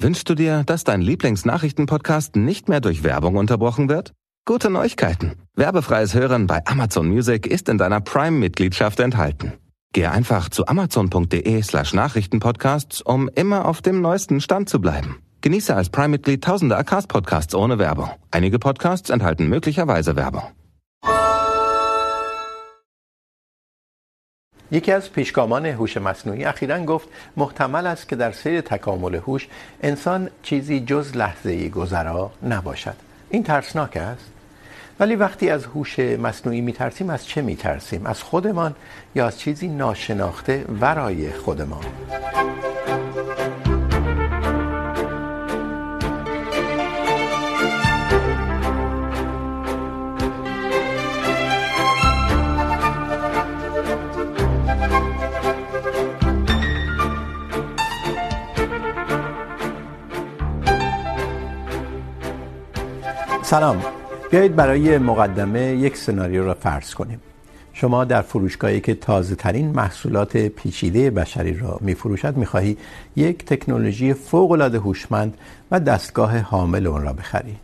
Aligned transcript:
Wünschst 0.00 0.28
du 0.28 0.36
dir, 0.36 0.62
dass 0.64 0.84
dein 0.84 1.00
Lieblingsnachrichtenpodcast 1.00 2.36
nicht 2.36 2.68
mehr 2.68 2.80
durch 2.80 3.02
Werbung 3.02 3.34
unterbrochen 3.34 3.88
wird? 3.88 4.12
Gute 4.44 4.70
Neuigkeiten. 4.70 5.32
Werbefreies 5.56 6.14
Hören 6.14 6.46
bei 6.46 6.64
Amazon 6.66 7.08
Music 7.08 7.48
ist 7.48 7.68
in 7.68 7.78
deiner 7.78 8.00
Prime-Mitgliedschaft 8.00 9.00
enthalten. 9.00 9.54
Gehe 9.92 10.10
einfach 10.10 10.50
zu 10.50 10.66
amazon.de 10.68 11.62
slash 11.62 11.94
Nachrichtenpodcasts, 11.94 13.02
um 13.02 13.28
immer 13.34 13.66
auf 13.66 13.82
dem 13.82 14.00
neuesten 14.00 14.40
Stand 14.40 14.68
zu 14.68 14.80
bleiben. 14.80 15.16
Genieße 15.40 15.74
als 15.74 15.90
Prime-Mitglied 15.90 16.44
tausende 16.44 16.76
Acast-Podcasts 16.76 17.56
ohne 17.56 17.78
Werbung. 17.78 18.10
Einige 18.30 18.60
Podcasts 18.60 19.10
enthalten 19.10 19.48
möglicherweise 19.48 20.14
Werbung. 20.14 20.44
یکی 24.70 24.92
از 24.92 25.12
پیشگامان 25.12 25.66
هوش 25.66 25.96
مصنوعی 25.96 26.44
اخیرا 26.44 26.84
گفت، 26.84 27.08
محتمل 27.36 27.86
است 27.86 28.08
که 28.08 28.16
در 28.16 28.32
سیر 28.32 28.60
تکامل 28.60 29.14
هوش 29.14 29.48
انسان 29.82 30.30
چیزی 30.42 30.80
جز 30.80 31.16
لحظه 31.16 31.68
گذرا 31.68 32.30
نباشد. 32.42 32.94
این 33.30 33.42
ترسناک 33.42 33.96
است؟ 33.96 34.30
ولی 35.00 35.16
وقتی 35.16 35.50
از 35.50 35.64
هوش 35.64 35.98
مصنوعی 35.98 36.60
میترسیم، 36.60 37.10
از 37.10 37.26
چه 37.26 37.42
میترسیم؟ 37.42 38.06
از 38.06 38.22
خودمان 38.22 38.74
یا 39.14 39.26
از 39.26 39.38
چیزی 39.38 39.68
ناشناخته 39.68 40.64
ورای 40.80 41.32
خودمان؟ 41.32 41.84
سلام. 63.48 63.82
بیایید 64.30 64.56
برای 64.56 64.98
مقدمه 64.98 65.60
یک 65.60 65.96
سناریو 65.96 66.44
را 66.44 66.54
فرض 66.54 66.94
کنیم. 66.94 67.20
شما 67.72 68.04
در 68.04 68.22
فروشگاهی 68.22 68.80
که 68.80 68.94
تازه 68.94 69.34
ترین 69.34 69.70
محصولات 69.70 70.36
پیچیده 70.36 71.10
بشری 71.10 71.58
را 71.58 71.78
می 71.80 71.94
فروشد 71.94 72.36
می 72.36 72.46
خواهی 72.46 72.76
یک 73.16 73.44
تکنولوژی 73.44 74.14
فوق 74.14 74.50
العاده 74.50 74.78
هوشمند 74.78 75.34
و 75.70 75.80
دستگاه 75.80 76.38
حامل 76.38 76.86
اون 76.86 77.02
را 77.02 77.12
بخری. 77.12 77.56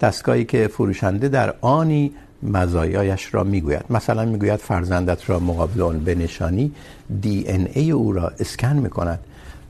دستگاهی 0.00 0.44
که 0.44 0.68
فروشنده 0.68 1.28
در 1.28 1.54
آنی 1.60 2.12
مزایایش 2.42 3.34
را 3.34 3.44
می 3.44 3.60
گوید 3.60 3.84
مثلا 3.90 4.24
می 4.24 4.38
گوید 4.38 4.60
فرزندت 4.60 5.30
را 5.30 5.38
مقابل 5.38 5.80
اون 5.80 5.98
بنشانی 5.98 6.72
دی 7.20 7.44
این 7.48 7.68
ای 7.72 7.90
او 7.90 8.12
را 8.12 8.32
اسکن 8.40 8.76
می 8.76 8.90
کند 8.90 9.18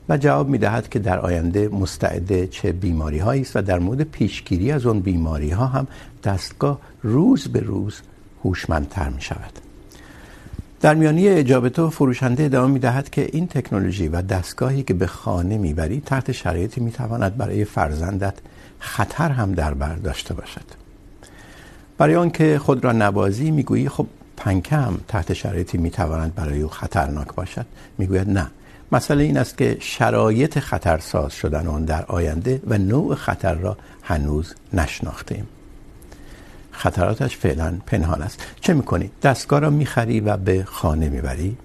و 0.09 0.17
جواب 0.17 0.49
می 0.49 0.57
دهد 0.57 0.89
که 0.89 0.99
در 0.99 1.19
آینده 1.19 1.67
مستعد 1.67 2.49
چه 2.49 2.71
بیماری 2.71 3.19
هایی 3.19 3.41
است 3.41 3.55
و 3.55 3.61
در 3.61 3.79
مورد 3.79 4.01
پیشگیری 4.01 4.71
از 4.71 4.85
اون 4.85 4.99
بیماری 4.99 5.49
ها 5.49 5.65
هم 5.65 5.87
دستگاه 6.23 6.79
روز 7.03 7.47
به 7.47 7.59
روز 7.59 8.01
هوشمندتر 8.43 9.09
می 9.09 9.21
شود 9.21 9.59
در 10.81 10.95
میانی 10.95 11.27
اجابه 11.27 11.69
تو 11.69 11.89
فروشنده 11.89 12.43
ادامه 12.43 12.73
می 12.73 12.79
دهد 12.79 13.09
که 13.09 13.29
این 13.33 13.47
تکنولوژی 13.47 14.07
و 14.07 14.21
دستگاهی 14.21 14.83
که 14.83 14.93
به 14.93 15.07
خانه 15.07 15.57
می 15.57 15.73
بری 15.73 16.01
تحت 16.05 16.31
شرایطی 16.31 16.81
می 16.81 16.91
تواند 16.91 17.37
برای 17.37 17.65
فرزندت 17.65 18.33
خطر 18.79 19.29
هم 19.29 19.51
در 19.51 19.73
بر 19.73 19.95
داشته 19.95 20.33
باشد. 20.33 20.65
برای 21.97 22.15
آن 22.15 22.29
که 22.29 22.59
خود 22.59 22.83
را 22.83 22.91
نبازی 22.91 23.51
می 23.51 23.63
گویی 23.63 23.89
خب 23.89 24.07
پنکه 24.37 24.75
هم 24.75 24.99
تحت 25.07 25.33
شرایطی 25.33 25.77
می 25.77 25.89
تواند 25.89 26.35
برای 26.35 26.61
او 26.61 26.69
خطرناک 26.69 27.35
باشد. 27.35 27.65
می 27.97 28.07
گوید 28.07 28.29
نه. 28.29 28.51
مسئله 28.91 29.23
این 29.23 29.37
است 29.37 29.57
که 29.57 29.77
شرایط 29.79 30.59
خطرساز 30.59 31.33
شدن 31.33 31.67
آن 31.67 31.85
در 31.85 32.05
آینده 32.05 32.61
و 32.67 32.77
نوع 32.77 33.15
خطر 33.15 33.53
را 33.53 33.77
هنوز 34.03 34.53
نشناخته 34.73 35.35
ایم 35.35 35.47
خطراتش 36.71 37.37
فعلا 37.37 37.79
پنهان 37.85 38.21
است 38.21 38.43
چه 38.61 38.73
میکنی؟ 38.73 39.11
دستگاه 39.23 39.59
را 39.59 39.69
میخری 39.69 40.19
و 40.19 40.37
به 40.37 40.63
خانه 40.63 41.09
میبری؟ 41.09 41.57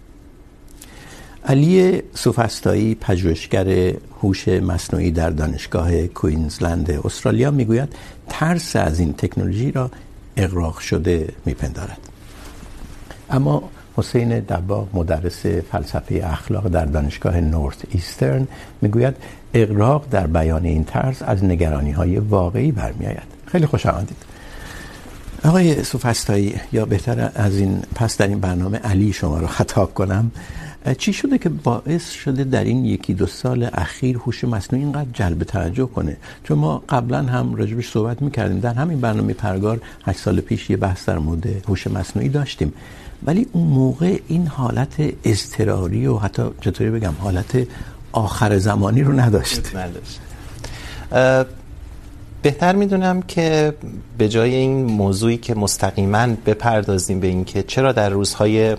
علی 1.45 2.03
سوفستایی، 2.15 2.95
پژوهشگر 2.95 3.95
هوش 4.23 4.49
مصنوعی 4.49 5.11
در 5.11 5.31
دانشگاه 5.31 6.07
کوینزلند 6.07 6.91
استرالیا، 6.91 7.51
میگوید 7.51 7.95
ترس 8.29 8.77
از 8.77 9.01
این 9.01 9.13
تکنولوژی 9.13 9.73
را 9.73 9.91
اغراق 10.37 10.79
شده 10.79 11.29
میپندارد 11.45 11.99
اما 13.31 13.71
حسین 13.99 14.41
دباغ، 14.41 14.89
مدرس 14.95 15.47
فلسفه 15.47 16.21
اخلاق 16.25 16.69
در 16.69 16.85
دانشگاه 16.85 17.41
نورث 17.41 17.77
ایسترن، 17.91 18.47
میگوید 18.83 19.15
اغراق 19.55 20.07
در 20.11 20.27
بیان 20.27 20.65
این 20.65 20.85
طرز 20.85 21.23
از 21.23 21.45
نگرانی 21.45 21.91
های 21.91 22.17
واقعی 22.17 22.73
برمی 22.73 23.07
آید 23.07 23.29
خیلی 23.47 23.67
خوش 23.67 23.87
آمدید. 23.87 24.17
آقای 25.45 25.85
سوفستایی 25.85 26.55
یا 26.73 26.85
بهتر 26.85 27.31
از 27.35 27.59
این 27.59 27.83
پس 27.95 28.17
در 28.17 28.27
این 28.27 28.41
برنامه 28.41 28.79
علی 28.79 29.13
شما 29.13 29.39
رو 29.39 29.47
خطاب 29.47 29.95
کنم. 29.95 30.31
چی 30.99 31.13
شده 31.13 31.39
که 31.39 31.49
باعث 31.49 32.11
شده 32.11 32.45
در 32.45 32.65
این 32.65 32.85
یکی 32.85 33.15
دو 33.15 33.27
سال 33.27 33.71
اخیر 33.73 34.17
هوش 34.17 34.45
مصنوعی 34.45 34.85
اینقدر 34.85 35.09
جلب 35.13 35.43
توجه 35.45 35.87
کنه؟ 35.87 36.17
چون 36.45 36.59
ما 36.59 36.83
قبلا 36.89 37.23
هم 37.23 37.55
راجبش 37.55 37.91
صحبت 37.91 38.23
میکردیم. 38.23 38.61
در 38.61 38.75
همین 38.75 39.01
برنامه 39.01 39.33
پرگار 39.33 39.81
8 40.05 40.19
سال 40.19 40.41
پیش 40.41 40.71
یه 40.71 40.77
بحث 40.77 41.09
در 41.09 41.19
مورد 41.19 41.47
هوش 41.69 41.87
مصنوعی 41.87 42.29
داشتیم. 42.29 42.73
ولی 43.23 43.47
اون 43.53 43.67
موقع 43.67 44.19
این 44.29 44.47
حالت 44.47 44.97
اضطراری 45.25 46.07
و 46.07 46.17
حتی 46.17 46.43
چطوری 46.61 46.91
بگم، 46.91 47.15
حالت 47.19 47.67
آخر 48.13 48.59
زمانی 48.59 49.03
رو 49.03 49.21
نداشت. 49.21 49.61
بهتر 52.43 52.75
میدونم 52.75 53.23
که 53.23 53.75
به 54.19 54.29
جای 54.29 54.55
این 54.55 54.85
موضوعی 54.85 55.37
که 55.37 55.55
مستقیما 55.55 56.27
بپردازیم 56.47 57.21
به 57.21 57.27
این 57.27 57.45
که 57.45 57.63
چرا 57.63 57.93
در 57.93 58.11
روزهای 58.11 58.77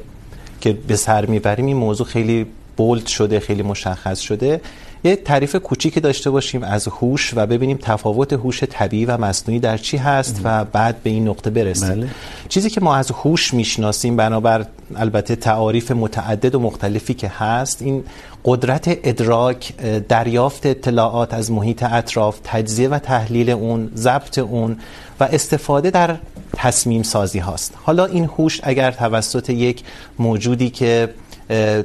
که 0.61 0.73
به 0.73 0.95
سر 0.95 1.25
میبریم، 1.25 1.65
این 1.65 1.77
موضوع 1.77 2.07
خیلی 2.07 2.45
بولد 2.77 3.05
شده، 3.05 3.39
خیلی 3.39 3.63
مشخص 3.63 4.19
شده. 4.19 4.61
یه 5.03 5.15
تعریف 5.15 5.55
کوچیکی 5.55 5.99
داشته 5.99 6.29
باشیم 6.29 6.63
از 6.63 6.87
هوش 6.87 7.33
و 7.35 7.45
ببینیم 7.45 7.77
تفاوت 7.81 8.33
هوش 8.33 8.63
طبیعی 8.63 9.05
و 9.05 9.17
مصنوعی 9.17 9.59
در 9.59 9.77
چی 9.77 9.97
هست 9.97 10.41
و 10.43 10.65
بعد 10.65 11.03
به 11.03 11.09
این 11.09 11.27
نقطه 11.27 11.49
برسیم 11.49 11.89
بله. 11.89 12.07
چیزی 12.49 12.69
که 12.69 12.81
ما 12.81 12.95
از 12.95 13.11
هوش 13.11 13.53
میشناسیم 13.53 14.15
بنابر 14.15 14.65
البته 14.95 15.35
تعاریف 15.35 15.91
متعدد 15.91 16.55
و 16.55 16.59
مختلفی 16.59 17.13
که 17.13 17.27
هست 17.27 17.81
این 17.81 18.03
قدرت 18.45 18.97
ادراک 19.03 19.73
دریافت 20.07 20.65
اطلاعات 20.65 21.33
از 21.33 21.51
محیط 21.51 21.83
اطراف 21.83 22.39
تجزیه 22.43 22.89
و 22.89 22.99
تحلیل 22.99 23.49
اون 23.49 23.91
ضبط 23.95 24.39
اون 24.39 24.77
و 25.19 25.23
استفاده 25.23 25.89
در 25.91 26.15
تصمیم 26.55 27.03
سازی 27.03 27.39
هاست 27.39 27.73
حالا 27.83 28.05
این 28.05 28.25
هوش 28.25 28.59
اگر 28.63 28.91
توسط 28.91 29.49
یک 29.49 29.83
موجودی 30.19 30.69
که 30.69 31.09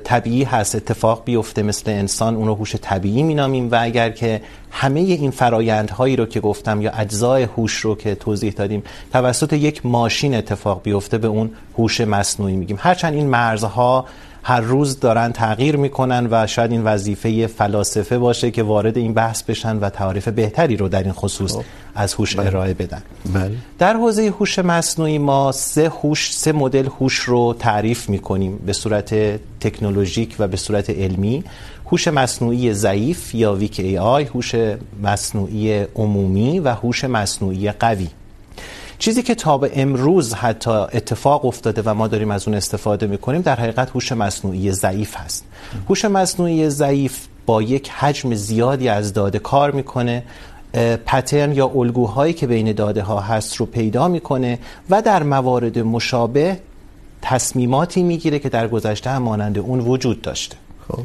طبیعی 0.05 0.45
هست، 0.45 0.75
اتفاق 0.75 1.25
بیفته 1.25 1.63
مثل 1.63 1.91
انسان 1.91 2.37
اون 2.37 2.47
رو 2.47 2.55
هوش 2.55 2.77
طبیعی 2.77 3.23
مینامیم. 3.23 3.71
و 3.71 3.79
اگر 3.81 4.11
که 4.11 4.41
همه 4.71 5.01
این 5.01 5.31
فرایندهایی 5.31 6.17
رو 6.17 6.27
که 6.27 6.41
گفتم 6.41 6.83
یا 6.83 6.91
اجزای 6.91 7.43
هوش 7.43 7.73
رو 7.73 7.97
که 7.97 8.15
توضیح 8.15 8.53
دادیم، 8.53 8.83
توسط 9.13 9.53
یک 9.53 9.87
ماشین 9.87 10.35
اتفاق 10.35 10.83
بیفته، 10.83 11.19
به 11.19 11.29
اون 11.29 11.51
هوش 11.79 12.01
مصنوعی 12.01 12.57
میگیم. 12.57 12.79
هرچند 12.81 13.15
این 13.15 13.27
مرزها 13.27 14.07
هر 14.47 14.61
روز 14.61 15.01
دارن 15.01 15.33
تغییر 15.33 15.77
میکنن 15.77 16.29
و 16.31 16.47
شاید 16.47 16.71
این 16.71 16.83
وظیفه 16.83 17.47
فلاسفه 17.47 18.19
باشه 18.19 18.51
که 18.51 18.63
وارد 18.63 18.97
این 18.97 19.15
بحث 19.15 19.43
بشن 19.43 19.77
و 19.77 19.91
تعریف 19.91 20.29
بهتری 20.29 20.77
رو 20.77 20.89
در 20.89 21.03
این 21.03 21.13
خصوص 21.13 21.57
از 21.95 22.15
هوش 22.15 22.39
ارائه 22.39 22.75
بدن. 22.75 23.03
بله. 23.35 23.57
در 23.79 23.95
حوزه 23.95 24.27
هوش 24.39 24.59
مصنوعی 24.59 25.19
ما 25.19 25.53
سه 25.53 25.89
هوش 25.89 26.35
سه 26.35 26.53
مدل 26.53 26.87
هوش 26.87 27.19
رو 27.19 27.55
تعریف 27.59 28.09
میکنیم 28.09 28.57
به 28.67 28.73
صورت 28.73 29.15
تکنولوژیک 29.61 30.37
و 30.39 30.49
به 30.49 30.57
صورت 30.57 30.91
علمی. 30.91 31.45
هوش 31.91 32.09
مصنوعی 32.09 32.75
ضعیف 32.75 33.35
یا 33.35 33.55
ویک 33.55 33.81
ای 33.81 33.99
آی 33.99 34.25
هوش 34.25 34.55
مصنوعی 35.03 35.83
عمومی 35.83 36.61
و 36.61 36.69
هوش 36.69 37.05
مصنوعی 37.05 37.71
قوی. 37.71 38.09
چیزی 38.99 39.23
که 39.23 39.35
تا 39.35 39.59
به 39.59 39.71
امروز 39.75 40.35
حتی 40.35 40.71
اتفاق 40.71 41.45
افتاده 41.45 41.83
و 41.85 41.95
ما 41.95 42.09
داریم 42.09 42.31
از 42.31 42.49
اون 42.49 42.57
استفاده 42.57 43.07
میکنیم، 43.07 43.41
در 43.41 43.57
حقیقت 43.57 43.91
هوش 43.91 44.13
مصنوعی 44.13 44.73
ضعیف 44.73 45.17
هست. 45.17 45.45
هوش 45.89 46.05
مصنوعی 46.05 46.71
ضعیف 46.71 47.27
با 47.47 47.63
یک 47.63 47.91
حجم 47.91 48.35
زیادی 48.35 48.89
از 48.89 49.13
داده 49.13 49.39
کار 49.39 49.71
میکنه 49.71 50.23
پترن 51.07 51.53
یا 51.53 51.67
الگوهایی 51.75 52.33
که 52.33 52.47
بین 52.47 52.73
داده 52.73 53.03
ها 53.03 53.21
هست 53.21 53.57
رو 53.57 53.67
پیدا 53.67 54.09
میکنه 54.09 54.59
و 54.91 55.03
در 55.03 55.23
موارد 55.23 55.79
مشابه 55.79 56.59
تصمیماتی 57.23 58.03
میگیره 58.03 58.39
که 58.39 58.49
در 58.49 58.69
گذشته 58.69 59.11
هم 59.11 59.23
مانند 59.23 59.59
اون 59.59 59.81
وجود 59.81 60.23
داشته. 60.23 60.57
خب. 60.89 60.99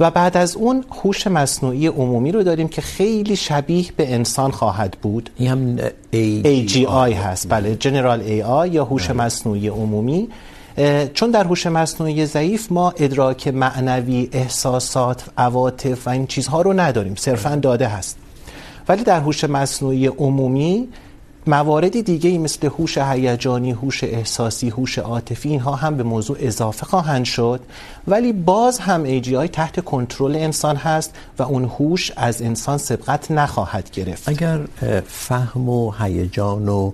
و 0.00 0.10
بعد 0.10 0.36
از 0.36 0.56
اون 0.56 0.84
هوش 1.02 1.26
مصنوعی 1.26 1.86
عمومی 1.86 2.32
رو 2.32 2.42
داریم 2.42 2.68
که 2.68 2.80
خیلی 2.80 3.36
شبیه 3.36 3.84
به 3.96 4.14
انسان 4.14 4.50
خواهد 4.50 4.96
بود. 5.02 5.30
این 5.36 5.48
هم 5.48 5.76
AGI 6.44 7.12
هست. 7.12 7.48
بله 7.48 7.74
جنرال 7.74 8.22
AI 8.22 8.72
یا 8.72 8.84
هوش 8.84 9.10
مصنوعی 9.10 9.68
عمومی. 9.68 10.28
چون 11.14 11.30
در 11.30 11.44
هوش 11.44 11.66
مصنوعی 11.66 12.26
ضعیف 12.26 12.72
ما 12.72 12.90
ادراک 12.90 13.48
معنوی 13.48 14.28
احساسات 14.32 15.24
عواطف 15.38 16.06
و 16.06 16.10
این 16.10 16.26
چیزها 16.26 16.62
رو 16.62 16.72
نداریم. 16.72 17.14
صرفا 17.14 17.56
داده 17.56 17.88
هست. 17.88 18.16
ولی 18.88 19.04
در 19.04 19.20
هوش 19.20 19.44
مصنوعی 19.44 20.06
عمومی 20.06 20.88
مواردی 21.46 22.02
دیگه 22.02 22.30
ای 22.30 22.38
مثل 22.38 22.66
هوش 22.66 22.98
هیجانی، 22.98 23.70
هوش 23.70 24.04
احساسی، 24.04 24.68
هوش 24.68 24.98
عاطفی 24.98 25.48
اینها 25.48 25.74
هم 25.74 25.96
به 25.96 26.02
موضوع 26.02 26.36
اضافه 26.40 26.86
خواهند 26.86 27.24
شد. 27.24 27.60
ولی 28.08 28.32
باز 28.32 28.78
هم 28.78 29.20
AGI 29.20 29.50
تحت 29.52 29.84
کنترل 29.84 30.36
انسان 30.36 30.76
هست 30.76 31.14
و 31.38 31.42
اون 31.42 31.64
هوش 31.64 32.12
از 32.16 32.42
انسان 32.42 32.78
سبقت 32.78 33.30
نخواهد 33.30 33.90
گرفت. 33.90 34.28
اگر 34.28 34.60
فهم 35.06 35.68
و 35.68 35.90
هیجان 35.90 36.68
و 36.68 36.92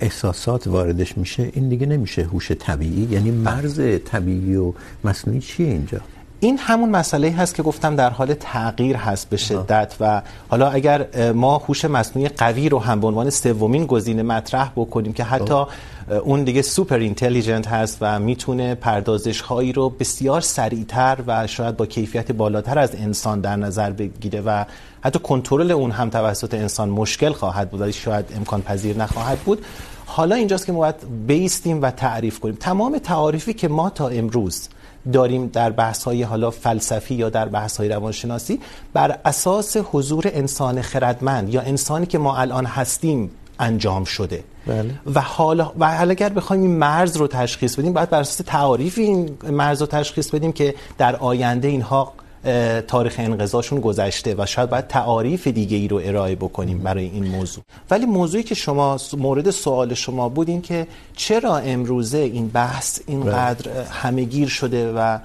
احساسات 0.00 0.66
واردش 0.66 1.18
میشه 1.18 1.50
این 1.52 1.68
دیگه 1.68 1.86
نمیشه 1.86 2.22
هوش 2.22 2.52
طبیعی. 2.52 3.08
یعنی 3.10 3.30
مرز 3.30 3.80
طبیعی 4.04 4.56
و 4.56 4.72
مصنوعی 5.04 5.40
چیه 5.40 5.66
اینجا؟ 5.66 6.00
این 6.44 6.58
همون 6.58 6.90
مسئله 6.90 7.30
هست 7.30 7.54
که 7.54 7.62
گفتم 7.62 7.96
در 7.96 8.10
حال 8.10 8.34
تغییر 8.34 8.96
هست 8.96 9.30
به 9.30 9.36
شدت 9.36 9.94
و 10.00 10.22
حالا 10.48 10.70
اگر 10.70 11.32
ما 11.32 11.58
هوش 11.58 11.84
مصنوعی 11.84 12.28
قوی 12.28 12.68
رو 12.68 12.78
هم 12.78 13.00
به 13.00 13.06
عنوان 13.06 13.30
سومین 13.30 13.86
گزینه 13.86 14.22
مطرح 14.22 14.72
بکنیم 14.76 15.12
که 15.12 15.24
حتی 15.24 15.64
اون 16.24 16.44
دیگه 16.44 16.62
سوپر 16.62 16.98
اینتلیجنت 16.98 17.68
هست 17.68 17.98
و 18.00 18.18
میتونه 18.18 18.74
پردازش 18.74 19.40
هایی 19.40 19.72
رو 19.72 19.90
بسیار 19.90 20.40
سریعتر 20.40 21.18
و 21.26 21.46
شاید 21.46 21.76
با 21.76 21.86
کیفیت 21.86 22.32
بالاتر 22.32 22.78
از 22.78 22.94
انسان 22.94 23.40
در 23.40 23.56
نظر 23.56 23.90
بگیره 23.90 24.40
و 24.40 24.64
حتی 25.00 25.18
کنترل 25.18 25.70
اون 25.70 25.90
هم 25.90 26.10
توسط 26.10 26.54
انسان 26.54 26.88
مشکل 26.88 27.32
خواهد 27.32 27.70
بود 27.70 27.80
ولی 27.80 27.92
شاید 27.92 28.24
امکان 28.36 28.62
پذیر 28.62 28.96
نخواهد 28.96 29.38
بود. 29.38 29.64
حالا 30.06 30.34
اینجاست 30.34 30.66
که 30.66 30.72
ما 30.72 30.78
باید 30.78 31.26
بیستیم 31.26 31.82
و 31.82 31.90
تعریف 31.90 32.40
کنیم. 32.40 32.54
تمام 32.54 32.98
تعاریفی 32.98 33.54
که 33.54 33.68
ما 33.68 33.90
تا 33.90 34.08
امروز 34.08 34.68
داریم 35.12 35.46
در 35.46 35.70
بحث 35.70 36.04
های 36.04 36.22
حالا 36.22 36.50
فلسفی 36.50 37.14
یا 37.14 37.30
در 37.30 37.48
بحث 37.48 37.76
های 37.76 37.88
روانشناسی 37.88 38.60
بر 38.92 39.18
اساس 39.24 39.76
حضور 39.76 40.30
انسان 40.34 40.82
خردمند 40.82 41.54
یا 41.54 41.60
انسانی 41.60 42.06
که 42.06 42.18
ما 42.18 42.36
الان 42.36 42.66
هستیم 42.66 43.30
انجام 43.58 44.04
شده 44.04 44.44
بله. 44.66 44.94
و 45.14 45.20
حالا 45.20 45.72
و 45.78 45.96
حالا 45.96 46.10
اگر 46.10 46.28
بخوایم 46.28 46.62
این 46.62 46.76
مرز 46.76 47.16
رو 47.16 47.26
تشخیص 47.26 47.76
بدیم 47.76 47.92
باید 47.92 48.10
بر 48.10 48.20
اساس 48.20 48.46
تعاریف 48.46 48.98
این 48.98 49.38
مرز 49.50 49.80
رو 49.80 49.86
تشخیص 49.86 50.30
بدیم 50.30 50.52
که 50.52 50.74
در 50.98 51.16
آینده 51.16 51.68
اینها 51.68 52.12
تاریخ 52.88 53.14
انقضاشون 53.18 53.80
گذشته 53.80 54.34
و 54.38 54.46
شاید 54.46 54.70
باید 54.70 54.86
تعاریف 54.86 55.46
دیگه 55.46 55.76
ای 55.76 55.88
رو 55.88 56.00
ارائه 56.04 56.34
بکنیم 56.34 56.78
برای 56.78 57.04
این 57.04 57.24
موضوع. 57.24 57.64
ولی 57.90 58.06
موضوعی 58.06 58.42
که 58.42 58.54
شما 58.54 58.98
مورد 59.18 59.50
سوال 59.50 59.94
شما 59.94 60.28
بود 60.28 60.48
این 60.48 60.62
که 60.62 60.86
چرا 61.16 61.56
امروزه 61.56 62.18
این 62.18 62.48
بحث 62.48 63.00
اینقدر 63.06 63.70
همهگیر 63.90 64.48
شده 64.48 64.92
و 64.92 65.18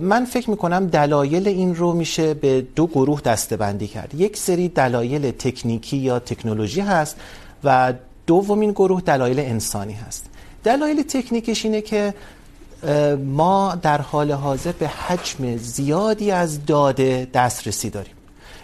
من 0.00 0.24
فکر 0.24 0.50
میکنم 0.50 0.86
دلایل 0.86 1.48
این 1.48 1.74
رو 1.74 1.92
میشه 1.92 2.34
به 2.34 2.66
دو 2.76 2.86
گروه 2.86 3.20
دستبندی 3.20 3.86
کرد. 3.86 4.14
یک 4.14 4.36
سری 4.36 4.68
دلایل 4.68 5.30
تکنیکی 5.30 5.96
یا 5.96 6.18
تکنولوژی 6.18 6.80
هست 6.80 7.16
و 7.64 7.94
دومین 8.26 8.72
گروه 8.72 9.00
دلایل 9.00 9.40
انسانی 9.40 9.92
هست. 9.92 10.26
دلایل 10.64 11.02
تکنیکش 11.02 11.64
اینه 11.64 11.80
که 11.80 12.14
ما 13.24 13.74
در 13.82 14.00
حال 14.00 14.32
حاضر 14.32 14.72
به 14.72 14.88
حجم 14.88 15.56
زیادی 15.56 16.30
از 16.30 16.66
داده 16.66 17.28
دسترسی 17.34 17.90
داریم. 17.90 18.14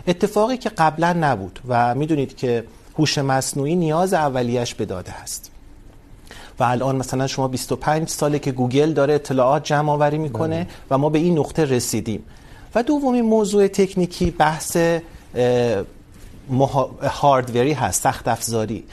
اتفاقی 0.06 0.56
که 0.56 0.68
قبلا 0.68 1.12
نبود 1.12 1.60
و 1.68 1.94
میدونید 1.94 2.36
که 2.36 2.64
هوش 2.98 3.18
مصنوعی 3.18 3.76
نیاز 3.76 4.14
اولیش 4.14 4.74
به 4.74 4.84
داده 4.84 5.12
هست 5.12 5.50
و 6.60 6.64
الان 6.64 6.96
مثلا 6.96 7.26
شما 7.26 7.48
25 7.48 8.08
ساله 8.08 8.38
که 8.38 8.52
گوگل 8.52 8.92
داره 8.92 9.14
اطلاعات 9.14 9.64
جمع 9.64 9.92
آوری 9.92 10.18
میکنه 10.18 10.66
و 10.90 10.98
ما 10.98 11.08
به 11.08 11.18
این 11.18 11.38
نقطه 11.38 11.64
رسیدیم. 11.64 12.22
و 12.74 12.82
دومین 12.82 13.24
موضوع 13.24 13.66
تکنیکی 13.66 14.30
بحث 14.30 14.76
هاردوری 17.02 17.72
هست 17.72 18.02
سخت 18.02 18.28
افزاری. 18.28 18.84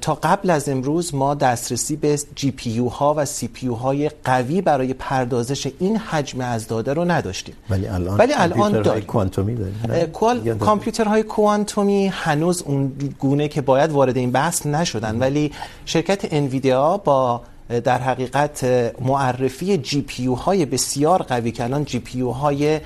تا 0.00 0.14
قبل 0.14 0.50
از 0.50 0.68
امروز 0.68 1.14
ما 1.14 1.34
دسترسی 1.34 1.96
به 1.96 2.18
جی 2.34 2.50
پی 2.50 2.70
یو 2.70 2.88
ها 2.88 3.14
و 3.16 3.24
سی 3.24 3.48
پی 3.48 3.66
یو 3.66 3.74
های 3.74 4.10
قوی 4.24 4.60
برای 4.60 4.94
پردازش 4.94 5.72
این 5.78 5.96
حجم 5.96 6.40
از 6.40 6.66
داده 6.68 6.94
رو 6.94 7.04
نداشتیم. 7.04 7.54
ولی 7.70 7.86
الان 7.86 8.16
ولی 8.16 8.32
الان 8.32 8.82
داریم. 8.82 9.04
کوانتومی 9.04 9.54
داریم 9.54 10.58
کامپیوترهای 10.58 11.22
کوانتومی 11.22 12.06
هنوز 12.06 12.62
اون 12.62 12.92
گونه 13.18 13.48
که 13.48 13.60
باید 13.60 13.90
وارد 13.90 14.16
این 14.16 14.30
بحث 14.30 14.66
نشدن. 14.66 15.18
ولی 15.18 15.52
شرکت 15.84 16.34
انویدیا 16.34 16.96
با 16.96 17.40
در 17.68 17.98
حقیقت 17.98 18.64
معرفی 19.00 19.78
جی 19.78 20.02
پی 20.02 20.22
یو 20.22 20.34
های 20.34 20.66
بسیار 20.66 21.22
قوی 21.22 21.52
که 21.52 21.64
الان 21.64 21.84
جی 21.84 21.98
پی 21.98 22.18
یو 22.18 22.30
های 22.30 22.80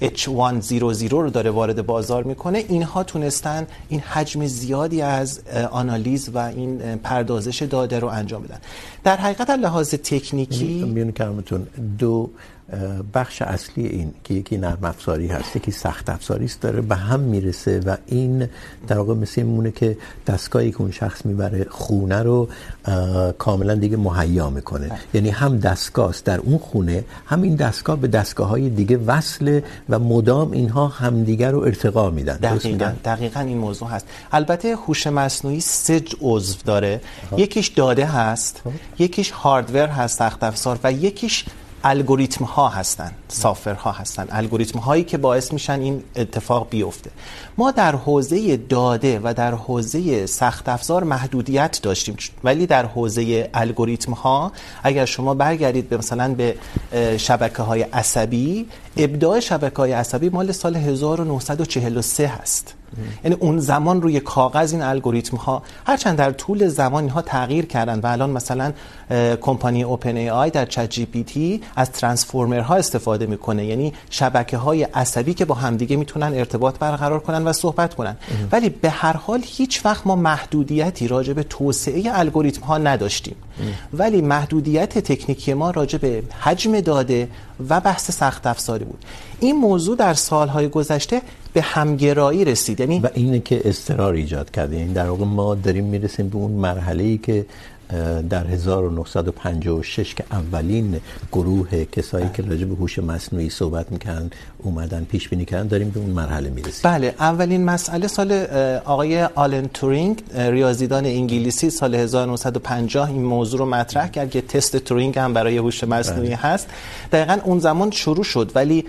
H100 0.00 1.10
رو 1.10 1.30
داره 1.30 1.50
وارد 1.50 1.86
بازار 1.86 2.24
میکنه، 2.24 2.64
اینها 2.68 3.02
تونستن 3.02 3.66
این 3.88 4.00
حجم 4.00 4.46
زیادی 4.46 5.02
از 5.02 5.40
آنالیز 5.70 6.30
و 6.34 6.38
این 6.38 6.78
پردازش 6.96 7.62
داده 7.62 7.98
رو 7.98 8.08
انجام 8.08 8.42
بدن. 8.42 8.58
در 9.04 9.16
حقیقت 9.16 9.50
لحاظ 9.50 9.94
تکنیکی 9.94 10.84
میون 10.84 11.12
کلمتون 11.12 11.66
دو 11.98 12.30
بخش 13.14 13.42
اصلی 13.42 13.86
این 13.86 14.14
که 14.24 14.34
یکی 14.34 14.56
نرم 14.56 14.84
افزاری 14.84 15.26
هست 15.26 15.56
یکی 15.56 15.70
سخت 15.70 16.10
افزاری 16.10 16.44
است 16.44 16.60
داره 16.60 16.80
به 16.80 16.96
هم 16.96 17.20
میرسه 17.20 17.80
و 17.80 17.96
این 18.06 18.48
در 18.88 18.98
واقع 18.98 19.14
مثل 19.14 19.42
میمونه 19.42 19.70
که 19.70 19.96
دستگاهی 20.26 20.70
که 20.70 20.80
اون 20.80 20.90
شخص 20.90 21.26
میبره 21.26 21.66
خونه 21.70 22.22
رو 22.22 22.48
کاملا 23.38 23.74
دیگه 23.74 23.96
مهیا 23.96 24.50
میکنه. 24.50 24.90
یعنی 25.14 25.30
هم 25.30 25.58
دستگاه 25.58 26.08
است. 26.08 26.24
در 26.24 26.38
اون 26.38 26.58
خونه 26.58 27.04
هم 27.26 27.42
این 27.42 27.54
دستگاه 27.54 27.96
به 27.96 28.08
دستگاه 28.08 28.48
های 28.48 28.70
دیگه 28.70 28.96
وصل 28.96 29.60
و 29.88 29.98
مدام 29.98 30.50
اینها 30.50 30.88
همدیگه 30.88 31.50
رو 31.50 31.60
ارتقا 31.60 32.10
میدن. 32.10 32.36
دقیقاً 32.36 32.92
دقیقاً 33.04 33.40
این 33.40 33.58
موضوع 33.58 33.88
هست. 33.88 34.06
البته 34.32 34.76
هوش 34.76 35.06
مصنوعی 35.06 35.60
سه 35.60 36.02
عضو 36.20 36.56
داره. 36.64 37.00
یکیش 37.36 37.68
داده 37.68 38.06
هست. 38.06 38.62
یکیش 38.98 39.30
هاردور 39.30 39.86
هست 39.86 40.18
سخت 40.18 40.44
افزار 40.44 40.78
و 40.84 40.92
یکیش 40.92 41.44
الگوریتم 41.84 42.44
ها 42.44 42.68
هستن 42.68 43.12
سافر 43.28 43.74
ها 43.74 43.92
هستن. 43.92 44.26
الگوریتم 44.30 44.78
هایی 44.78 45.04
که 45.04 45.18
باعث 45.18 45.52
میشن 45.52 45.80
این 45.80 46.02
اتفاق 46.16 46.68
بیفته. 46.70 47.10
ما 47.58 47.70
در 47.70 47.96
حوزه 47.96 48.56
داده 48.56 49.20
و 49.24 49.34
در 49.34 49.54
حوزه 49.54 50.26
سخت 50.26 50.68
افزار 50.68 51.04
محدودیت 51.04 51.80
داشتیم، 51.82 52.16
ولی 52.44 52.66
در 52.66 52.86
حوزه 52.86 53.50
الگوریتم 53.54 54.12
ها 54.12 54.52
اگر 54.82 55.04
شما 55.04 55.34
برگردید 55.34 55.88
به 55.88 55.96
مثلا 55.96 56.34
به 56.34 56.56
شبکه 57.16 57.62
های 57.62 57.82
عصبی، 57.82 58.66
ابداع 58.96 59.40
شبکه 59.40 59.76
های 59.76 59.92
عصبی 59.92 60.28
مال 60.28 60.52
سال 60.52 60.76
1943 60.76 62.26
هست. 62.26 62.74
یعنی 63.24 63.36
اون 63.40 63.58
زمان 63.58 64.02
روی 64.02 64.20
کاغذ 64.20 64.72
این 64.72 64.82
الگوریتم 64.82 65.36
ها 65.36 65.62
هرچند 65.86 66.18
در 66.18 66.32
طول 66.32 66.68
زمان 66.68 67.02
اینها 67.02 67.22
تغییر 67.22 67.66
کردن 67.66 68.00
و 68.00 68.06
الان 68.06 68.30
مثلا 68.30 68.72
کمپانی 69.40 69.82
اوپن 69.82 70.16
ای 70.16 70.30
آی 70.30 70.50
در 70.50 70.66
چت 70.66 70.90
جی 70.90 71.06
پی 71.06 71.22
تی 71.22 71.60
از 71.76 71.90
ترانسفورمر 71.90 72.60
ها 72.60 72.74
استفاده 72.74 73.26
میکنه. 73.26 73.66
یعنی 73.66 73.92
شبکه 74.10 74.56
های 74.56 74.82
عصبی 74.82 75.34
که 75.34 75.44
با 75.44 75.54
همدیگه 75.54 75.96
میتونن 75.96 76.34
ارتباط 76.34 76.78
برقرار 76.78 77.20
کنن 77.20 77.44
و 77.44 77.52
صحبت 77.52 77.94
کنن. 77.94 78.16
ولی 78.52 78.68
به 78.68 78.90
هر 78.90 79.16
حال 79.16 79.40
هیچ 79.44 79.86
وقت 79.86 80.06
ما 80.06 80.16
محدودیتی 80.16 81.08
راجع 81.08 81.32
به 81.32 81.42
توسعه 81.42 82.02
الگوریتم 82.18 82.62
ها 82.62 82.78
نداشتیم 82.78 83.36
ولی 83.92 84.20
محدودیت 84.20 84.98
تکنیکی 84.98 85.54
ما 85.54 85.70
راجع 85.70 85.98
به 85.98 86.22
حجم 86.40 86.80
داده 86.80 87.28
و 87.68 87.80
بحث 87.80 88.10
سخت 88.10 88.46
افزاری 88.46 88.84
بود. 88.84 89.04
این 89.40 89.56
موضوع 89.56 89.96
در 89.96 90.14
سالهای 90.14 90.68
گذشته 90.68 91.22
به 91.52 91.62
همگرایی 91.62 92.44
رسید. 92.44 92.80
یعنی 92.80 93.00
و 93.00 93.08
اینه 93.14 93.40
که 93.40 93.60
استقرار 93.64 94.14
ایجاد 94.14 94.50
کرده. 94.50 94.76
یعنی 94.76 94.92
در 94.92 95.08
واقع 95.08 95.24
ما 95.24 95.54
داریم 95.54 95.84
میرسیم 95.84 96.28
به 96.28 96.36
اون 96.36 96.50
مرحله‌ای 96.50 97.18
که 97.18 97.46
در 98.30 98.46
1956 98.46 100.14
که 100.14 100.24
اولین 100.30 101.00
گروه 101.32 101.84
کسایی 101.84 102.30
که 102.34 102.42
راجع 102.42 102.64
به 102.64 102.74
هوش 102.74 102.98
مصنوعی 102.98 103.50
صحبت 103.50 103.92
میکنن 103.92 104.30
اومدن 104.62 105.04
پیش 105.04 105.28
بینی 105.28 105.44
کردن 105.44 105.66
داریم 105.66 105.90
به 105.90 106.00
اون 106.00 106.10
مرحله 106.10 106.50
میرسیم 106.50 106.90
بله 106.90 107.14
اولین 107.18 107.64
مسئله 107.64 108.06
سال 108.06 108.32
آقای 108.84 109.22
آلن 109.22 109.66
تورینگ 109.66 110.22
ریاضیدان 110.34 111.06
انگلیسی 111.06 111.70
سال 111.70 111.94
1950 111.94 113.10
این 113.10 113.22
موضوع 113.22 113.58
رو 113.58 113.66
مطرح 113.66 114.08
کرد 114.08 114.30
که 114.30 114.40
تست 114.40 114.76
تورینگ 114.76 115.18
هم 115.18 115.32
برای 115.32 115.56
هوش 115.56 115.84
مصنوعی 115.84 116.28
بله. 116.28 116.36
هست 116.36 116.68
دقیقا 117.12 117.38
اون 117.44 117.58
زمان 117.58 117.90
شروع 117.90 118.24
شد 118.24 118.52
ولی 118.54 118.84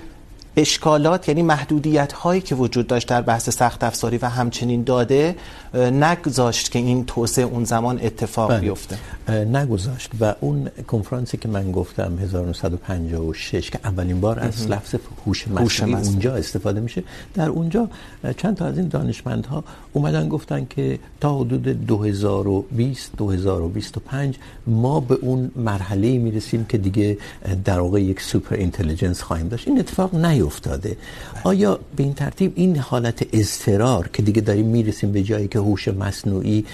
اشکالات 0.58 1.30
یعنی 1.30 1.42
محدودیت 1.42 2.14
هایی 2.14 2.42
که 2.42 2.56
وجود 2.56 2.88
داشت 2.88 3.08
در 3.08 3.22
بحث 3.22 3.50
سخت 3.50 3.84
افزاری 3.84 4.18
و 4.18 4.26
همچنین 4.26 4.84
داده 4.84 5.36
نگذاشت 5.74 6.72
که 6.72 6.80
این 6.80 7.06
توسعه 7.06 7.46
اون 7.46 7.64
زمان 7.64 8.00
اتفاق. 8.04 8.60
بیفته. 8.60 8.98
نگذاشت 9.30 10.12
و 10.20 10.36
اون 10.40 10.70
کنفرانسی 10.88 11.38
که 11.38 11.48
من 11.48 11.72
گفتم 11.72 12.18
1956 12.22 13.70
که 13.70 13.80
اولین 13.84 14.22
بار 14.22 14.40
از 14.40 14.68
لفظ 14.68 14.96
هوش 15.26 15.48
مصنوعی 15.48 15.94
اونجا 15.94 16.36
استفاده 16.36 16.80
میشه. 16.80 17.04
در 17.34 17.50
اونجا 17.50 17.90
چند 18.38 18.56
تا 18.56 18.66
از 18.66 18.78
این 18.78 18.88
دانشمندها 18.88 19.64
اومدن 19.94 20.30
گفتن 20.30 20.68
که 20.70 21.00
تا 21.22 21.38
حدود 21.40 21.86
2020 21.86 23.12
2025 23.18 24.36
ما 24.68 25.00
به 25.00 25.18
اون 25.22 25.52
مرحله 25.56 26.18
میرسیم 26.18 26.66
که 26.70 26.78
دیگه 26.78 27.18
در 27.66 27.80
واقع 27.80 28.02
یک 28.02 28.22
سوپر 28.22 28.56
اینتلیجنس 28.56 29.22
خواهیم 29.22 29.48
داشت. 29.48 29.68
این 29.68 29.80
اتفاق 29.80 30.16
نیفتاده. 30.16 30.98
آیا 31.44 31.80
به 31.96 32.04
این 32.04 32.14
ترتیب 32.14 32.54
این 32.56 32.78
حالت 32.78 33.26
اضطرار 33.34 34.10
که 34.14 34.22
دیگه 34.22 34.42
داریم 34.42 34.66
میرسیم 34.66 35.12
به 35.12 35.24
جایی 35.24 35.48
که 35.48 35.60
هوش 35.64 35.88
مصنوعی 35.88 36.66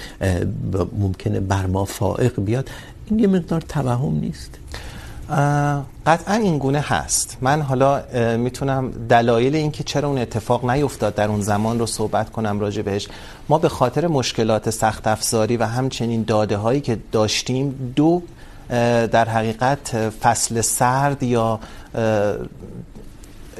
ممکنه 0.99 1.39
بر 1.39 1.65
ما 1.65 1.85
فائق 1.85 2.39
بیاد. 2.39 2.69
این 3.09 3.19
یه 3.19 3.27
مقدار 3.27 3.61
توهم 3.61 4.19
نیست. 4.19 4.51
قطعا 6.05 6.35
این 6.35 6.57
گونه 6.57 6.79
هست. 6.79 7.37
من 7.41 7.61
حالا 7.61 8.03
میتونم 8.37 8.91
دلایل 9.09 9.55
این 9.55 9.71
که 9.71 9.83
چرا 9.83 10.09
اون 10.09 10.17
اتفاق 10.17 10.69
نیفتاد 10.69 11.15
در 11.15 11.27
اون 11.27 11.41
زمان 11.41 11.79
رو 11.79 11.85
صحبت 11.85 12.29
کنم 12.31 12.59
راجع 12.59 12.81
بهش. 12.81 13.07
ما 13.49 13.57
به 13.57 13.69
خاطر 13.69 14.07
مشکلات 14.07 14.69
سخت 14.69 15.07
افزاری 15.07 15.57
و 15.57 15.63
همچنین 15.63 16.23
داده 16.23 16.57
هایی 16.57 16.81
که 16.81 16.97
داشتیم، 17.11 17.93
دو 17.95 18.21
در 19.11 19.29
حقیقت 19.29 20.09
فصل 20.09 20.61
سرد 20.61 21.23
یا 21.23 21.59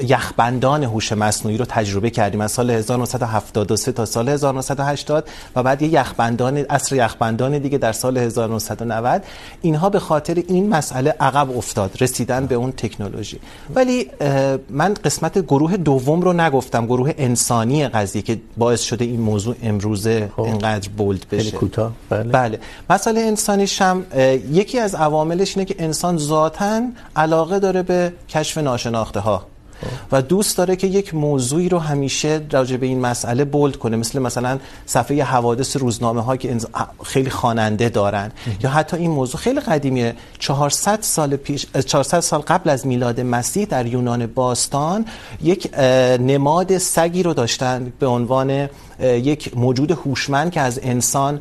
یخبندان 0.02 0.84
هوش 0.84 1.12
مصنوعی 1.12 1.58
رو 1.58 1.64
تجربه 1.64 2.10
کردیم. 2.10 2.40
از 2.40 2.52
سال 2.52 2.70
1973 2.70 3.92
تا 3.92 4.04
سال 4.04 4.28
1980 4.28 5.28
و 5.56 5.62
بعد 5.62 5.82
یه 5.82 5.88
یخبندان 5.88 6.56
عصر 6.56 6.96
یخبندان 6.96 7.58
دیگه 7.58 7.78
در 7.78 7.92
سال 7.92 8.18
1990 8.18 9.24
اینها 9.62 9.90
به 9.90 9.98
خاطر 9.98 10.42
این 10.48 10.68
مسئله 10.68 11.14
عقب 11.20 11.56
افتاد 11.56 11.96
رسیدن 12.00 12.46
به 12.46 12.54
اون 12.54 12.72
تکنولوژی. 12.72 13.38
ولی 13.74 14.10
من 14.70 14.94
قسمت 14.94 15.38
گروه 15.38 15.76
دوم 15.76 16.20
رو 16.20 16.32
نگفتم 16.32 16.86
گروه 16.86 17.14
انسانی 17.18 17.88
قضیه 17.88 18.22
که 18.22 18.40
باعث 18.56 18.80
شده 18.80 19.04
این 19.04 19.20
موضوع 19.20 19.54
امروزه 19.62 20.30
اینقدر 20.38 20.88
بولد 20.88 21.26
بشه. 21.32 21.50
کوتاه. 21.50 21.92
بله. 22.10 22.22
بله. 22.22 22.60
مسئله 22.90 23.20
انسانیش 23.20 23.82
هم 23.82 24.06
یکی 24.52 24.78
از 24.78 24.94
عواملش 24.94 25.56
اینه 25.56 25.64
که 25.64 25.74
انسان 25.78 26.18
ذاتاً 26.18 26.82
علاقه 27.16 27.58
داره 27.58 27.82
به 27.82 28.12
کشف 28.28 28.58
ناشناخته 28.58 29.20
ها 29.20 29.49
و 30.12 30.22
دوست 30.22 30.56
داره 30.56 30.76
که 30.76 30.86
یک 30.86 31.14
موضوعی 31.14 31.68
رو 31.68 31.78
همیشه 31.78 32.40
راجع 32.50 32.76
به 32.76 32.86
این 32.86 33.00
مسئله 33.00 33.44
بولد 33.44 33.76
کنه. 33.76 33.96
مثل 33.96 34.18
مثلا 34.18 34.58
صفحه 34.86 35.22
حوادث 35.24 35.76
روزنامه 35.76 36.22
ها 36.22 36.36
که 36.36 36.56
خیلی 37.04 37.30
خواننده 37.30 37.88
دارن 37.88 38.32
یا 38.62 38.70
حتی 38.70 38.96
این 38.96 39.10
موضوع 39.10 39.40
خیلی 39.40 39.60
قدیمیه. 39.60 40.14
400 40.38 40.98
سال 41.02 41.36
پیش 41.36 41.66
400 41.86 42.20
سال 42.20 42.40
قبل 42.40 42.70
از 42.70 42.86
میلاد 42.86 43.20
مسیح 43.20 43.64
در 43.64 43.86
یونان 43.86 44.26
باستان 44.26 45.04
یک 45.42 45.74
نماد 46.20 46.78
سگی 46.78 47.22
رو 47.22 47.34
داشتن 47.34 47.92
به 47.98 48.06
عنوان 48.06 48.68
یک 49.00 49.56
موجود 49.56 49.90
هوشمند 49.90 50.52
که 50.52 50.60
از 50.60 50.80
انسان 50.82 51.40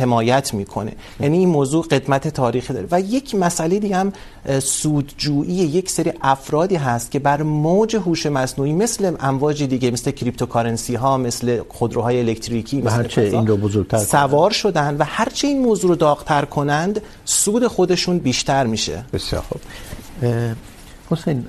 حمایت 0.00 0.54
میکنه. 0.54 0.92
یعنی 1.20 1.38
این 1.38 1.48
موضوع 1.48 1.86
قدمت 1.86 2.28
تاریخی 2.28 2.72
داره. 2.72 2.88
و 2.90 3.00
یک 3.00 3.34
مسئله 3.34 3.78
دیگه 3.78 3.96
هم 3.96 4.12
سودجویی 4.60 5.54
یک 5.54 5.90
سری 5.90 6.12
افرادی 6.22 6.76
هست 6.76 7.10
که 7.10 7.18
بر 7.18 7.42
موج 7.42 7.96
هوش 7.96 8.26
مصنوعی 8.26 8.72
مثل 8.72 9.16
امواج 9.20 9.62
دیگه 9.62 9.90
مثل 9.90 10.10
کریپتوکارنسی 10.10 10.94
ها 10.94 11.16
مثل 11.16 11.60
خودروهای 11.68 12.18
الکتریکی 12.20 12.82
مثل 12.82 12.90
هرچه 12.90 13.22
این 13.22 13.46
رو 13.46 13.56
بزرگتر 13.56 13.98
سوار 13.98 14.50
شدن 14.50 14.96
و 14.96 15.04
هرچه 15.04 15.48
این 15.48 15.62
موضوع 15.62 15.90
رو 15.90 15.96
داغتر 15.96 16.44
کنند 16.44 17.00
سود 17.24 17.66
خودشون 17.66 18.18
بیشتر 18.18 18.66
میشه. 18.66 19.04
بسیار 19.12 19.42
خوب. 19.42 19.60
حسین 21.10 21.44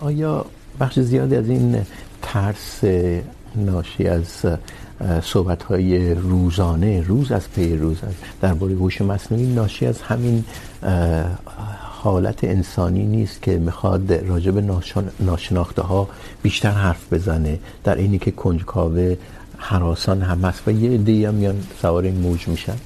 آیا 0.00 0.46
بخش 0.80 0.98
زیادی 0.98 1.36
از 1.36 1.48
این 1.48 1.86
ترس 2.22 2.80
ناشی 3.56 4.06
از 4.06 4.26
صحبت 5.22 5.62
های 5.62 6.14
روزانه، 6.14 7.02
روز 7.02 7.32
از 7.32 7.50
پی، 7.50 7.76
روز 7.76 7.96
درباره 8.40 8.74
هوش 8.74 9.00
مصنوعی 9.00 9.46
ناشی 9.46 9.86
از 9.86 10.02
همین 10.02 10.44
حالت 11.80 12.44
انسانی 12.44 13.04
نیست 13.04 13.42
که 13.42 13.56
میخواد 13.58 14.12
راجع 14.12 14.50
به 14.50 14.64
ناشناخته 15.20 15.82
ها 15.82 16.08
بیشتر 16.42 16.70
حرف 16.70 17.12
بزنه. 17.12 17.58
در 17.84 17.94
اینی 17.94 18.18
که 18.18 18.30
کنجکاوه، 18.30 19.16
حراسان 19.56 20.22
هم 20.22 20.44
هست 20.44 20.68
و 20.68 20.70
یه 20.70 20.90
عده‌ای 20.90 21.24
هم 21.24 21.34
میان 21.34 21.60
سوار 21.82 22.02
این 22.02 22.16
موج 22.20 22.48
میشن. 22.48 22.76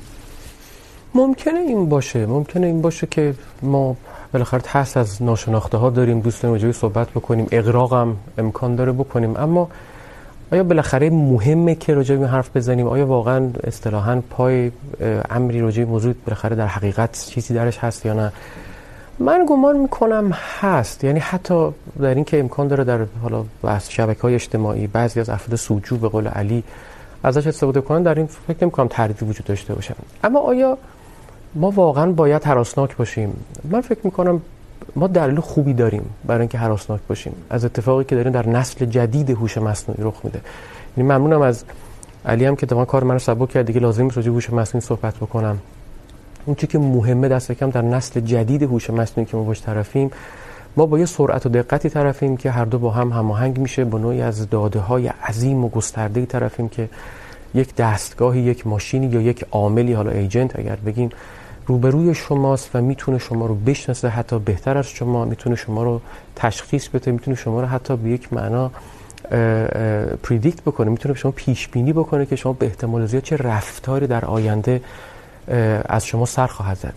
ممکنه 1.15 1.59
این 1.59 1.89
باشه. 1.89 2.27
ممکنه 2.27 2.67
این 2.67 2.83
باشه 2.83 3.07
که 3.11 3.35
ما 3.63 3.97
بالاخره 4.33 4.61
ترس 4.61 4.97
از 4.97 5.23
ناشناخته 5.23 5.79
ها 5.79 5.91
داریم، 5.91 6.21
دوست 6.21 6.43
داریم 6.43 6.55
راجع 6.55 6.73
صحبت 6.73 7.11
بکنیم. 7.11 7.47
اغراق 7.53 7.93
هم 7.93 8.17
امکان 8.39 8.77
داره 8.77 8.93
بکنیم. 8.93 9.37
اما 9.37 9.69
آیا 10.53 10.65
بالاخره 10.65 11.11
مهمه 11.11 11.75
که 11.75 11.95
راجع 11.95 12.17
به 12.17 12.29
حرف 12.29 12.57
بزنیم؟ 12.57 12.87
آیا 12.87 13.07
واقعا 13.07 13.51
اصطلاحا 13.65 14.23
پای 14.31 14.73
امری 15.31 15.61
راجع 15.61 15.85
به 15.85 15.91
موضوع 15.91 16.15
بالاخره 16.27 16.57
در 16.57 16.67
حقیقت 16.67 17.27
چیزی 17.31 17.55
درش 17.55 17.79
هست 17.79 18.07
یا 18.07 18.15
نه؟ 18.15 18.33
من 19.19 19.47
گمان 19.49 19.77
میکنم 19.77 20.33
هست. 20.61 21.05
یعنی 21.05 21.19
حتی 21.19 21.69
در 22.01 22.15
این 22.15 22.25
که 22.25 22.41
امکان 22.41 22.69
داره 22.69 22.85
در، 22.85 22.99
حالا، 23.23 23.45
بحث 23.63 23.91
شبکه‌های 23.91 24.35
اجتماعی، 24.35 24.87
بعضی 24.87 25.21
از 25.21 25.29
افراد 25.29 25.57
سوجو 25.57 25.97
به 25.97 26.09
قول 26.09 26.29
علی 26.29 26.65
ازش 27.23 27.47
استفاده 27.47 27.81
کنن، 27.81 28.03
در 28.03 28.15
این 28.15 28.27
فکر 28.27 28.57
نمی‌کنم 28.63 28.89
تردیدی 28.89 29.25
وجود 29.25 29.47
داشته 29.47 29.75
باشن. 29.75 29.95
اما 30.25 30.39
آیا 30.39 30.79
ما 31.55 31.71
واقعا 31.71 32.13
باید 32.13 32.45
هراسناک 32.45 32.97
باشیم؟ 32.97 33.37
من 33.65 33.81
فکر 33.81 34.01
میکنم 34.05 34.43
ما 34.97 35.07
دلیل 35.07 35.41
خوبی 35.41 35.73
داریم 35.73 36.03
برای 36.27 36.41
اینکه 36.41 36.59
هراسناک 36.59 37.01
باشیم. 37.09 37.33
از 37.51 37.65
اتفاقی 37.65 38.05
که 38.05 38.15
داریم 38.15 38.33
در 38.33 38.49
نسل 38.49 38.87
جدید 38.87 39.31
هوش 39.31 39.59
مصنوعی 39.59 40.03
رخ 40.03 40.21
میده. 40.25 40.41
یعنی 40.97 41.09
ممنونم 41.09 41.41
از 41.41 41.65
علی 42.27 42.45
هم 42.45 42.57
که 42.57 42.67
تمام 42.67 42.85
کار 42.85 43.05
منو 43.05 43.19
سبک 43.19 43.49
کرد. 43.49 43.67
دیگه 43.67 43.81
لازم 43.81 44.03
نیست 44.03 44.17
راجع 44.17 44.31
هوش 44.31 44.51
مصنوعی 44.51 44.87
صحبت 44.87 45.17
بکنم. 45.17 45.59
اون 46.47 46.55
چیزی 46.55 46.67
که 46.67 46.79
مهمه 46.79 47.29
دست 47.29 47.53
کم 47.53 47.71
در 47.71 47.83
نسل 47.83 48.21
جدید 48.21 48.63
هوش 48.63 48.91
مصنوعی 48.91 49.31
که 49.31 49.37
ما 49.37 49.43
باش 49.43 49.63
طرفیم، 49.63 50.11
ما 50.77 50.87
با 50.87 50.99
یه 50.99 51.07
سرعت 51.07 51.47
و 51.47 51.49
دقتی 51.49 51.89
طرفیم 51.89 52.37
که 52.37 52.51
هر 52.51 52.65
دو 52.65 52.79
با 52.79 52.91
هم 52.91 53.13
هماهنگ 53.13 53.59
میشه. 53.59 53.85
با 53.85 53.99
نوعی 53.99 54.23
از 54.23 54.51
داده 54.51 54.79
های 54.79 55.07
عظیم 55.07 55.65
و 55.65 55.69
گسترده 55.69 56.27
طرفیم 56.27 56.69
که 56.69 56.89
یک 57.55 57.75
دستگاهی، 57.75 58.41
یک 58.41 58.67
ماشینی 58.67 59.07
یا 59.07 59.21
یک 59.21 59.45
عاملی، 59.51 59.93
حالا 59.93 60.11
ایجنت 60.11 60.59
اگر 60.59 60.77
بگیم 60.77 61.11
روبروی 61.69 62.15
شماست 62.15 62.71
و 62.75 62.81
میتونه 62.81 63.19
شما 63.19 63.47
رو 63.47 63.55
بشناسه، 63.55 64.09
حتی 64.09 64.39
بهتر 64.39 64.79
از 64.79 64.89
شما، 64.89 65.25
میتونه 65.25 65.57
شما 65.57 65.83
رو 65.83 66.01
تشخیص 66.37 66.89
بده، 66.89 67.13
میتونه 67.13 67.37
شما 67.37 67.61
رو 67.61 67.67
حتی 67.67 67.97
به 67.97 68.11
یک 68.11 68.33
معنا 68.33 68.71
پریدیکت 70.23 70.61
بکنه، 70.63 70.91
میتونه 70.91 71.15
شما 71.15 71.33
پیش 71.33 71.69
بینی 71.69 71.93
بکنه 71.93 72.27
که 72.27 72.37
شما 72.37 72.53
به 72.53 72.67
احتمال 72.67 73.07
زیاد 73.07 73.23
چه 73.23 73.37
رفتاری 73.37 74.07
در 74.07 74.25
آینده 74.25 74.81
از 75.85 76.07
شما 76.07 76.27
سر 76.27 76.47
خواهد 76.47 76.77
زد. 76.77 76.95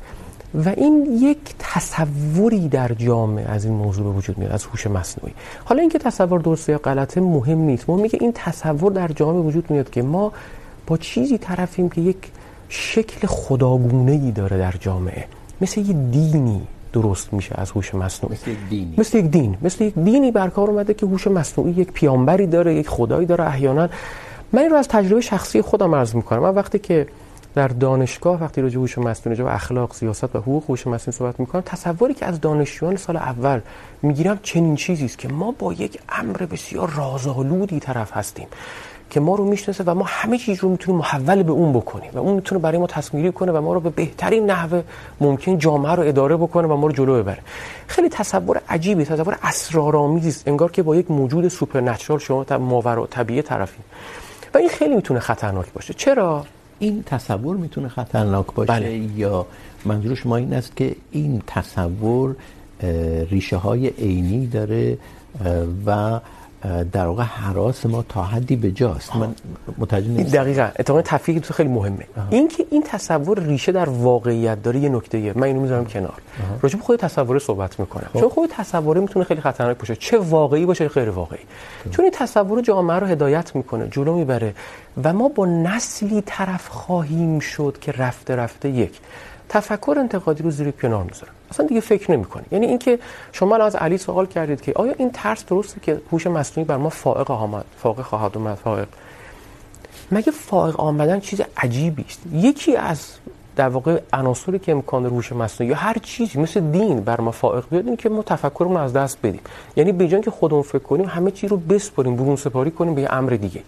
و 0.65 0.69
این 0.69 1.17
یک 1.21 1.37
تصوری 1.59 2.67
در 2.67 2.91
جامعه 2.93 3.51
از 3.51 3.65
این 3.65 3.73
موضوع 3.73 4.03
به 4.03 4.09
وجود 4.09 4.37
میاد، 4.37 4.51
از 4.51 4.65
هوش 4.65 4.87
مصنوعی. 4.87 5.33
حالا 5.65 5.81
اینکه 5.81 5.99
تصور 5.99 6.39
درسته 6.39 6.71
یا 6.71 6.77
غلطه 6.77 7.21
مهم 7.21 7.57
نیست. 7.57 7.89
مهم 7.89 8.01
میگه 8.01 8.19
این 8.21 8.31
تصور 8.35 8.91
در 8.91 9.07
جامعه 9.07 9.41
وجود 9.41 9.71
میاد 9.71 9.89
که 9.89 10.01
ما 10.01 10.31
با 10.87 10.97
چیزی 10.97 11.37
طرفیم 11.37 11.89
که 11.89 12.01
یک 12.01 12.17
شکل 12.73 13.27
خداگونه 13.27 14.11
ای 14.11 14.31
داره 14.31 14.57
در 14.57 14.73
جامعه. 14.79 15.25
مثل 15.61 15.81
یه 15.81 15.93
دینی 15.93 16.61
درست 16.93 17.33
میشه 17.33 17.55
از 17.57 17.71
هوش 17.71 17.95
مصنوعی. 17.95 18.35
مثل 18.35 18.51
یک 18.51 18.57
دینی. 18.69 18.93
مثل 18.97 19.17
یک 19.17 19.25
دین. 19.25 19.57
مثل 19.61 19.83
یک 19.83 19.93
دینی 19.99 20.31
برکار 20.31 20.69
اومده 20.69 20.93
که 20.93 21.05
هوش 21.05 21.27
مصنوعی 21.27 21.71
یک 21.71 21.91
پیامبری 21.91 22.47
داره 22.47 22.75
یک 22.75 22.89
خدایی 22.89 23.25
داره 23.25 23.47
احیانا. 23.47 23.89
من 24.53 24.61
این 24.61 24.69
رو 24.69 24.77
از 24.77 24.87
تجربه 24.87 25.21
شخصی 25.21 25.61
خودم 25.61 25.95
عرض 25.95 26.15
میکنم. 26.15 26.39
من 26.39 26.55
وقتی 26.55 26.79
که 26.79 27.07
در 27.55 27.67
دانشگاه 27.67 28.43
وقتی 28.43 28.61
راجع 28.61 28.75
به 28.75 28.81
هوش 28.81 28.97
مصنوعی 28.97 29.39
راجع 29.39 29.53
اخلاق 29.53 29.93
سیاست 29.93 30.35
و 30.35 30.39
حقوق 30.39 30.63
هوش 30.69 30.87
مصنوعی 30.87 31.17
صحبت 31.17 31.39
میکنم 31.39 31.61
تصوری 31.65 32.13
که 32.13 32.25
از 32.25 32.41
دانشجویان 32.41 32.95
سال 32.95 33.17
اول 33.17 33.59
میگیرم 34.01 34.39
چنین 34.43 34.75
چیزی 34.75 35.05
است 35.05 35.17
که 35.17 35.27
ما 35.27 35.51
با 35.51 35.73
یک 35.73 35.99
امر 36.09 36.37
بسیار 36.37 36.89
رازآلودی 36.89 37.79
طرف 37.79 38.17
هستیم. 38.17 38.47
که 39.11 39.19
ما 39.19 39.35
رو 39.35 39.45
میشناسه 39.45 39.83
و 39.83 39.95
ما 39.95 40.05
همه 40.07 40.37
چیز 40.37 40.59
رو 40.59 40.69
میتونیم 40.69 40.99
محول 40.99 41.43
به 41.43 41.51
اون 41.51 41.73
بکنیم 41.73 42.11
و 42.13 42.17
اون 42.17 42.35
میتونه 42.35 42.61
برای 42.61 42.77
ما 42.77 42.87
تصمیم 42.87 43.23
گیری 43.23 43.33
کنه 43.33 43.51
و 43.51 43.61
ما 43.61 43.73
رو 43.73 43.79
به 43.79 43.89
بهترین 43.89 44.45
نحو 44.45 44.81
ممکن 45.21 45.57
جامعه 45.57 45.91
رو 45.91 46.03
اداره 46.03 46.37
بکنه 46.37 46.67
و 46.67 46.75
ما 46.75 46.87
رو 46.87 46.93
جلو 46.93 47.23
ببره. 47.23 47.39
خیلی 47.87 48.09
تصور 48.09 48.61
عجیبی 48.69 49.05
تصور 49.05 49.37
اسرارآمیزی 49.43 50.29
است 50.29 50.47
انگار 50.47 50.71
که 50.71 50.83
با 50.83 50.95
یک 50.95 51.11
موجود 51.11 51.47
سوپرنچرال 51.47 52.19
شما 52.19 52.43
تا 52.43 52.57
ماورا 52.57 53.07
طبیعه 53.07 53.41
طرفین 53.41 53.83
و 54.53 54.57
این 54.57 54.69
خیلی 54.69 54.95
میتونه 54.95 55.19
خطرناک 55.19 55.73
باشه. 55.73 55.93
چرا؟ 55.93 56.45
این 56.79 57.03
تصور 57.03 57.57
میتونه 57.57 57.87
خطرناک 57.87 58.45
باشه 58.53 58.73
بله. 58.73 58.97
یا 59.15 59.45
منظور 59.85 60.15
شما 60.15 60.37
این 60.37 60.53
است 60.53 60.75
که 60.75 60.95
این 61.11 61.41
تصور 61.47 62.35
ریشه 63.29 63.57
های 63.57 63.87
عینی 63.87 64.47
داره 64.47 64.97
و 65.85 66.19
در 66.91 67.05
واقع 67.05 67.23
حراس 67.23 67.85
ما 67.85 68.03
تا 68.09 68.23
حدی 68.23 68.55
به 68.55 68.71
جاست. 68.71 69.15
من 69.15 69.35
متوجه 69.77 70.07
نیستم 70.07 70.43
دقیقاً 70.43 70.69
اتفاقا 70.79 71.01
تفکیک 71.01 71.39
تو 71.39 71.53
خیلی 71.53 71.69
مهمه. 71.69 72.05
این 72.29 72.47
که 72.47 72.65
این 72.71 72.83
تصور 72.83 73.39
ریشه 73.39 73.71
در 73.71 73.89
واقعیت 73.89 74.63
داره 74.63 74.79
یه 74.79 74.89
نکته 74.89 75.33
من 75.35 75.43
اینو 75.43 75.59
میذارم 75.61 75.85
کنار. 75.85 76.13
راجع 76.61 76.77
به 76.77 76.83
خود 76.83 76.99
تصور 76.99 77.39
صحبت 77.39 77.79
میکنم. 77.79 78.09
چون 78.13 78.29
خود 78.29 78.49
تصور 78.49 78.99
میتونه 78.99 79.25
خیلی 79.25 79.41
خطرناک 79.41 79.77
باشه. 79.77 79.95
چه 79.95 80.17
واقعی 80.17 80.65
باشه 80.65 80.87
غیر 80.87 81.09
واقعی. 81.09 81.39
چون 81.91 82.05
این 82.05 82.13
تصور 82.13 82.61
جامعه 82.61 82.99
رو 82.99 83.07
هدایت 83.07 83.55
میکنه 83.55 83.87
جلو 83.87 84.13
میبره 84.15 84.53
و 85.03 85.13
ما 85.13 85.27
با 85.27 85.45
نسلی 85.45 86.23
طرف 86.25 86.67
خواهیم 86.67 87.39
شد 87.39 87.77
که 87.81 87.91
رفته 87.91 88.35
رفته 88.35 88.69
یک 88.69 88.99
تفکر 89.49 89.95
انتقادی 89.99 90.43
رو 90.43 90.51
زیر 90.51 90.71
کنار 90.71 91.03
میذاره 91.03 91.31
اصلا 91.51 91.65
دیگه 91.67 91.81
فکر 91.81 92.11
نمیکنی. 92.11 92.43
یعنی 92.51 92.65
اینکه 92.65 92.99
شما 93.31 93.55
الان 93.55 93.67
از 93.67 93.75
علی 93.75 93.97
سوال 93.97 94.25
کردید 94.25 94.61
که 94.61 94.71
آیا 94.75 94.93
این 94.97 95.11
ترس 95.11 95.45
درسته 95.45 95.79
که 95.79 96.01
هوش 96.11 96.27
مصنوعی 96.27 96.67
بر 96.67 96.77
ما 96.77 96.89
فائق 96.89 97.31
آمد، 97.31 97.65
فائق 97.77 98.01
خواهد 98.01 98.37
اومد، 98.37 98.55
فائق؟ 98.55 98.87
مگه 100.11 100.31
فائق 100.31 100.79
آمدن 100.79 101.19
چیز 101.19 101.41
عجیبی 101.57 102.05
است؟ 102.07 102.19
یکی 102.33 102.75
از 102.75 103.07
در 103.55 103.69
واقع 103.69 104.01
عناصری 104.13 104.59
که 104.59 104.71
امکان 104.71 105.05
هوش 105.05 105.31
مصنوعی 105.31 105.69
یا 105.69 105.77
هر 105.77 105.97
چیزی 106.03 106.39
مثل 106.39 106.59
دین 106.59 107.01
بر 107.01 107.21
ما 107.21 107.31
فائق 107.31 107.63
بیاد 107.69 107.87
این 107.87 107.95
که 107.95 108.09
ما 108.09 108.23
تفکرمون 108.23 108.77
از 108.77 108.93
دست 108.93 109.17
بدیم. 109.23 109.41
یعنی 109.75 109.91
به 109.91 110.05
جای 110.07 110.15
اینکه 110.15 110.31
خودمون 110.31 110.61
فکر 110.61 110.79
کنیم، 110.79 111.05
همه 111.05 111.31
چی 111.31 111.47
رو 111.47 111.57
بسپاریم 111.57 112.15
برون 112.15 112.35
سپاری 112.35 112.71
کنیم 112.71 112.95
به 112.95 113.13
امر 113.13 113.29
دیگه. 113.29 113.61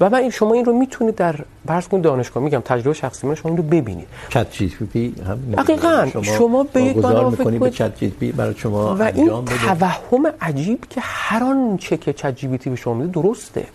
و 0.00 0.10
من 0.10 0.18
این 0.18 0.30
شما 0.30 0.54
این 0.54 0.64
رو 0.64 0.72
میتونید 0.72 1.14
در 1.14 1.36
فرض 1.66 1.88
کنید 1.88 2.04
دانشگاه. 2.04 2.42
میگم 2.42 2.60
تجربه 2.60 2.92
شخصی 2.92 3.26
من 3.26 3.34
شما 3.34 3.50
این 3.50 3.56
رو 3.56 3.62
ببینید. 3.62 4.06
چت 4.28 4.52
جی 4.52 4.68
پی 4.92 5.14
هم 5.26 5.38
دقیقاً 5.62 6.08
شما, 6.12 6.22
شما 6.22 6.62
به 6.62 6.82
یک 6.82 6.96
بنا 6.96 7.30
میکنید 7.30 7.60
به 7.60 7.70
چت 7.70 7.96
جی 7.96 8.08
پی 8.08 8.32
برای 8.32 8.54
شما 8.54 8.96
و 8.96 9.02
این 9.02 9.44
توهم 9.44 10.26
عجیب 10.40 10.84
که 10.90 11.00
هر 11.04 11.44
آنچه 11.44 11.96
که 11.96 12.12
چت 12.12 12.36
جی 12.36 12.48
پی 12.48 12.58
تی 12.58 12.70
به 12.70 12.76
شما 12.76 12.94
میده 12.94 13.22
درسته. 13.22 13.66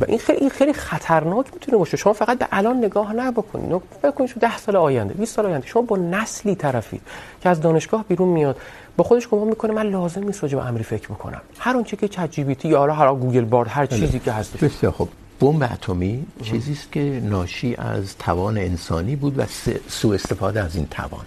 و 0.00 0.04
این 0.08 0.18
خیلی 0.18 0.50
خیلی 0.50 0.72
خطرناک 0.72 1.46
میتونه 1.54 1.78
باشه. 1.78 1.96
شما 1.96 2.12
فقط 2.12 2.38
به 2.38 2.46
الان 2.52 2.76
نگاه 2.76 3.12
نکنید. 3.12 3.82
فکر 4.02 4.10
کنید 4.10 4.34
10 4.40 4.58
سال 4.58 4.76
آینده 4.76 5.14
20 5.14 5.34
سال 5.36 5.46
آینده. 5.46 5.66
شما 5.66 5.82
با 5.82 5.96
نسلی 5.96 6.54
طرفید 6.54 7.00
که 7.42 7.48
از 7.48 7.60
دانشگاه 7.60 8.04
بیرون 8.08 8.28
میاد. 8.28 8.56
با 8.96 9.04
خودش 9.04 9.28
گمان 9.28 9.48
میکنه 9.48 9.72
من 9.72 9.86
لازم 9.86 10.22
نیست 10.24 10.42
راجع 10.42 10.58
به 10.58 10.66
امری 10.66 10.84
فکر 10.84 11.08
بکنم. 11.08 11.40
هر 11.58 11.76
آنچه 11.76 11.96
که 11.96 12.08
چت 12.08 12.30
جی 12.30 12.44
پی 12.44 12.54
تی 12.54 12.68
یا 12.68 12.78
حالا 12.86 13.14
گوگل 13.14 13.44
بارد 13.44 13.68
هر 13.68 13.86
چیزی 13.86 14.18
که 14.18 14.32
هست 14.32 14.64
بسیار 14.64 14.92
خوب. 14.92 15.08
بمب 15.42 15.62
اتمی 15.62 16.24
چیزی 16.42 16.72
است 16.72 16.92
که 16.92 17.20
ناشی 17.24 17.74
از 17.74 18.16
توان 18.18 18.58
انسانی 18.58 19.16
بود 19.16 19.38
و 19.38 19.42
سوء 19.88 20.14
استفاده 20.14 20.62
از 20.62 20.76
این 20.76 20.86
توان. 20.90 21.26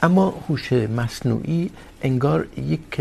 اما 0.00 0.34
هوش 0.48 0.72
مصنوعی 0.72 1.70
انگار 2.02 2.46
یک 2.56 3.00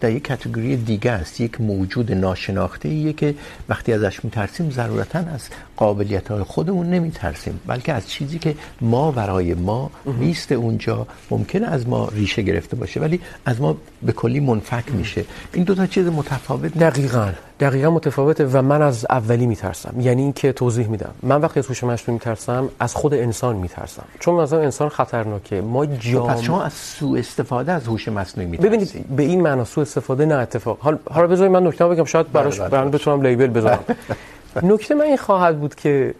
در 0.00 0.12
یک 0.12 0.28
کاتگوری 0.28 0.76
دیگه 0.76 1.10
است. 1.10 1.40
یک 1.40 1.60
موجود 1.60 2.12
ناشناخته 2.12 2.88
ایه 2.88 3.12
که 3.12 3.34
وقتی 3.68 3.92
ازش 3.92 4.24
میترسیم 4.24 4.70
ضرورتا 4.70 5.18
از 5.18 5.48
قابلیت 5.76 6.30
های 6.30 6.42
خودمون 6.42 6.90
نمیترسیم، 6.90 7.60
بلکه 7.66 7.92
از 7.92 8.08
چیزی 8.08 8.38
که 8.38 8.54
ما 8.80 9.10
برای 9.12 9.54
ما 9.54 9.90
نیست 10.06 10.52
اونجا 10.52 11.06
ممکنه 11.30 11.66
از 11.66 11.88
ما 11.88 12.08
ریشه 12.08 12.42
گرفته 12.42 12.76
باشه، 12.76 13.00
ولی 13.00 13.20
از 13.44 13.60
ما 13.60 13.76
به 14.02 14.12
کلی 14.12 14.40
منفک 14.40 14.84
میشه. 14.92 15.24
این 15.52 15.64
دو 15.64 15.74
تا 15.74 15.86
چیز 15.86 16.06
متفاوت 16.06 16.78
دقیقاً. 16.78 17.49
دقیقا 17.60 17.90
متفاوته 17.90 18.46
و 18.52 18.62
من 18.62 18.82
از 18.82 19.06
اولی 19.10 19.46
میترسم. 19.46 19.94
یعنی 20.00 20.22
اینکه 20.22 20.52
توضیح 20.52 20.86
میدم. 20.86 21.10
من 21.22 21.40
وقتی 21.40 21.60
از 21.60 21.66
هوش 21.66 21.84
مصنوعی 21.84 22.12
میترسم 22.12 22.68
از 22.80 22.94
خود 22.94 23.14
انسان 23.14 23.56
میترسم. 23.56 24.04
چون 24.20 24.34
مثلا 24.34 24.60
انسان 24.60 24.88
خطرناکه. 24.88 25.60
ما 25.60 25.86
جامعه 25.86 26.34
پس 26.34 26.40
شما 26.40 26.62
از 26.62 26.72
سوء 26.72 27.18
استفاده 27.18 27.72
از 27.72 27.86
هوش 27.86 28.08
مصنوعی 28.08 28.50
میترسید 28.50 28.72
ببینید 28.72 29.16
به 29.16 29.22
این 29.22 29.40
معنا 29.40 29.64
سوء 29.64 29.82
استفاده 29.82 30.26
نه 30.26 30.34
اتفاق. 30.34 30.78
حالا 30.80 30.98
حالا 31.10 31.26
بذارید 31.26 31.52
من 31.52 31.66
نکته 31.66 31.86
بگم. 31.86 32.04
شاید 32.04 32.32
براش 32.32 32.60
برام 32.60 32.90
بتونم 32.90 33.22
لیبل 33.22 33.46
بذارم. 33.46 33.84
نکته 34.62 34.94
من 34.94 35.04
این 35.04 35.16
خواهد 35.16 35.60
بود 35.60 35.74
که 35.74 36.14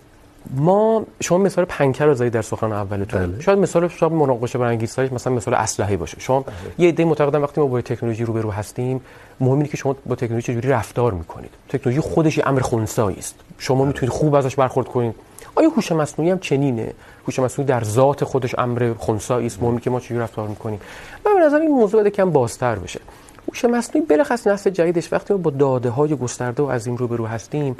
ما 0.55 1.07
شما 1.21 1.39
مثال 1.39 1.65
پنکر 1.65 2.07
رو 2.07 2.15
زدید 2.15 2.33
در 2.33 2.43
سخن 2.43 2.73
اولتون 2.73 3.27
بله. 3.27 3.41
شاید 3.41 3.59
مثال 3.59 3.89
شما 3.89 4.09
مناقشه 4.09 4.59
برانگیزترش 4.59 5.13
مثلا 5.13 5.33
مثال 5.33 5.55
اسلحه 5.55 5.97
باشه. 5.97 6.21
شما 6.21 6.41
بله. 6.41 6.55
یه 6.79 6.87
ایده 6.87 7.05
معتقدن 7.05 7.41
وقتی 7.41 7.61
ما 7.61 7.67
با 7.67 7.81
تکنولوژی 7.81 8.25
روبرو 8.25 8.51
هستیم 8.51 9.01
مهم 9.41 9.53
اینه 9.53 9.69
که 9.69 9.77
شما 9.77 9.97
با 10.07 10.15
تکنولوژی 10.15 10.53
چجوری 10.53 10.69
رفتار 10.69 11.13
میکنید. 11.13 11.51
تکنولوژی 11.69 12.01
خودش 12.01 12.39
یه 12.39 12.49
امر 12.49 12.61
خنثایی 12.61 13.17
است. 13.19 13.35
شما 13.59 13.85
میتونید 13.85 14.13
خوب 14.13 14.35
ازش 14.35 14.57
برخورد 14.57 14.89
کنید. 14.89 15.15
آیا 15.55 15.69
هوش 15.69 15.93
مصنوعی 15.93 16.31
هم 16.31 16.39
چنینه؟ 16.39 16.93
هوش 17.27 17.39
مصنوعی 17.39 17.69
در 17.69 17.85
ذات 17.85 18.25
خودش 18.25 18.55
امر 18.59 18.95
خنثایی 18.99 19.47
است. 19.47 19.63
مهمه 19.63 19.81
که 19.81 19.91
ما 19.91 20.01
چجوری 20.01 20.21
رفتار 20.21 20.49
میکنیم. 20.49 20.81
من 21.27 21.35
به 21.35 21.41
نظر 21.41 21.57
این 21.57 21.71
موضوع 21.71 22.01
بده 22.01 22.11
کم 22.11 22.31
بازتر 22.31 22.75
بشه. 22.75 23.01
هوش 23.49 23.65
مصنوعی 23.65 24.07
بلخص 24.07 24.47
نسل 24.47 24.71
جدیدش 24.71 25.13
وقتی 25.13 25.35
ما 25.35 25.39
با 25.39 25.51
داده 25.51 25.91
های 25.91 26.17
گسترده 26.17 26.63
و 26.63 26.71
عظیم 26.71 26.97
روبرو 26.97 27.27
هستیم 27.27 27.77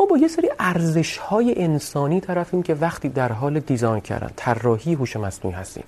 ما 0.00 0.06
با 0.06 0.18
یه 0.18 0.28
سری 0.28 0.50
ارزش 0.58 1.16
های 1.16 1.62
انسانی 1.62 2.20
طرفیم 2.20 2.62
که 2.62 2.74
وقتی 2.74 3.08
در 3.08 3.32
حال 3.32 3.60
دیزاین 3.60 4.00
کردن، 4.00 4.30
طراحی 4.36 4.94
هوش 4.94 5.16
مصنوعی 5.16 5.56
هستیم. 5.56 5.84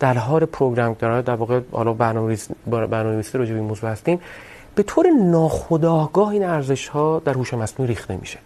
در 0.00 0.14
حال 0.14 0.44
پروگرام 0.44 0.94
کردن 0.94 1.20
در 1.20 1.34
واقع 1.34 1.60
حالا 1.72 1.92
برنامه‌نویسی 1.92 2.54
برنامه‌نویسی 2.70 3.38
راجع 3.38 3.52
به 3.52 3.58
این 3.58 3.68
موضوع 3.68 3.90
هستیم، 3.90 4.20
به 4.74 4.82
طور 4.82 5.06
ناخودآگاه 5.10 6.28
این 6.28 6.44
ارزش 6.44 6.88
ها 6.88 7.22
در 7.24 7.34
هوش 7.34 7.54
مصنوعی 7.54 7.88
ریخته 7.88 8.16
میشه. 8.16 8.38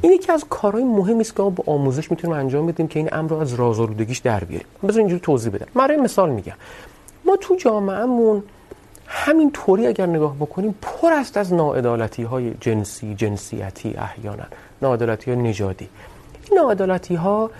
این 0.00 0.12
یکی 0.12 0.32
از 0.32 0.44
کارهای 0.50 0.84
مهمی 0.84 1.20
است 1.20 1.36
که 1.36 1.42
ما 1.42 1.50
با 1.50 1.64
آموزش 1.66 2.10
میتونیم 2.10 2.36
انجام 2.36 2.66
بدیم 2.66 2.88
که 2.88 2.98
این 2.98 3.08
امر 3.12 3.30
رو 3.30 3.36
از 3.36 3.54
رازآلودگیش 3.54 4.18
در 4.18 4.44
بیاریم. 4.44 4.66
بذار 4.88 4.98
اینجوری 4.98 5.20
توضیح 5.20 5.52
بدم. 5.52 5.66
برای 5.74 5.96
مثال 5.96 6.30
میگم. 6.30 6.54
ما 7.24 7.36
تو 7.36 7.56
جامعهمون 7.56 8.42
همین 9.08 9.50
طوری 9.50 9.86
اگر 9.86 10.06
نگاه 10.06 10.36
بکنیم 10.36 10.74
پر 10.82 11.12
است 11.12 11.36
از 11.36 11.52
ناعدالتی 11.52 12.22
های 12.22 12.54
جنسی 12.60 13.14
جنسیتی 13.14 13.94
احیانا. 13.94 14.44
ناعدالتی 14.82 15.30
های 15.30 15.42
نژادی. 15.42 15.88
این 16.50 16.58
ناعدالتی 16.58 17.14
ها 17.14 17.50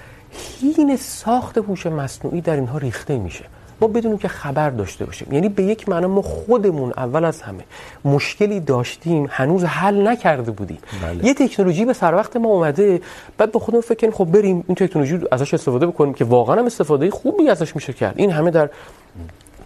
حین 0.61 0.97
ساخت 0.97 1.59
هوش 1.59 1.87
مصنوعی 1.87 2.41
در 2.41 2.55
اینها 2.55 2.79
ریخته 2.79 3.19
میشه. 3.19 3.45
ما 3.81 3.89
بدونیم 3.89 4.19
که 4.19 4.29
خبر 4.29 4.71
داشته 4.71 5.05
باشیم. 5.05 5.29
یعنی 5.33 5.49
به 5.49 5.63
یک 5.63 5.89
معنی 5.89 6.07
ما 6.07 6.23
خودمون 6.23 6.93
اول 6.97 7.25
از 7.25 7.43
همه 7.43 7.65
مشکلی 8.05 8.61
داشتیم 8.61 9.29
هنوز 9.31 9.65
حل 9.65 10.09
نکرده 10.09 10.51
بودیم. 10.51 10.79
بله. 11.03 11.27
یه 11.27 11.35
تکنولوژی 11.35 11.85
به 11.85 11.93
سر 11.93 12.15
وقت 12.15 12.37
ما 12.37 12.49
اومده 12.49 13.01
بعد 13.39 13.53
به 13.53 13.59
خودمون 13.59 13.83
فکر 13.83 14.01
کنیم 14.01 14.13
خب 14.13 14.25
بریم 14.25 14.65
این 14.67 14.75
تکنولوژی 14.75 15.17
رو 15.17 15.29
ازش 15.31 15.55
استفاده 15.55 15.87
بکنیم 15.87 16.15
که 16.15 16.25
واقعا 16.25 16.57
هم 16.57 16.67
استفاده 16.67 17.11
خوبی 17.11 17.49
ازش 17.49 17.77
میشه 17.77 17.93
کرد. 17.93 18.15
این 18.17 18.31
همه 18.31 18.51
در 18.51 18.71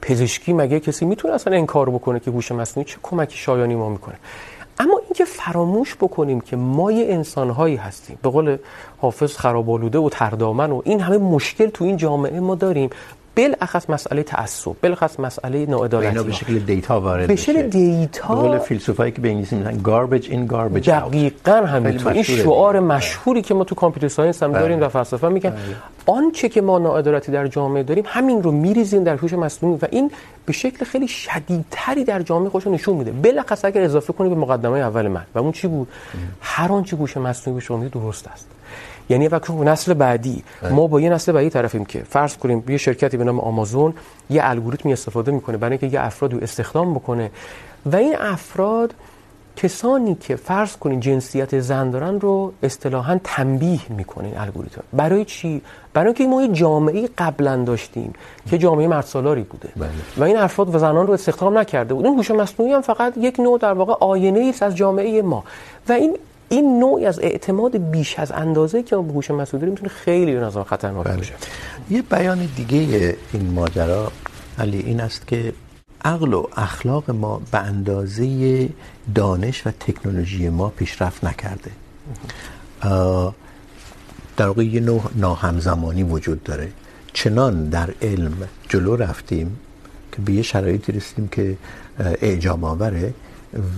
پزشکی 0.03 0.53
مگه 0.53 0.81
کسی 0.81 1.05
میتونه 1.05 1.35
اصلا 1.35 1.57
انکار 1.57 1.91
بکنه 1.91 2.21
که 2.21 2.31
هوش 2.31 2.53
مصنوعی 2.53 2.85
چه 2.85 2.97
کمکی 3.03 3.39
شایانی 3.39 3.75
ما 3.75 3.89
میکنه؟ 3.89 4.15
اما 4.79 5.01
اینکه 5.05 5.25
فراموش 5.25 5.95
بکنیم 5.95 6.41
که 6.41 6.57
ما 6.57 6.93
یه 6.93 7.15
انسانهایی 7.15 7.77
هستیم. 7.77 8.19
به 8.23 8.31
قول 8.31 8.57
حافظ 8.99 9.37
خرابالوده 9.37 9.99
و 9.99 10.09
تردامن 10.09 10.73
و 10.73 10.83
این 10.85 11.01
همه 11.01 11.19
مشکل 11.19 11.67
تو 11.67 11.85
این 11.85 11.97
جامعه 11.97 12.41
ما 12.41 12.55
داریم. 12.55 12.91
بالاخص 13.41 13.91
مسئله 13.91 14.23
تعصب 14.23 14.73
بالاخص 14.83 15.21
مسئله 15.21 15.67
ناعدالتی 15.67 16.09
اینا 16.09 16.23
به 16.23 16.33
شکل 16.33 16.59
دیتا 16.59 17.01
وارد 17.01 17.29
به 17.29 17.37
شکل 17.37 17.63
دیتا 17.63 18.35
به 18.35 18.49
قول 18.49 18.59
فیلسوفایی 18.59 19.13
که 19.13 19.21
به 19.21 19.29
انگلیسی 19.29 19.57
میگن 19.57 19.79
garbage 19.83 20.25
in 20.25 20.53
garbage 20.53 20.89
out. 20.89 20.91
دقیقاً 20.91 21.53
همینطور. 21.53 22.13
این 22.13 22.23
شعار 22.23 22.81
مشهوری 22.81 23.43
که 23.43 23.55
ما 23.55 23.65
تو 23.65 23.75
کامپیوتر 23.75 24.09
ساینس 24.09 24.43
هم 24.43 24.53
داریم 24.53 24.81
و 24.81 24.89
فلسفه 24.89 25.29
میگن. 25.29 25.57
آنچه 26.07 26.49
که 26.49 26.61
ما 26.61 26.79
ناعدالتی 26.79 27.33
در 27.33 27.47
جامعه 27.47 27.83
داریم 27.83 28.05
همین 28.07 28.43
رو 28.43 28.53
میریزیم 28.53 29.05
در 29.05 29.17
هوش 29.17 29.33
مصنوعی 29.33 29.79
و 29.83 29.87
این 29.91 30.11
به 30.47 30.53
شکل 30.53 30.85
خیلی 30.85 31.09
شدیدتری 31.09 32.05
در 32.05 32.23
جامعه 32.23 32.51
خودش 32.51 32.67
نشون 32.67 32.97
میده. 32.97 33.13
بالاخص 33.13 33.65
اگر 33.65 33.83
اضافه 33.83 34.13
کنی 34.13 34.29
به 34.29 34.35
مقدمه 34.35 34.79
اول 34.79 35.09
من. 35.09 35.25
و 35.35 35.39
اون 35.39 35.53
چی 35.53 35.69
بود؟ 35.69 35.89
هر 36.41 36.73
آنچه 36.73 36.97
هوش 36.97 37.17
مصنوعی 37.17 37.55
به 37.55 37.65
شما 37.65 37.85
درست 37.85 38.29
است. 38.29 38.47
یعنی 39.11 39.29
وقتی 39.29 39.53
نسل 39.53 39.95
بعدی 39.95 40.43
ما 40.71 40.87
با 40.87 41.01
یه 41.01 41.11
نسل 41.11 41.33
بعدی 41.33 41.51
طرفیم 41.51 41.85
که 41.85 42.03
فرض 42.03 42.37
کنیم 42.37 42.65
یه 42.69 42.77
شرکتی 42.77 43.17
به 43.17 43.25
نام 43.25 43.41
آمازون 43.41 43.95
یه 44.31 44.41
الگوریتمی 44.45 44.93
استفاده 44.93 45.33
میکنه 45.33 45.57
برای 45.57 45.79
اینکه 45.81 45.97
یه 45.97 46.05
افراد 46.05 46.33
رو 46.33 46.39
استخدام 46.43 46.95
بکنه. 46.95 47.31
و 47.87 47.97
این 47.97 48.17
افراد 48.21 48.95
کسانی 49.57 50.15
که 50.15 50.37
فرض 50.37 50.77
کنین 50.77 51.01
جنسیت 51.01 51.61
زن 51.61 51.91
دارن 51.91 52.21
رو 52.21 52.53
اصطلاحا 52.63 53.21
تنبیه 53.25 53.93
میکنه 53.93 54.27
این 54.27 54.39
الگوریتم. 54.39 54.83
برای 54.93 55.25
چی؟ 55.25 55.63
برای 55.93 56.07
اینکه 56.07 56.27
ما 56.27 56.43
یه 56.43 56.49
جامعه 56.49 57.09
قبلا 57.19 57.65
داشتیم 57.65 58.13
که 58.51 58.59
جامعه 58.59 58.87
مردسالاری 58.87 59.43
بوده. 59.43 59.69
بله. 59.77 59.89
و 60.17 60.25
این 60.25 60.37
افراد 60.37 60.75
و 60.75 60.79
زنان 60.79 61.07
رو 61.07 61.13
استخدام 61.13 61.59
نکرده 61.59 61.95
بود. 61.95 62.07
اون 62.07 62.17
هوش 62.17 62.31
مصنوعی 62.31 62.73
هم 62.73 62.81
فقط 62.81 63.13
یک 63.17 63.41
نوع 63.41 63.59
در 63.59 63.73
واقع 63.73 63.95
آینه 64.01 64.41
ای 64.41 64.55
از 64.61 64.77
جامعه 64.77 65.23
ما. 65.23 65.45
و 65.89 65.93
این 65.93 66.17
این 66.53 66.79
نوعی 66.79 67.07
از 67.07 67.19
اعتماد 67.19 67.77
بیش 67.77 68.19
از 68.19 68.33
اندازه 68.33 68.83
که 68.83 68.97
ما 68.97 69.03
به 69.03 69.13
هوش 69.13 69.31
مصنوعی 69.31 69.61
داریم 69.61 69.71
میتونه 69.71 69.89
خیلی 69.89 70.35
به 70.35 70.41
نظر 70.41 70.63
خطرناک 70.63 71.07
باشه. 71.07 71.35
یه 71.91 72.03
بیان 72.03 72.49
دیگه 72.57 73.17
این 73.33 73.51
ماجرا 73.51 74.13
علی 74.59 74.79
این 74.79 75.01
است 75.01 75.27
که 75.27 75.53
عقل 76.05 76.35
و 76.35 76.47
اخلاق 76.57 77.11
ما 77.11 77.43
به 77.53 77.59
اندازه 77.59 78.69
دانش 79.15 79.67
و 79.67 79.71
تکنولوژی 79.71 80.49
ما 80.49 80.69
پیشرفت 80.69 81.25
نکرده. 81.25 81.71
در 84.37 84.47
واقع 84.47 84.65
یه 84.65 84.81
نوع 84.81 85.03
ناهمزمانی 85.15 86.03
وجود 86.03 86.43
داره. 86.43 86.73
چنان 87.13 87.69
در 87.69 87.91
علم 88.03 88.49
جلو 88.69 88.97
رفتیم 88.97 89.59
که 90.13 90.23
به 90.23 90.33
یه 90.33 90.43
شرایطی 90.43 90.93
رسیدیم 90.93 91.29
که 91.29 91.57
اعجاب 91.99 92.65
آوره 92.65 93.15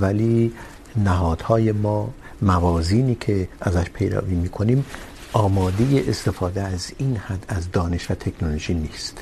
ولی 0.01 0.53
نهادهای 0.97 1.73
ما 1.73 2.11
موازینی 2.43 3.15
که 3.15 3.49
ازش 3.61 3.85
پیروی 3.85 4.35
میکنیم، 4.35 4.85
آماده 5.33 6.05
استفاده 6.09 6.63
از 6.63 6.93
این 6.99 7.17
حد 7.17 7.45
از 7.49 7.71
دانش 7.73 8.11
و 8.11 8.15
تکنولوژی 8.15 8.75
نیست. 8.75 9.19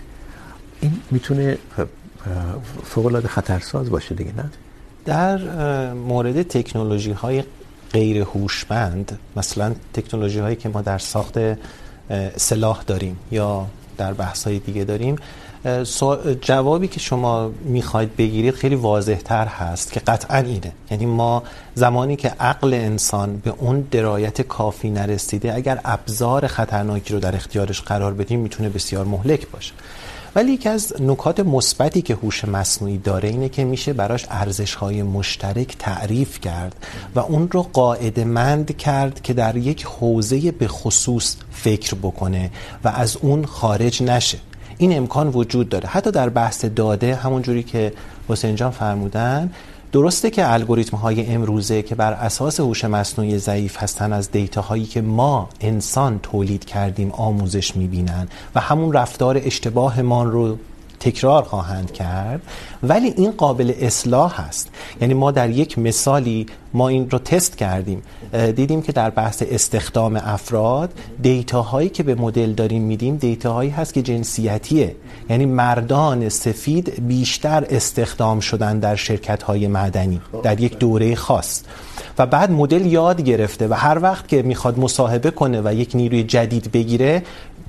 این 0.80 1.00
میتونه 1.11 1.59
فوق 2.85 3.06
العاده 3.06 3.28
خطرساز 3.28 3.90
باشه 3.90 4.14
دیگه، 4.14 4.33
نه؟ 4.37 4.50
در 5.04 5.38
مورد 5.92 6.42
تکنولوژی 6.42 7.12
های 7.12 7.44
غیر 7.92 8.22
هوشمند 8.22 9.18
مثلا 9.37 9.74
تکنولوژی 9.94 10.38
هایی 10.38 10.56
که 10.56 10.68
ما 10.68 10.83
در 10.83 10.98
ساخت 10.98 11.38
سلاح 12.37 12.83
داریم 12.87 13.16
یا 13.30 13.66
در 14.00 14.12
بحث 14.12 14.46
های 14.46 14.58
دیگه 14.58 14.84
داریم 14.84 15.16
جوابی 16.40 16.88
که 16.88 17.00
شما 17.00 17.50
میخواید 17.64 18.16
بگیرید 18.16 18.54
خیلی 18.54 18.74
واضح 18.74 19.14
تر 19.14 19.46
هست 19.46 19.92
که 19.92 20.00
قطعا 20.00 20.38
اینه. 20.38 20.72
یعنی 20.90 21.06
ما 21.06 21.42
زمانی 21.74 22.16
که 22.16 22.28
عقل 22.40 22.74
انسان 22.74 23.36
به 23.36 23.54
اون 23.58 23.80
درایت 23.90 24.42
کافی 24.42 24.90
نرسیده، 24.90 25.54
اگر 25.54 25.80
ابزار 25.84 26.46
خطرناکی 26.46 27.12
رو 27.12 27.20
در 27.20 27.34
اختیارش 27.36 27.80
قرار 27.80 28.12
بدیم، 28.14 28.40
میتونه 28.40 28.68
بسیار 28.68 29.04
مهلک 29.04 29.50
باشه. 29.50 29.72
ولی 30.34 30.52
یکی 30.52 30.68
از 30.68 30.94
نکات 31.00 31.40
مثبتی 31.40 32.02
که 32.02 32.14
هوش 32.14 32.44
مصنوعی 32.44 32.98
داره 32.98 33.28
اینه 33.28 33.48
که 33.48 33.64
میشه 33.64 33.92
براش 33.92 34.26
ارزش 34.30 34.74
های 34.74 35.02
مشترک 35.02 35.76
تعریف 35.78 36.40
کرد 36.40 36.86
و 37.14 37.20
اون 37.20 37.48
رو 37.50 37.62
قاعده 37.62 38.24
مند 38.24 38.76
کرد 38.76 39.22
که 39.22 39.32
در 39.32 39.56
یک 39.56 39.84
حوزه 39.84 40.50
به 40.50 40.68
خصوص 40.68 41.36
فکر 41.50 41.94
بکنه 41.94 42.50
و 42.84 42.88
از 42.88 43.16
اون 43.16 43.44
خارج 43.44 44.02
نشه. 44.02 44.38
این 44.78 44.96
امکان 44.96 45.28
وجود 45.28 45.68
داره. 45.68 45.88
حتی 45.88 46.10
در 46.10 46.28
بحث 46.28 46.64
داده 46.64 47.14
همون 47.14 47.42
جوری 47.42 47.62
که 47.62 47.92
حسین 48.28 48.54
جان 48.54 48.70
فرمودن 48.70 49.50
درسته 49.92 50.31
که 50.31 50.53
الگوریتم 50.53 50.96
های 50.96 51.26
امروزه 51.26 51.83
که 51.83 51.94
بر 51.94 52.12
اساس 52.12 52.61
هوش 52.61 52.85
مصنوعی 52.85 53.38
ضعیف 53.38 53.83
هستن 53.83 54.12
از 54.12 54.31
دیتا 54.31 54.61
هایی 54.61 54.85
که 54.85 55.00
ما 55.00 55.48
انسان 55.61 56.18
تولید 56.22 56.64
کردیم 56.64 57.11
آموزش 57.11 57.76
میبینن 57.76 58.29
و 58.55 58.61
همون 58.61 58.92
رفتار 58.92 59.40
اشتباهمان 59.44 60.31
رو 60.31 60.59
تکرار 61.00 61.42
خواهند 61.42 61.92
کرد، 61.92 62.42
ولی 62.82 63.14
این 63.16 63.30
قابل 63.30 63.72
اصلاح 63.80 64.40
هست. 64.40 64.70
یعنی 65.00 65.14
ما 65.14 65.30
در 65.30 65.50
یک 65.50 65.78
مثالی 65.78 66.46
ما 66.74 66.88
این 66.88 67.10
رو 67.10 67.18
تست 67.18 67.56
کردیم. 67.56 68.02
دیدیم 68.56 68.82
که 68.82 68.92
در 68.92 69.10
بحث 69.10 69.42
استخدام 69.50 70.16
افراد، 70.16 70.92
دیتاهایی 71.22 71.88
که 71.88 72.02
به 72.02 72.14
مدل 72.14 72.52
داریم 72.52 72.82
میدیم، 72.82 73.16
دیتاهایی 73.16 73.70
هست 73.70 73.94
که 73.94 74.02
جنسیتیه. 74.02 74.96
یعنی 75.30 75.46
مردان 75.46 76.28
سفید 76.28 77.06
بیشتر 77.08 77.66
استخدام 77.70 78.40
شدن 78.40 78.78
در 78.78 78.96
شرکت 78.96 79.42
های 79.42 79.66
معدنی، 79.66 80.20
در 80.42 80.60
یک 80.60 80.78
دوره 80.78 81.14
خاص. 81.14 81.62
و 82.18 82.26
بعد 82.26 82.50
مدل 82.50 82.86
یاد 82.86 83.22
گرفته 83.22 83.68
و 83.68 83.74
هر 83.74 83.98
وقت 84.02 84.28
که 84.28 84.42
میخواد 84.42 84.78
مصاحبه 84.78 85.30
کنه 85.30 85.60
و 85.64 85.74
یک 85.74 85.90
نیروی 85.94 86.22
جدید 86.22 86.72
بگیره 86.72 87.22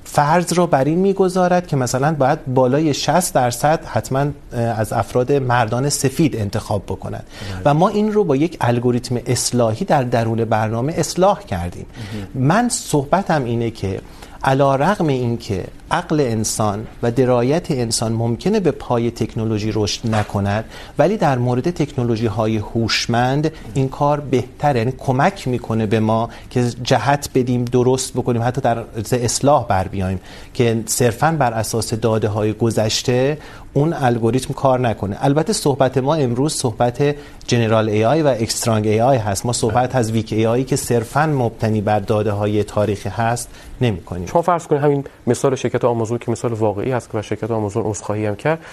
فرض 0.04 0.52
رو 0.52 0.66
بر 0.66 0.84
این 0.84 0.98
میگذارد 0.98 1.66
که 1.66 1.76
مثلا 1.76 2.14
باید 2.14 2.54
بالای 2.54 2.94
60 2.94 3.34
درصد 3.34 3.84
حتما 3.84 4.26
از 4.52 4.92
افراد 4.92 5.32
مردان 5.32 5.88
سفید 5.88 6.36
انتخاب 6.36 6.82
بکنند. 6.82 7.24
و 7.64 7.74
ما 7.74 7.88
این 7.88 8.12
رو 8.12 8.24
با 8.24 8.36
یک 8.36 8.56
الگوریتم 8.60 9.16
اصلاحی 9.26 9.84
در 9.84 10.02
درون 10.02 10.44
برنامه 10.44 10.94
اصلاح 10.96 11.42
کردیم. 11.42 11.86
من 12.34 12.68
صحبتم 12.68 13.44
اینه 13.44 13.70
که 13.70 14.00
علا 14.44 14.76
رغم 14.76 15.06
این 15.06 15.36
که 15.38 15.64
عقل 15.92 16.20
انسان 16.20 16.86
و 17.02 17.10
درایت 17.10 17.70
انسان 17.70 18.12
ممکنه 18.12 18.60
به 18.60 18.70
پای 18.70 19.10
تکنولوژی 19.10 19.72
رشد 19.74 20.14
نکند، 20.14 20.64
ولی 20.98 21.16
در 21.16 21.38
مورد 21.38 21.70
تکنولوژی 21.70 22.26
های 22.26 22.56
هوشمند 22.56 23.52
این 23.74 23.88
کار 23.88 24.20
بهتره. 24.20 24.78
یعنی 24.78 24.92
کمک 24.98 25.48
میکنه 25.48 25.86
به 25.86 26.00
ما 26.00 26.28
که 26.50 26.64
جهت 26.82 27.30
بدیم، 27.34 27.64
درست 27.64 28.12
بکنیم، 28.12 28.42
حتی 28.42 28.60
در 28.60 28.84
اصلاح 29.12 29.66
بر 29.66 29.88
بیایم. 29.88 30.20
که 30.54 30.82
صرفا 30.86 31.36
بر 31.38 31.52
اساس 31.52 31.94
داده 31.94 32.28
های 32.28 32.52
گذشته 32.52 33.38
اون 33.72 33.92
الگوریتم 33.92 34.54
کار 34.54 34.80
نکنه. 34.80 35.16
البته 35.20 35.52
صحبت 35.52 35.98
ما 35.98 36.14
امروز 36.14 36.54
صحبت 36.54 37.16
جنرال 37.46 37.88
ای 37.88 38.04
آی 38.04 38.22
و 38.22 38.26
اکسترانگ 38.26 38.86
ای 38.86 39.00
آی 39.00 39.16
هست. 39.16 39.46
ما 39.46 39.52
صحبت 39.52 39.96
از 39.96 40.10
ویک 40.10 40.32
ای 40.32 40.46
آی 40.46 40.64
که 40.64 40.76
صرفا 40.76 41.26
مبتنی 41.26 41.80
بر 41.80 42.00
داده 42.00 42.32
های 42.32 42.64
تاریخی 42.64 43.08
هست 43.08 43.48
نمی 43.80 44.00
کنیم 44.00 44.26
شما 44.26 44.42
فرض 44.42 44.66
کنید 44.66 44.82
همین 44.82 45.04
مثال 45.26 45.54
شرکت 45.54 45.81
آمازون 45.84 46.18
که 46.18 46.30
مثال 46.30 46.52
واقعی 46.52 46.92
هست 46.92 47.10
که 47.10 47.22
شرکت 47.22 47.50
آمازون 47.50 47.82
عذرخواهی 47.86 48.26
هم 48.26 48.36
کرد 48.36 48.64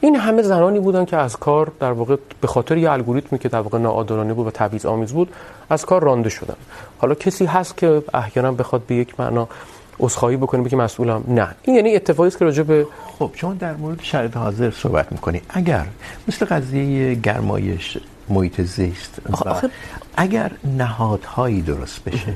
این 0.00 0.16
همه 0.16 0.42
زنانی 0.42 0.80
بودن 0.80 1.04
که 1.04 1.16
از 1.16 1.36
کار 1.36 1.72
در 1.80 1.92
واقع 1.92 2.16
به 2.40 2.46
خاطر 2.46 2.76
یه 2.76 2.90
الگوریتمی 2.90 3.38
که 3.38 3.48
در 3.48 3.60
واقع 3.60 3.78
ناعادلانه 3.78 4.34
بود 4.34 4.46
و 4.46 4.50
تبعیض 4.50 4.86
آمیز 4.86 5.12
بود 5.12 5.32
از 5.70 5.86
کار 5.86 6.02
رانده 6.02 6.28
شدن. 6.28 6.54
حالا 6.98 7.14
کسی 7.14 7.44
هست 7.44 7.76
که 7.76 8.02
احیانا 8.14 8.52
بخواد 8.52 8.82
به 8.86 8.94
یک 8.94 9.20
معنا 9.20 9.48
عذرخواهی 10.00 10.36
بکنه 10.36 10.62
بگه 10.62 10.76
مسئولم 10.76 11.24
نه. 11.28 11.48
این 11.62 11.76
یعنی 11.76 11.96
اتفاقی 11.96 12.28
است 12.28 12.38
که 12.38 12.44
راجع 12.44 12.62
به 12.62 12.86
خب 13.18 13.30
شما 13.34 13.54
در 13.54 13.74
مورد 13.74 14.00
شرایط 14.02 14.36
حاضر 14.36 14.70
صحبت 14.70 15.12
میکنی. 15.12 15.42
اگر 15.48 15.86
مثل 16.28 16.46
قضیه 16.46 17.14
گرمایش 17.14 17.98
محیط 18.28 18.60
زیست 18.60 19.18
اگر 20.16 20.50
نهادهایی 20.64 21.62
درست 21.62 22.04
بشه. 22.04 22.34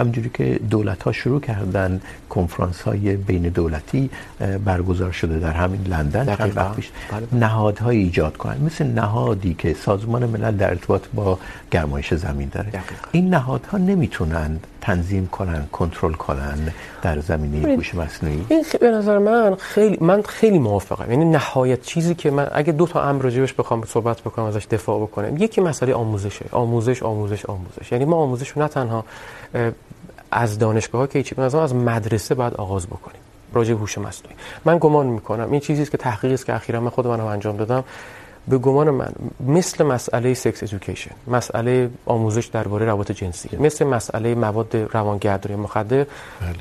همونجوری 0.00 0.30
که 0.34 0.60
دولت 0.70 1.02
ها 1.02 1.12
شروع 1.12 1.40
کردن 1.40 2.00
کنفرانس 2.28 2.82
های 2.82 3.16
بین 3.16 3.42
دولتی 3.42 4.10
برگزار 4.64 5.12
شده 5.12 5.38
در 5.38 5.52
همین 5.52 5.82
لندن. 5.86 6.36
چند 6.36 6.56
وقت 6.56 6.76
پیش 6.76 6.90
نهادهایی 7.32 8.00
ایجاد 8.02 8.36
کنن. 8.36 8.58
مثل 8.64 8.86
نهادی 8.86 9.54
که 9.54 9.74
سازمان 9.74 10.26
ملل 10.26 10.56
در 10.56 10.70
ارتباط 10.70 11.02
با 11.14 11.38
گرمایش 11.70 12.14
زمین 12.14 12.48
داره. 12.48 12.70
دقیقا. 12.70 13.08
این 13.12 13.34
نهادها 13.34 13.78
نمیتونن 13.78 14.60
تنظیم 14.80 15.26
کنن 15.26 15.66
کنترل 15.72 16.12
کنن 16.12 16.72
در 17.02 17.20
زمینه 17.20 17.68
هوش 17.68 17.94
مصنوعی. 17.94 18.46
این 18.48 18.64
به 18.80 18.90
نظر 18.90 19.18
من 19.18 19.54
خیلی 19.54 19.98
من 20.00 20.22
خیلی 20.22 20.58
موافقم. 20.58 21.10
یعنی 21.10 21.24
نهایت 21.24 21.82
چیزی 21.82 22.14
که 22.14 22.30
من 22.30 22.48
اگه 22.52 22.72
دو 22.72 22.86
تا 22.86 23.02
امر 23.02 23.22
راجعش 23.22 23.52
بخوام 23.52 23.84
صحبت 23.84 24.20
بکنم 24.20 24.44
ازش 24.44 24.66
دفاع 24.66 25.00
بکنم 25.00 25.36
یکی 25.36 25.60
مسئله 25.60 25.94
آموزشه. 25.94 26.44
آموزش 26.52 27.02
آموزش 27.02 27.46
آموزش. 27.46 27.92
یعنی 27.92 28.04
ما 28.04 28.16
آموزش 28.16 28.48
رو 28.48 28.62
نه 28.62 28.68
تنها 28.68 29.04
از 30.30 30.58
دانشگاه 30.58 31.00
ها 31.00 31.06
که 31.06 31.22
چی 31.22 31.34
به 31.34 31.42
از 31.42 31.74
مدرسه 31.74 32.34
باید 32.34 32.54
آغاز 32.54 32.86
بکنیم. 32.86 33.20
راجع 33.52 33.74
هوش 33.74 33.98
مصنوعی. 33.98 34.36
من 34.64 34.78
گمان 34.78 35.06
میکنم 35.06 35.50
این 35.50 35.60
چیزی 35.60 35.82
است 35.82 35.90
که 35.90 35.98
تحقیقی 35.98 36.34
است 36.34 36.46
که 36.46 36.54
اخیرا 36.54 36.80
من 36.80 36.90
خود 36.90 37.06
من 37.06 37.20
انجام 37.20 37.56
دادم. 37.56 37.84
به 38.50 38.58
گمان 38.58 38.90
من 38.90 39.12
مثل 39.46 39.84
مسئله 39.84 40.34
سکس 40.34 40.62
ادویکیشن 40.62 41.10
مسئله 41.26 41.90
آموزش 42.06 42.46
درباره 42.46 42.86
روابط 42.86 43.12
جنسی. 43.12 43.56
مثل 43.56 43.84
مسئله 43.84 44.34
مواد 44.34 44.76
روانگردانی 44.76 45.56
مخدر 45.56 45.96
بله. 45.96 46.06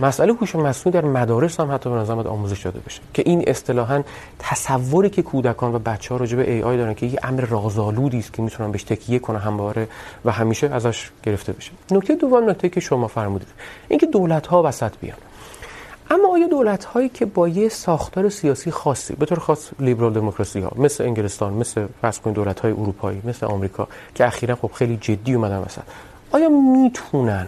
مسئله 0.07 0.33
هوش 0.33 0.55
مصنوعی 0.55 1.01
در 1.01 1.07
مدارس 1.07 1.59
هم 1.59 1.71
حتی 1.71 1.89
به 1.89 1.95
نظر 1.95 2.27
آموزش 2.27 2.65
داده 2.65 2.79
بشه 2.79 3.01
که 3.13 3.23
این 3.25 3.43
اصطلاحا 3.47 4.03
تصوری 4.39 5.09
که 5.09 5.21
کودکان 5.21 5.75
و 5.75 5.79
بچه‌ها 5.79 6.19
راجع 6.19 6.37
به 6.37 6.51
ای 6.51 6.63
آی 6.63 6.77
دارن 6.77 6.93
که 6.93 7.05
یه 7.05 7.19
امر 7.23 7.41
رازآلودی 7.41 8.19
است 8.19 8.33
که 8.33 8.41
میتونن 8.41 8.71
بهش 8.71 8.83
تکیه 8.83 9.19
کنه 9.19 9.39
همواره 9.39 9.87
و 10.25 10.31
همیشه 10.31 10.67
ازش 10.67 11.09
گرفته 11.23 11.53
بشه 11.53 11.71
نکته 11.91 12.15
دوم 12.15 12.49
نکته 12.49 12.69
که 12.69 12.79
شما 12.79 13.07
فرمودید 13.07 13.47
اینکه 13.87 14.05
دولت 14.05 14.47
ها 14.47 14.63
وسط 14.63 14.91
بیان 15.01 15.17
اما 16.11 16.33
آیا 16.33 16.47
دولت 16.47 16.85
هایی 16.85 17.09
که 17.09 17.25
با 17.25 17.47
یه 17.47 17.69
ساختار 17.69 18.29
سیاسی 18.29 18.71
خاصی، 18.71 19.15
به 19.15 19.25
طور 19.25 19.39
خاص 19.39 19.69
لیبرال 19.79 20.13
دموکراسی 20.13 20.59
ها 20.59 20.71
مثل 20.75 21.03
انگلستان، 21.03 21.53
مثل 21.53 21.87
فرض 22.01 22.19
کنید 22.19 22.35
دولت 22.35 22.59
های 22.59 22.71
اروپایی، 22.71 23.21
مثل 23.23 23.45
آمریکا، 23.45 23.87
که 24.15 24.27
اخیرا 24.27 24.55
خب 24.55 24.71
خیلی 24.73 24.97
جدی 24.97 25.33
اومدن 25.33 25.57
وسط، 25.57 25.81
آیا 26.31 26.49
میتونن 26.49 27.47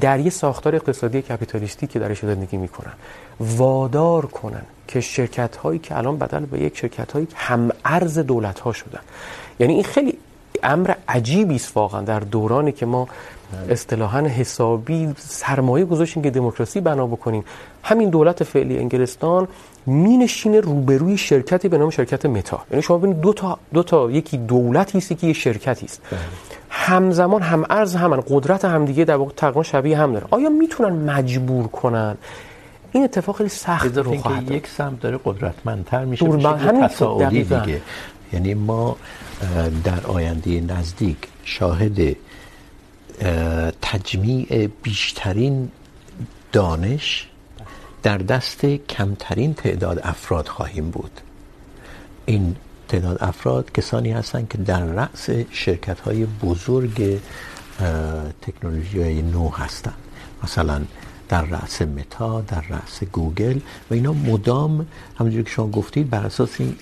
در 0.00 0.20
یه 0.20 0.30
ساختار 0.30 0.74
اقتصادی 0.74 1.22
کپیتالیستی 1.22 1.86
که 1.86 1.98
درش 1.98 2.20
زندگی 2.20 2.56
میکنن، 2.56 2.92
وادار 3.40 4.26
کنن 4.26 4.62
که 4.88 5.00
شرکت 5.00 5.56
هایی 5.56 5.78
که 5.78 5.98
الان 5.98 6.18
بدل 6.18 6.44
به 6.44 6.60
یک 6.60 6.78
شرکت 6.78 7.12
هایی 7.12 7.28
هم 7.34 7.70
ارز 7.84 8.18
دولت 8.18 8.60
ها 8.60 8.72
شدن؟ 8.72 9.00
یعنی 9.58 9.74
این 9.74 9.84
خیلی 9.84 10.18
امر 10.62 10.94
عجیبی 11.08 11.54
است 11.54 11.76
واقعا 11.76 12.02
در 12.02 12.20
دورانی 12.20 12.72
که 12.72 12.86
ما 12.86 13.08
اصطلاحا 13.70 14.20
حسابی 14.20 15.14
سرمایه 15.18 15.84
گذاشتیم 15.84 16.22
که 16.22 16.30
دموکراسی 16.30 16.80
بنا 16.80 17.06
بکنیم 17.06 17.44
همین 17.82 18.10
دولت 18.10 18.44
فعلی 18.44 18.78
انگلستان 18.78 19.48
مینشینه 19.86 20.60
روبروی 20.60 21.18
شرکتی 21.18 21.68
به 21.68 21.78
نام 21.78 21.90
شرکت 21.90 22.26
متا. 22.26 22.60
یعنی 22.70 22.82
شما 22.82 22.98
ببینید 22.98 23.20
دو 23.20 23.32
تا 23.32 23.58
دو 23.74 23.82
تا 23.82 24.10
یکی 24.10 24.38
دولتی 24.38 24.98
است 24.98 25.18
که 25.18 25.26
یه 25.26 25.32
شرکتی 25.32 25.86
است. 25.86 26.02
همزمان 26.70 27.42
هم 27.42 27.64
ارز 27.70 27.96
هم 27.96 28.20
قدرت 28.20 28.64
هم 28.64 28.84
دیگه 28.84 29.04
در 29.04 29.16
واقع 29.16 29.32
تقریباً 29.36 29.62
شبیه 29.62 29.98
هم 29.98 30.12
داره. 30.12 30.26
آیا 30.30 30.48
میتونن 30.48 31.10
مجبور 31.10 31.66
کنن؟ 31.66 32.16
این 32.92 33.04
اتفاق 33.04 33.36
خیلی 33.36 33.48
سخت 33.48 33.98
رو 33.98 34.16
خواهد 34.16 34.50
یک 34.50 34.66
سمت 34.66 35.00
داره 35.00 35.18
قدرتمندتر 35.24 36.04
میشه 36.04 36.28
میشه 36.28 36.48
همین 36.48 36.88
تصاعدی 36.88 37.42
دیگه. 37.44 37.80
یعنی 38.32 38.54
ما 38.54 38.96
در 39.84 40.06
آینده 40.06 40.60
نزدیک 40.60 41.16
شاهد 41.44 42.16
تجمیع 43.82 44.68
بیشترین 44.82 45.70
دانش 46.52 47.28
در 48.02 48.18
دست 48.18 48.66
کمترین 48.66 49.54
تعداد 49.54 50.00
افراد 50.02 50.48
خواهیم 50.48 50.90
بود. 50.90 51.20
این 52.26 52.56
تعداد 52.88 53.18
افراد 53.20 53.72
کسانی 53.72 54.12
هستند 54.12 54.48
که 54.48 54.58
در 54.58 54.84
رأس 54.84 55.30
شرکت 55.50 56.00
های 56.00 56.26
بزرگ 56.26 57.20
تکنولوژی 58.42 59.02
های 59.02 59.22
نو 59.22 59.48
هستند. 59.48 59.94
مثلا 60.44 60.80
در 61.28 61.44
رأس 61.44 61.82
متا، 61.82 62.40
در 62.40 62.60
رأس 62.60 63.04
گوگل 63.04 63.58
و 63.90 63.94
اینا 63.94 64.12
مدام 64.12 64.86
همونجوری 65.18 65.44
که 65.44 65.50
شما 65.50 65.70
گفتید 65.70 66.10
بر 66.10 66.26
اساس 66.26 66.50
این 66.58 66.76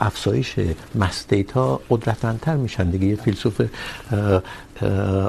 افزایش 0.00 0.54
مس 0.94 1.24
دیتا 1.28 1.80
قدرتمندتر 1.90 2.56
میشن. 2.56 2.90
دیگه 2.90 3.06
یه 3.06 3.16
فیلسوف 3.16 3.60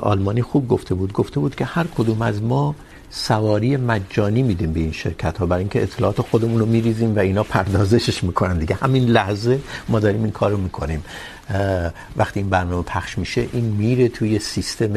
آلمانی 0.02 0.42
خوب 0.42 0.68
گفته 0.68 0.96
بود. 0.96 1.14
گفته 1.14 1.40
بود 1.40 1.56
که 1.56 1.66
هر 1.66 1.86
کدوم 1.98 2.22
از 2.22 2.42
ما 2.44 2.76
سواری 3.10 3.78
مجانی 3.78 4.44
میدیم 4.44 4.74
به 4.74 4.80
این 4.80 4.92
شرکت 4.92 5.38
ها 5.38 5.46
برای 5.46 5.60
اینکه 5.60 5.84
اطلاعات 5.84 6.22
خودمون 6.22 6.60
رو 6.60 6.66
میریزیم 6.66 7.16
و 7.16 7.20
اینا 7.20 7.44
پردازشش 7.44 8.24
میکنن 8.24 8.58
دیگه. 8.58 8.76
همین 8.76 9.06
لحظه 9.06 9.60
ما 9.90 10.00
داریم 10.00 10.24
این 10.24 10.32
کارو 10.32 10.58
میکنیم. 10.58 11.04
وقتی 12.18 12.40
این 12.40 12.50
برنامه 12.50 12.84
پخش 12.84 13.18
میشه، 13.18 13.48
این 13.54 13.66
میره 13.66 14.08
توی 14.08 14.40
سیستم 14.40 14.94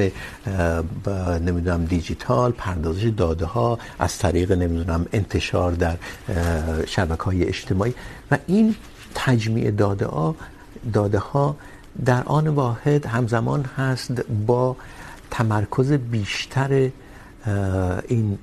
نمیدونم 1.40 1.85
دیجیتال، 1.85 2.53
پردازش 2.53 3.05
داده 3.05 3.45
ها 3.45 3.79
از 3.99 4.19
طریق 4.19 4.53
نمیدونم 4.53 5.07
انتشار 5.12 5.73
در 5.73 5.97
شبکه 6.87 7.23
های 7.23 7.45
اجتماعی. 7.45 7.95
و 8.31 8.38
این 8.47 8.75
تجمیع 9.14 9.71
داده 9.71 10.07
ها 10.07 10.35
داده 10.93 11.19
ها 11.19 11.57
در 12.04 12.22
آن 12.22 12.48
واحد 12.48 13.07
همزمان 13.07 13.64
هست 13.64 14.12
با 14.46 14.76
تمرکز 15.30 15.92
بیشتر 15.92 16.90
این 18.09 18.38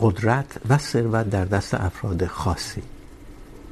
قدرت 0.00 0.46
و 0.68 0.78
ثروت 0.78 1.30
در 1.30 1.44
دست 1.44 1.74
افراد 1.74 2.26
خاصی. 2.26 2.82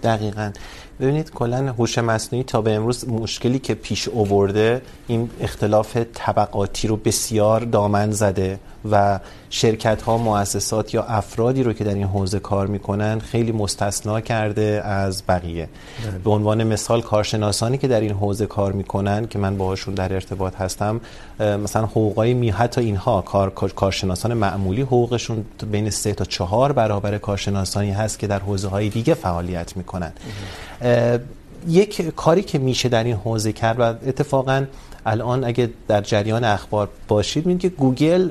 دقیقاً. 0.02 0.52
ببینید 1.00 1.30
کلا 1.30 1.72
هوش 1.72 1.98
مصنوعی 1.98 2.44
تا 2.44 2.60
به 2.60 2.74
امروز 2.74 3.08
مشکلی 3.08 3.58
که 3.58 3.74
پیش 3.74 4.08
آورده 4.08 4.82
این 5.06 5.30
اختلاف 5.40 5.96
طبقاتی 6.14 6.88
رو 6.88 6.96
بسیار 6.96 7.60
دامن 7.60 8.10
زده 8.10 8.58
و 8.90 9.20
شرکت 9.50 10.02
ها 10.02 10.18
مؤسسات 10.18 10.94
یا 10.94 11.02
افرادی 11.02 11.62
رو 11.62 11.72
که 11.72 11.84
در 11.84 11.94
این 11.94 12.04
حوزه 12.04 12.38
کار 12.38 12.66
میکنن 12.66 13.18
خیلی 13.18 13.52
مستثنا 13.52 14.20
کرده 14.20 14.82
از 14.84 15.22
بقیه. 15.28 15.68
ده. 16.04 16.18
به 16.24 16.30
عنوان 16.30 16.64
مثال 16.64 17.02
کارشناسانی 17.02 17.78
که 17.78 17.88
در 17.88 18.00
این 18.00 18.10
حوزه 18.10 18.46
کار 18.46 18.72
میکنن 18.72 19.26
که 19.26 19.38
من 19.38 19.56
باهاشون 19.56 19.94
در 19.94 20.12
ارتباط 20.12 20.54
هستم 20.56 21.00
مثلا 21.40 21.86
حقوقای 21.86 22.34
می 22.34 22.50
حتی 22.50 22.80
اینها 22.80 23.20
کار 23.20 23.50
کارشناسان 23.50 24.34
معمولی 24.34 24.82
حقوقشون 24.82 25.44
بین 25.70 25.90
3 25.90 26.14
تا 26.14 26.24
4 26.24 26.72
برابر 26.72 27.18
کارشناسانی 27.18 27.90
هست 27.90 28.18
که 28.18 28.26
در 28.26 28.38
حوزه 28.38 28.68
های 28.68 28.88
دیگه 28.88 29.14
فعالیت 29.14 29.76
میکنن. 29.76 29.89
میکنن 29.90 30.12
یک 31.68 32.14
کاری 32.14 32.42
که 32.42 32.58
میشه 32.58 32.88
در 32.88 33.04
این 33.04 33.16
حوزه 33.16 33.52
کرد 33.52 33.80
و 33.80 33.82
اتفاقا 33.82 34.64
الان 35.06 35.44
اگه 35.44 35.70
در 35.88 36.00
جریان 36.00 36.44
اخبار 36.44 36.88
باشید، 37.08 37.46
میبینید 37.46 37.62
که 37.62 37.68
گوگل 37.68 38.30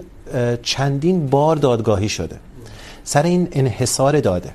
چندین 0.64 1.28
بار 1.28 1.56
دادگاهی 1.56 2.10
شده. 2.10 2.40
سر 3.04 3.24
این 3.24 3.48
انحصار 3.52 4.20
داده. 4.20 4.52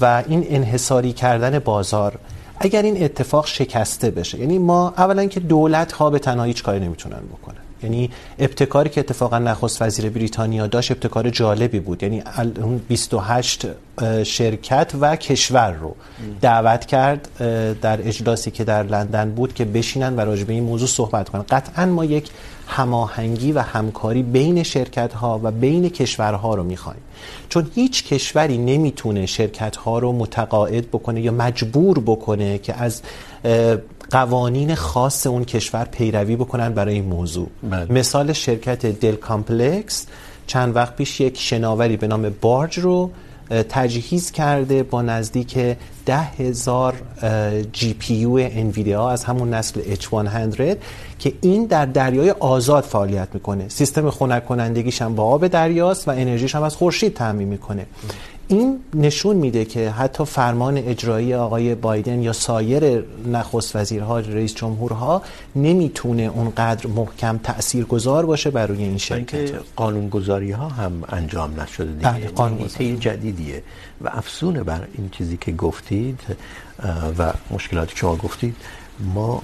و 0.00 0.22
این 0.28 0.46
انحصاری 0.48 1.12
کردن 1.12 1.58
بازار 1.58 2.18
اگر 2.58 2.82
این 2.82 3.04
اتفاق 3.04 3.46
شکسته 3.46 4.10
بشه 4.10 4.38
یعنی 4.38 4.58
ما 4.58 4.94
اولا 4.96 5.26
که 5.26 5.40
دولت 5.40 5.92
ها 5.92 6.10
به 6.10 6.18
تنهایی 6.18 6.52
هیچ 6.52 6.62
کاری 6.62 6.80
نمیتونن 6.80 7.20
بکنن. 7.32 7.63
یعنی 7.84 8.10
ابتکاری 8.38 8.90
که 8.90 9.00
اتفاقا 9.00 9.38
نخست 9.38 9.82
وزیر 9.82 10.10
بریتانیا 10.10 10.66
داشت 10.66 10.90
ابتکار 10.90 11.30
جالبی 11.30 11.80
بود. 11.80 12.02
یعنی 12.02 12.22
اون 12.62 12.78
28 12.88 13.66
شرکت 14.24 14.92
و 15.00 15.16
کشور 15.16 15.72
رو 15.72 15.96
دعوت 16.40 16.86
کرد 16.86 17.28
در 17.80 18.08
اجلاسی 18.08 18.50
که 18.50 18.64
در 18.64 18.82
لندن 18.82 19.30
بود 19.30 19.54
که 19.54 19.64
بشینن 19.64 20.16
و 20.16 20.20
راجع 20.20 20.44
به 20.44 20.52
این 20.52 20.64
موضوع 20.64 20.88
صحبت 20.88 21.28
کنن. 21.28 21.42
قطعا 21.42 21.86
ما 21.86 22.04
یک 22.04 22.30
هماهنگی 22.68 23.52
و 23.52 23.58
همکاری 23.58 24.22
بین 24.22 24.62
شرکت 24.62 25.12
ها 25.12 25.40
و 25.42 25.50
بین 25.50 25.88
کشورها 25.88 26.54
رو 26.54 26.64
میخوایم. 26.64 27.00
چون 27.48 27.70
هیچ 27.74 28.04
کشوری 28.04 28.58
نمیتونه 28.58 29.26
شرکت 29.26 29.76
ها 29.76 29.98
رو 29.98 30.12
متقاعد 30.12 30.88
بکنه 30.88 31.20
یا 31.20 31.32
مجبور 31.32 31.98
بکنه 31.98 32.58
که 32.58 32.74
از 32.74 33.02
قوانین 34.10 34.74
خاص 34.74 35.26
اون 35.26 35.44
کشور 35.44 35.84
پیروی 35.84 36.36
بکنن 36.36 36.72
برای 36.72 36.94
این 36.94 37.04
موضوع. 37.04 37.48
بله. 37.70 37.92
مثال 37.92 38.32
شرکت 38.32 38.86
دل 38.86 39.14
کامپلکس 39.14 40.06
چند 40.46 40.76
وقت 40.76 40.96
پیش 40.96 41.20
یک 41.20 41.40
شناوری 41.40 41.96
به 41.96 42.06
نام 42.06 42.34
بارج 42.40 42.78
رو 42.78 43.10
تجهیز 43.68 44.30
کرده 44.30 44.82
با 44.82 45.02
نزدیک 45.02 45.58
ده 46.06 46.18
هزار 46.18 46.94
جی 47.72 47.94
پی 47.94 48.14
یو 48.14 48.48
انویدیا 48.52 49.10
از 49.10 49.24
همون 49.24 49.54
نسل 49.54 49.80
H100 49.94 50.76
که 51.18 51.32
این 51.40 51.66
در 51.66 51.86
دریای 51.86 52.30
آزاد 52.30 52.84
فعالیت 52.84 53.28
میکنه. 53.34 53.68
سیستم 53.68 54.10
خنک 54.10 54.46
کنندگیش 54.46 55.02
هم 55.02 55.14
با 55.14 55.24
آب 55.24 55.46
دریاست 55.46 56.08
و 56.08 56.10
انرژیش 56.10 56.54
هم 56.54 56.62
از 56.62 56.76
خورشید 56.76 57.14
تامین 57.14 57.48
میکنه. 57.48 57.86
این 58.48 58.80
نشون 58.94 59.36
میده 59.36 59.64
که 59.64 59.90
حتی 59.90 60.24
فرمان 60.24 60.78
اجرایی 60.78 61.34
آقای 61.34 61.74
بایدن 61.74 62.22
یا 62.22 62.32
سایر 62.32 63.04
نخست 63.26 63.76
وزیرها 63.76 64.18
رئیس 64.18 64.54
جمهورها 64.54 65.22
نمیتونه 65.56 66.22
اونقدر 66.22 66.86
محکم 66.86 67.38
تاثیرگذار 67.38 68.26
باشه 68.26 68.50
بر 68.50 68.66
روی 68.66 68.82
این 68.82 68.98
شرکت. 68.98 69.50
قانونگذاری 69.76 70.50
ها 70.50 70.68
هم 70.68 71.04
انجام 71.08 71.60
نشده 71.60 71.92
دیگه. 71.92 72.10
بله 72.10 72.28
قانون 72.28 72.68
جدیدیه. 73.00 73.62
و 74.00 74.08
افسون 74.12 74.62
بر 74.62 74.88
این 74.94 75.10
چیزی 75.10 75.36
که 75.36 75.52
گفتید 75.52 76.20
و 77.18 77.32
مشکلاتی 77.50 77.92
که 77.92 77.96
شما 77.96 78.16
گفتید 78.16 78.56
ما 79.14 79.42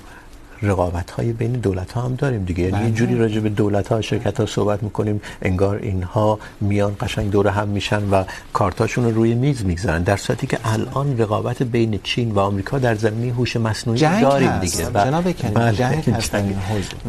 رقابت 0.62 1.11
های 1.11 1.33
بین 1.33 1.53
دولت 1.53 1.92
ها 1.92 2.01
هم 2.01 2.14
داریم 2.14 2.44
دیگه. 2.44 2.64
یعنی 2.64 2.85
یه 2.85 2.90
جوری 2.90 3.18
راجع 3.18 3.40
به 3.40 3.49
دولت 3.49 3.88
ها 3.88 4.01
شرکت 4.01 4.40
ها 4.40 4.46
صحبت 4.46 4.83
میکنیم 4.83 5.20
انگار 5.42 5.77
اینها 5.77 6.38
میان 6.61 6.96
قشنگ 7.01 7.31
دور 7.31 7.49
هم 7.49 7.68
میشن 7.68 8.11
و 8.11 8.25
کارتاشون 8.53 9.05
رو 9.05 9.11
روی 9.11 9.35
میز 9.35 9.64
میگذارن. 9.64 10.03
در 10.03 10.16
صورتی 10.16 10.46
که 10.46 10.59
الان 10.64 11.18
رقابت 11.18 11.62
بین 11.62 12.01
چین 12.03 12.33
و 12.33 12.38
آمریکا 12.38 12.79
در 12.79 12.94
زمینه 12.94 13.33
هوش 13.33 13.57
مصنوعی 13.57 14.01
داریم 14.01 14.49
هست. 14.49 14.77
دیگه. 14.77 14.90
جناب 14.90 15.33
کنی 15.33 15.73
جنگ 15.73 16.05
هست. 16.11 16.35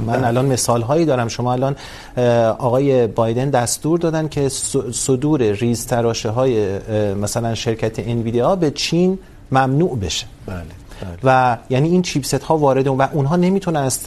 من 0.05 0.23
الان 0.23 0.45
مثال 0.45 0.81
هایی 0.81 1.05
دارم. 1.05 1.27
شما 1.27 1.53
الان 1.53 1.75
آقای 2.57 3.07
بایدن 3.07 3.49
دستور 3.49 3.99
دادن 3.99 4.27
که 4.27 4.49
صدور 4.93 5.41
ریز 5.41 5.85
تراشه 5.85 6.29
های 6.29 6.79
مثلا 7.13 7.55
شرکت 7.55 7.99
انویدیا 7.99 8.55
به 8.55 8.71
چین 8.71 9.19
ممنوع 9.51 9.97
بشه. 9.99 10.25
بله. 10.45 10.80
و 11.23 11.57
یعنی 11.69 11.89
این 11.89 12.01
چیپست 12.01 12.43
ها 12.43 12.57
وارد 12.57 12.87
و 12.87 13.01
اونها 13.13 13.35
نمیتونن 13.35 13.79
از 13.79 13.99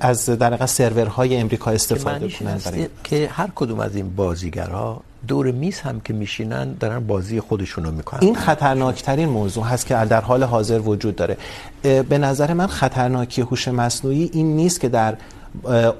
از 0.00 0.26
در 0.26 0.50
واقع 0.50 0.66
سرورهای 0.66 1.36
امریکا 1.36 1.70
استفاده 1.70 2.28
کنن 2.28 2.60
برای 2.64 2.88
که 3.04 3.28
هر 3.32 3.48
کدوم 3.54 3.80
از 3.80 3.96
این 3.96 4.16
بازیگرا 4.16 5.00
دور 5.28 5.50
میز 5.50 5.80
هم 5.80 6.00
که 6.00 6.12
میشینن 6.12 6.72
دارن 6.72 7.06
بازی 7.06 7.40
خودشون 7.40 7.84
رو 7.84 7.90
میکنن. 7.90 8.20
این 8.22 8.34
خطرناکترین 8.34 9.28
موضوع 9.28 9.64
هست 9.64 9.86
که 9.86 9.94
در 9.94 10.20
حال 10.20 10.44
حاضر 10.44 10.78
وجود 10.78 11.16
داره. 11.16 11.36
به 11.82 12.18
نظر 12.18 12.52
من 12.52 12.66
خطرناکی 12.66 13.40
هوش 13.40 13.68
مصنوعی 13.68 14.30
این 14.32 14.56
نیست 14.56 14.80
که 14.80 14.88
در 14.88 15.16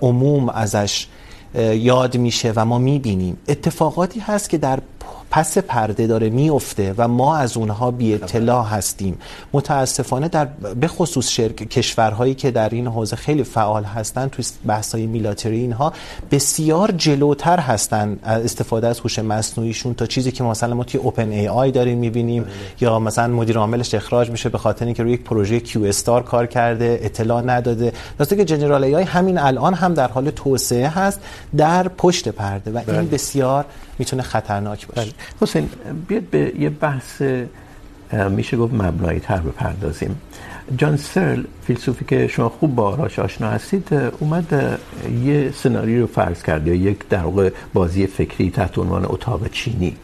عموم 0.03 0.49
ازش 0.49 1.07
یاد 1.75 2.17
میشه 2.17 2.53
و 2.57 2.65
ما 2.65 2.79
میبینیم. 2.79 3.39
اتفاقاتی 3.49 4.21
هست 4.21 4.51
که 4.51 4.59
در 4.59 4.79
پس 5.31 5.59
پرده 5.59 6.07
داره 6.07 6.31
میفته 6.31 6.95
و 6.99 7.09
ما 7.09 7.37
از 7.37 7.57
اونها 7.57 7.91
بی 7.91 8.15
اطلاع 8.15 8.67
هستیم. 8.67 9.19
متاسفانه 9.53 10.29
در 10.29 10.45
به 10.81 10.89
خصوص 10.89 11.29
شرک 11.29 11.57
کشورهایی 11.57 12.35
که 12.35 12.51
در 12.51 12.69
این 12.69 12.87
حوزه 12.87 13.17
خیلی 13.17 13.45
فعال 13.45 13.85
هستن 13.85 14.29
توی 14.29 14.45
بحث‌های 14.67 15.07
میلاتری 15.07 15.57
اینها 15.57 15.93
بسیار 16.31 16.91
جلوتر 16.91 17.61
هستن 17.61 18.19
استفاده 18.23 18.87
از 18.87 19.01
هوش 19.01 19.19
مصنوعیشون 19.19 19.95
تا 19.95 20.07
چیزی 20.07 20.33
که 20.33 20.45
مثلا 20.45 20.75
ما 20.75 20.85
توی 20.85 21.01
اوپن 21.01 21.31
ای 21.31 21.49
آی 21.49 21.71
داریم 21.71 21.99
میبینیم 21.99 22.47
یا 22.81 22.99
مثلا 22.99 23.29
مدیر 23.29 23.59
عاملش 23.59 23.95
اخراج 23.95 24.31
میشه 24.31 24.49
به 24.49 24.59
خاطر 24.59 24.85
اینکه 24.85 25.03
روی 25.03 25.13
یک 25.13 25.23
پروژه 25.23 25.61
کیو 25.61 25.85
استار 25.85 26.23
کار 26.23 26.47
کرده 26.47 27.01
اطلاع 27.03 27.43
نداده. 27.43 27.93
راسته 28.19 28.37
که 28.37 28.45
جنرال 28.45 28.85
ای 28.85 28.97
آی 28.97 29.03
همین 29.03 29.39
الان 29.39 29.75
هم 29.75 29.95
در 29.95 30.09
حال 30.09 30.31
توسعه 30.31 30.89
هست 30.89 31.21
در 31.57 31.89
پشت 31.89 32.29
پرده 32.29 32.71
و 32.71 32.81
این 32.89 33.09
بسیار 33.09 33.65
میتونه 34.01 34.23
خطرناک 34.23 34.87
باشه. 34.87 35.13
حسین 35.41 35.69
بیاد 36.09 36.23
به 36.23 36.53
یه 36.59 36.71
بحث 36.71 37.23
میشه 38.31 38.57
گفت 38.57 38.75
مبنایی 38.75 39.21
تر 39.21 39.41
بپردازیم. 39.49 40.17
جان 40.77 40.97
سرل، 40.97 41.43
فیلسوفی 41.67 42.05
که 42.05 42.27
شما 42.27 42.49
خوب 42.49 42.75
با 42.75 42.89
آراش 42.93 43.19
آشنا 43.19 43.51
هستید، 43.51 43.89
اومد 44.21 44.79
یه 45.25 45.53
سناریو 45.63 46.01
رو 46.01 46.07
فرض 46.07 46.43
کرد 46.43 46.67
یا 46.67 46.75
یک 46.75 47.09
در 47.09 47.19
واقع 47.19 47.51
بازی 47.75 48.07
فکری 48.07 48.51
تحت 48.51 48.79
عنوان 48.79 49.05
اتاق 49.05 49.49
چینی. 49.49 49.97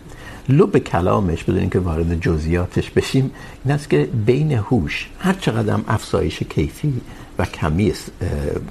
لب 0.49 0.79
کلامش، 0.79 1.45
بدون 1.45 1.59
اینکه 1.59 1.79
وارد 1.79 2.21
جزئیاتش 2.21 2.91
بشیم، 2.91 3.31
این 3.65 3.75
است 3.75 3.91
که 3.91 4.09
بین 4.27 4.53
هوش 4.53 5.09
هر 5.19 5.33
چقدر 5.33 5.73
هم 5.73 5.85
افزایش 5.89 6.43
کیفی 6.43 7.01
و 7.39 7.45
کمی 7.45 7.93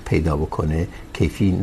پیدا 0.05 0.37
بکنه 0.37 0.87
کیفی 1.13 1.59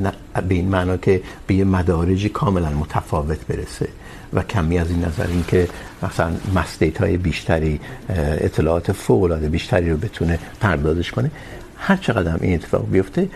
به 0.49 0.55
این 0.55 0.69
معنا 0.69 0.97
که 0.97 1.23
به 1.47 1.55
یه 1.55 1.65
مدارجی 1.65 2.29
کاملا 2.29 2.71
متفاوت 2.71 3.47
برسه. 3.47 3.88
و 4.33 4.43
کمی 4.43 4.79
از 4.79 4.91
این 4.91 5.05
نظر 5.05 5.27
این 5.27 5.45
که 5.49 5.69
مثلا 6.03 6.33
مسدیت 6.55 6.99
های 7.01 7.17
بیشتری 7.17 7.81
اطلاعات 8.09 8.93
فوق 8.93 9.23
العاده 9.23 9.49
بیشتری 9.49 9.91
رو 9.91 9.97
بتونه 9.97 10.38
پردازش 10.61 11.11
کنه، 11.11 11.31
هر 11.77 11.97
چقدر 11.97 12.31
هم 12.31 12.38
این 12.43 12.55
اتفاق 12.55 12.91
بیفته، 12.91 13.29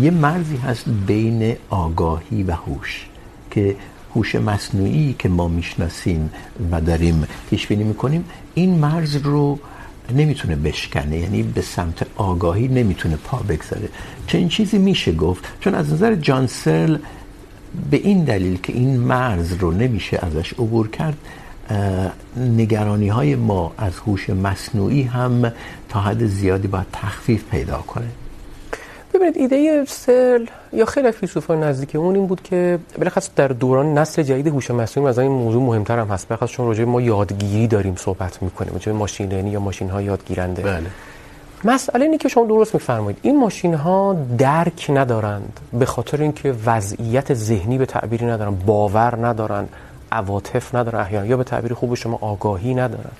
یه 0.00 0.10
مرزی 0.10 0.56
هست 0.56 0.84
بین 1.06 1.56
آگاهی 1.70 2.42
و 2.42 2.52
هوش 2.52 3.06
که 3.50 3.76
هوش 4.14 4.34
مصنوعی 4.34 5.14
که 5.18 5.28
ما 5.28 5.48
میشناسیم 5.48 6.30
و 6.70 6.80
داریم 6.80 7.26
پیش 7.50 7.66
بینی 7.66 7.84
میکنیم، 7.84 8.24
این 8.54 8.78
مرز 8.78 9.16
رو 9.16 9.58
نمیتونه 10.12 10.56
بشکنه 10.56 11.18
یعنی 11.18 11.42
به 11.42 11.62
سمت 11.62 12.06
آگاهی 12.16 12.68
نمیتونه 12.68 13.16
پا 13.16 13.38
بگذاره. 13.38 13.88
چنین 14.26 14.48
چیزی 14.48 14.78
میشه 14.78 15.12
گفت، 15.12 15.44
چون 15.60 15.74
از 15.74 15.92
نظر 15.92 16.14
جانسل 16.14 16.98
به 17.90 17.96
این 17.96 18.24
دلیل 18.24 18.60
که 18.60 18.72
این 18.72 18.96
مرز 18.96 19.52
رو 19.52 19.72
نمیشه 19.72 20.18
ازش 20.22 20.52
عبور 20.52 20.88
کرد 20.88 21.16
نگرانی 22.36 23.08
های 23.08 23.36
ما 23.36 23.72
از 23.78 23.98
هوش 23.98 24.30
مصنوعی 24.30 25.02
هم 25.02 25.52
تا 25.88 26.00
حد 26.00 26.26
زیادی 26.26 26.68
باید 26.68 26.86
تخفیف 26.92 27.44
پیدا 27.50 27.78
کنه. 27.78 28.08
ببینید 29.18 29.36
ایده 29.36 29.84
سل 29.84 30.46
یا 30.72 30.84
خیلی 30.84 31.12
فیلسوفان 31.12 31.62
نزدیک 31.62 31.96
اون 31.96 32.14
این 32.14 32.26
بود 32.26 32.42
که 32.42 32.78
بالاخص 32.98 33.30
در 33.36 33.48
دوران 33.48 33.98
نسل 33.98 34.22
جدید 34.22 34.46
هوش 34.46 34.70
مصنوعی 34.70 35.08
از 35.08 35.18
این 35.18 35.32
موضوع 35.32 35.62
مهمتر 35.62 35.98
هم 35.98 36.08
هست. 36.08 36.28
بالاخص 36.28 36.50
چون 36.50 36.66
راجع 36.66 36.84
ما 36.84 37.00
یادگیری 37.00 37.66
داریم 37.66 37.96
صحبت 37.96 38.42
میکنیم. 38.42 38.72
راجع 38.72 38.92
ماشین 38.92 39.28
لرنینگ 39.28 39.52
یا 39.52 39.60
ماشین 39.60 39.90
ها 39.90 40.02
یادگیرنده. 40.02 40.62
بله. 40.62 40.86
مسئله 41.64 42.04
اینه 42.04 42.18
که 42.18 42.28
شما 42.28 42.46
درست 42.46 42.74
میفرمایید. 42.74 43.18
این 43.22 43.40
ماشین 43.40 43.74
ها 43.74 44.16
درک 44.38 44.86
ندارند 44.90 45.60
به 45.72 45.86
خاطر 45.86 46.22
اینکه 46.22 46.54
وضعیت 46.66 47.34
ذهنی 47.34 47.78
به 47.78 47.86
تعبیری 47.86 48.26
ندارن 48.26 48.54
باور 48.66 49.26
ندارن 49.26 49.68
عواطف 50.12 50.74
ندارن 50.74 51.00
احیانا 51.00 51.26
یا 51.26 51.36
به 51.36 51.44
تعبیر 51.44 51.74
خوب 51.74 51.94
شما 51.94 52.18
آگاهی 52.20 52.74
ندارن. 52.74 53.10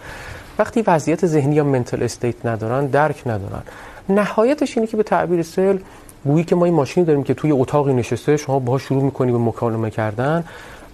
وقتی 0.59 0.83
وضعیت 0.87 1.27
ذهنی 1.27 1.55
یا 1.55 1.65
منتال 1.65 2.03
استیت 2.03 2.47
ندارن 2.47 2.87
درک 2.87 3.23
ندارن. 3.27 3.63
نهایتش 4.09 4.77
اینه 4.77 4.87
که 4.87 4.97
به 4.97 5.03
تعبیر 5.03 5.43
سل 5.43 5.79
گویی 6.25 6.45
که 6.45 6.57
ما 6.57 6.65
این 6.65 6.75
ماشین 6.75 7.05
داریم 7.05 7.23
که 7.23 7.35
توی 7.35 7.53
اتاقی 7.53 7.93
نشسته 7.93 8.37
شما 8.37 8.59
باهاش 8.59 8.83
شروع 8.83 9.03
میکنی 9.03 9.33
به 9.33 9.39
مکالمه 9.39 9.91
کردن. 9.91 10.45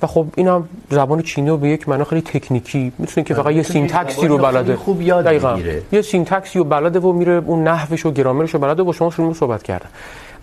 و 0.03 0.07
خب 0.07 0.27
اینم 0.37 0.68
زبان 0.90 1.22
چینی 1.22 1.50
رو 1.50 1.57
به 1.57 1.68
یک 1.68 1.88
معنا 1.88 2.05
خیلی 2.05 2.22
تکنیکی 2.22 2.92
میتونه 2.98 3.24
که 3.24 3.35
فقط 3.35 3.53
یه 3.53 3.62
سینتکسی 3.62 4.27
رو 4.27 4.38
بلده. 4.38 4.77
خوب 4.77 5.03
یاد 5.03 5.24
بگیره. 5.24 5.83
یه 5.92 6.03
سینتکسی 6.03 6.59
رو 6.59 6.64
بلده 6.64 7.00
و 7.00 7.12
میره 7.12 7.42
اون 7.46 7.62
نحوش 7.62 8.07
و 8.07 8.11
گرامرش 8.11 8.55
رو 8.55 8.61
بلده 8.61 8.83
و 8.83 8.85
با 8.85 8.92
شما 8.92 9.11
شروع 9.11 9.35
صحبت 9.35 9.62
کردن. 9.62 9.88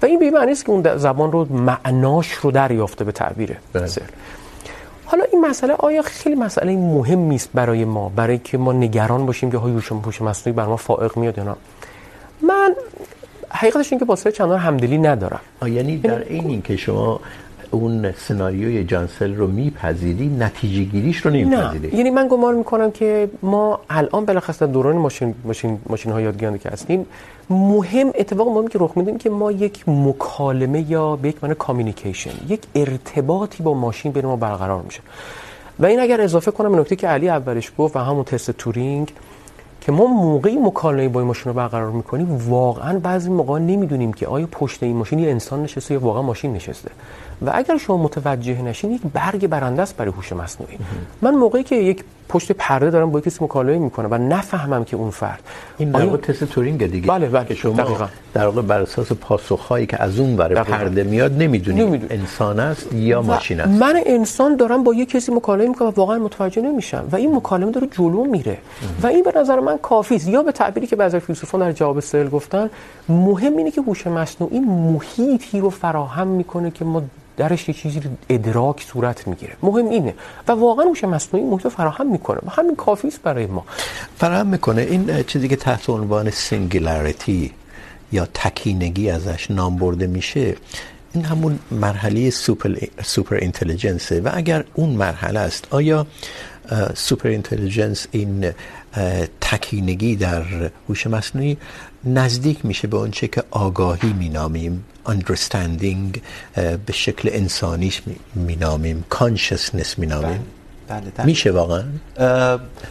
و 0.01 0.05
این 0.05 0.19
به 0.19 0.31
معنی 0.31 0.51
است 0.51 0.65
که 0.65 0.71
اون 0.71 0.97
زبان 0.97 1.31
رو 1.31 1.53
معناش 1.53 2.31
رو 2.31 2.51
دریافته 2.51 3.03
به 3.03 3.12
تعبیر 3.12 3.57
سل 3.73 4.01
حالا 5.05 5.23
این 5.31 5.41
مسئله 5.41 5.73
آیا 5.73 6.01
خیلی 6.01 6.36
مسئله 6.36 6.75
مهمی 6.75 7.36
است 7.36 7.49
برای 7.53 7.86
ما؟ 7.86 8.10
برای 8.15 8.38
که 8.38 8.57
ما 8.57 8.73
نگران 8.73 9.25
باشیم 9.25 9.51
که 9.51 9.57
های 9.57 9.71
هوش 9.71 10.21
مصنوعی 10.21 10.55
بر 10.55 10.65
ما 10.65 10.77
فائق 10.77 11.17
میاد 11.17 11.38
یا 11.38 11.43
نه؟ 11.43 11.55
من 12.41 12.75
حقیقتش 13.49 13.91
این 13.91 13.99
که 13.99 14.06
واسه 14.06 14.32
چندان 14.32 14.60
همدلی 14.60 14.97
ندارم. 14.97 15.39
یعنی 15.65 15.97
در 15.97 16.23
این 16.27 16.47
این 16.47 16.62
که 16.62 16.77
شما 16.77 17.19
اون 17.71 18.12
سناریوی 18.12 18.84
جانسل 18.84 19.36
رو 19.36 19.47
میپذیری 19.47 20.27
نتیجه 20.27 20.84
گیریش 20.84 21.17
رو 21.17 21.32
نمیپذیری. 21.32 21.88
نه 21.88 21.95
یعنی 21.95 22.10
من 22.10 22.27
گمان 22.27 22.56
میکنم 22.56 22.91
که 22.91 23.30
ما 23.41 23.80
الان 23.89 24.25
بالاخص 24.25 24.60
در 24.60 24.67
دوران 24.67 24.95
ماشین 24.95 25.36
ماشین 25.45 25.80
ماشین 25.89 26.12
های 26.12 26.23
یادگیرنده 26.23 26.58
که 26.58 26.69
هستیم 26.69 27.06
مهم 27.49 28.12
اتفاق 28.15 28.47
مهمی 28.47 28.69
که 28.69 28.80
رخ 28.82 28.91
میده 28.95 29.17
که 29.17 29.30
ما 29.30 29.51
یک 29.51 29.84
مکالمه 29.89 30.91
یا 30.91 31.15
به 31.15 31.30
یک 31.30 31.43
معنی 31.43 31.56
کامیونیکیشن 31.56 32.32
یک 32.49 32.62
ارتباطی 32.75 33.63
با 33.63 33.73
ماشین 33.73 34.12
بین 34.12 34.25
ما 34.25 34.36
برقرار 34.36 34.82
میشه. 34.82 34.99
و 35.80 35.86
این 35.86 35.99
اگر 35.99 36.21
اضافه 36.21 36.51
کنم 36.51 36.80
نکته 36.80 36.95
که 36.95 37.08
علی 37.08 37.30
اولش 37.30 37.71
گفت 37.77 37.95
و 37.95 37.99
همون 37.99 38.23
تست 38.23 38.51
تورینگ 38.51 39.13
که 39.82 39.91
ما 39.91 40.06
موقعی 40.06 40.58
مکالمه 40.58 41.10
با 41.10 41.20
این 41.20 41.28
ماشین 41.28 41.46
رو 41.46 41.54
برقرار 41.54 41.91
میکنیم، 41.91 42.50
واقعا 42.50 43.00
بعضی 43.00 43.30
موقع 43.30 43.60
نمیدونیم 43.60 44.13
که 44.13 44.28
آیا 44.28 44.48
پشت 44.52 44.84
این 44.84 44.96
ماشین 44.96 45.20
یه 45.20 45.30
انسان 45.30 45.63
نشسته 45.63 45.94
یا 45.94 46.00
واقعا 46.00 46.22
ماشین 46.22 46.54
نشسته. 46.54 46.91
و 47.45 47.51
اگر 47.54 47.77
شما 47.77 47.97
متوجه 47.97 48.62
نشین 48.62 48.91
یک 48.91 49.01
برگ 49.13 49.47
برنده 49.47 49.82
است 49.82 49.97
برای 49.97 50.12
هوش 50.12 50.34
مصنوعی. 50.34 50.77
من 51.21 51.36
موقعی 51.36 51.63
که 51.63 51.75
یک 51.75 52.04
پشت 52.30 52.51
پرده 52.51 52.89
دارم 52.89 53.12
با 53.12 53.21
کسی 53.21 53.45
مکالمه 53.45 53.77
میکنه 53.77 54.08
و 54.08 54.17
نفهمم 54.17 54.84
که 54.84 54.97
اون 54.97 55.10
فرد. 55.10 55.39
این 55.77 55.91
در 55.91 56.06
واقع 56.06 56.17
تست 56.17 56.43
تورینگ 56.43 56.91
دیگه. 56.91 57.08
بله 57.08 57.30
بله. 57.30 57.45
که 57.45 57.56
شما 57.56 57.73
دقیقا. 57.73 58.08
در 58.34 58.45
واقع 58.45 58.62
بر 58.62 58.82
اساس 58.82 59.12
پاسخهایی 59.12 59.86
که 59.86 60.04
از 60.04 60.19
اون 60.19 60.38
ور 60.38 60.63
پرده 60.63 61.04
میاد 61.04 61.34
نمیدونی 61.34 61.84
نمیدون. 61.84 62.08
انسان 62.12 62.60
است 62.60 62.93
یا 62.93 63.21
ماشین 63.21 63.60
است. 63.60 63.82
من 63.82 64.01
انسان 64.06 64.56
دارم 64.56 64.84
با 64.84 64.93
یک 64.93 65.10
کسی 65.10 65.32
مکالمه 65.32 65.67
میکنم 65.67 65.88
و 65.88 65.91
واقعا 65.91 66.19
متوجه 66.19 66.62
نمیشم 66.62 67.08
و 67.12 67.15
این 67.15 67.36
مکالمه 67.36 67.71
داره 67.71 67.88
جلو 67.88 68.23
میره. 68.23 68.58
و 69.04 69.08
این 69.08 69.23
به 69.23 69.34
نظر 69.36 69.60
من 69.60 69.77
کافی 69.77 70.15
است. 70.15 70.27
یا 70.27 70.43
به 70.43 70.51
تعبیری 70.51 70.88
که 70.88 70.95
بعضی 70.95 71.19
فیلسوفان 71.19 71.62
در 71.62 71.71
جواب 71.71 71.99
سل 71.99 72.30
گفتن 72.30 72.69
مهم 73.10 73.58
اینه 73.58 73.71
که 73.71 73.82
هوش 73.82 74.08
مصنوعی 74.08 74.60
محیطی 74.60 75.60
رو 75.60 75.69
فراهم 75.69 76.27
میکنه 76.27 76.71
که 76.71 76.86
ما 76.86 77.04
درش 77.38 77.70
یه 77.70 77.76
چیزی 77.76 78.02
ادراک 78.30 78.84
صورت 78.84 79.28
میگیره. 79.28 79.54
مهم 79.63 79.89
اینه. 79.89 80.13
و 80.48 80.52
واقعا 80.52 80.86
هوش 80.86 81.04
مصنوعی 81.04 81.46
محیط 81.46 81.67
فراهم 81.67 82.12
میکنه. 82.12 82.39
و 82.46 82.50
همین 82.50 82.76
کافی 82.76 83.08
است 83.08 83.22
برای 83.22 83.46
ما. 83.46 83.65
فراهم 84.17 84.48
میکنه. 84.48 84.82
این 84.82 85.24
چیزی 85.24 85.48
که 85.48 85.56
تحت 85.56 85.89
عنوان 85.89 86.30
سینگولاریتی 86.30 87.54
یا 88.12 88.28
تکینگی 88.34 89.10
ازش 89.10 89.52
نام 89.52 89.76
برده 89.76 90.08
میشه، 90.08 90.56
این 91.13 91.26
همون 91.26 91.60
مرحله 91.72 92.30
سوپر 92.30 92.76
سوپر 93.04 93.36
اینتلیجنس 93.36 94.12
و 94.12 94.32
اگر 94.34 94.63
اون 94.74 94.89
مرحله 94.89 95.39
است، 95.39 95.67
آیا 95.70 96.08
سوپر 96.96 97.30
اینتلیجنس 97.30 98.08
این 98.12 98.52
تکینگی 99.41 100.15
در 100.15 100.44
هوش 100.89 101.08
مصنوعی 101.08 101.58
نزدیک 102.05 102.65
میشه 102.65 102.87
به 102.87 102.97
اون 102.97 103.11
چه 103.11 103.27
که 103.27 103.43
آگاهی 103.51 104.13
مینامیم 104.13 104.85
understanding 105.07 106.19
به 106.55 106.93
شکل 106.93 107.29
انسانیش 107.31 108.01
مینامیم 108.35 109.05
کانشسنس 109.09 109.99
مینامیم. 109.99 110.43
بله. 110.87 111.25
میشه 111.25 111.51
واقعا؟ 111.51 111.83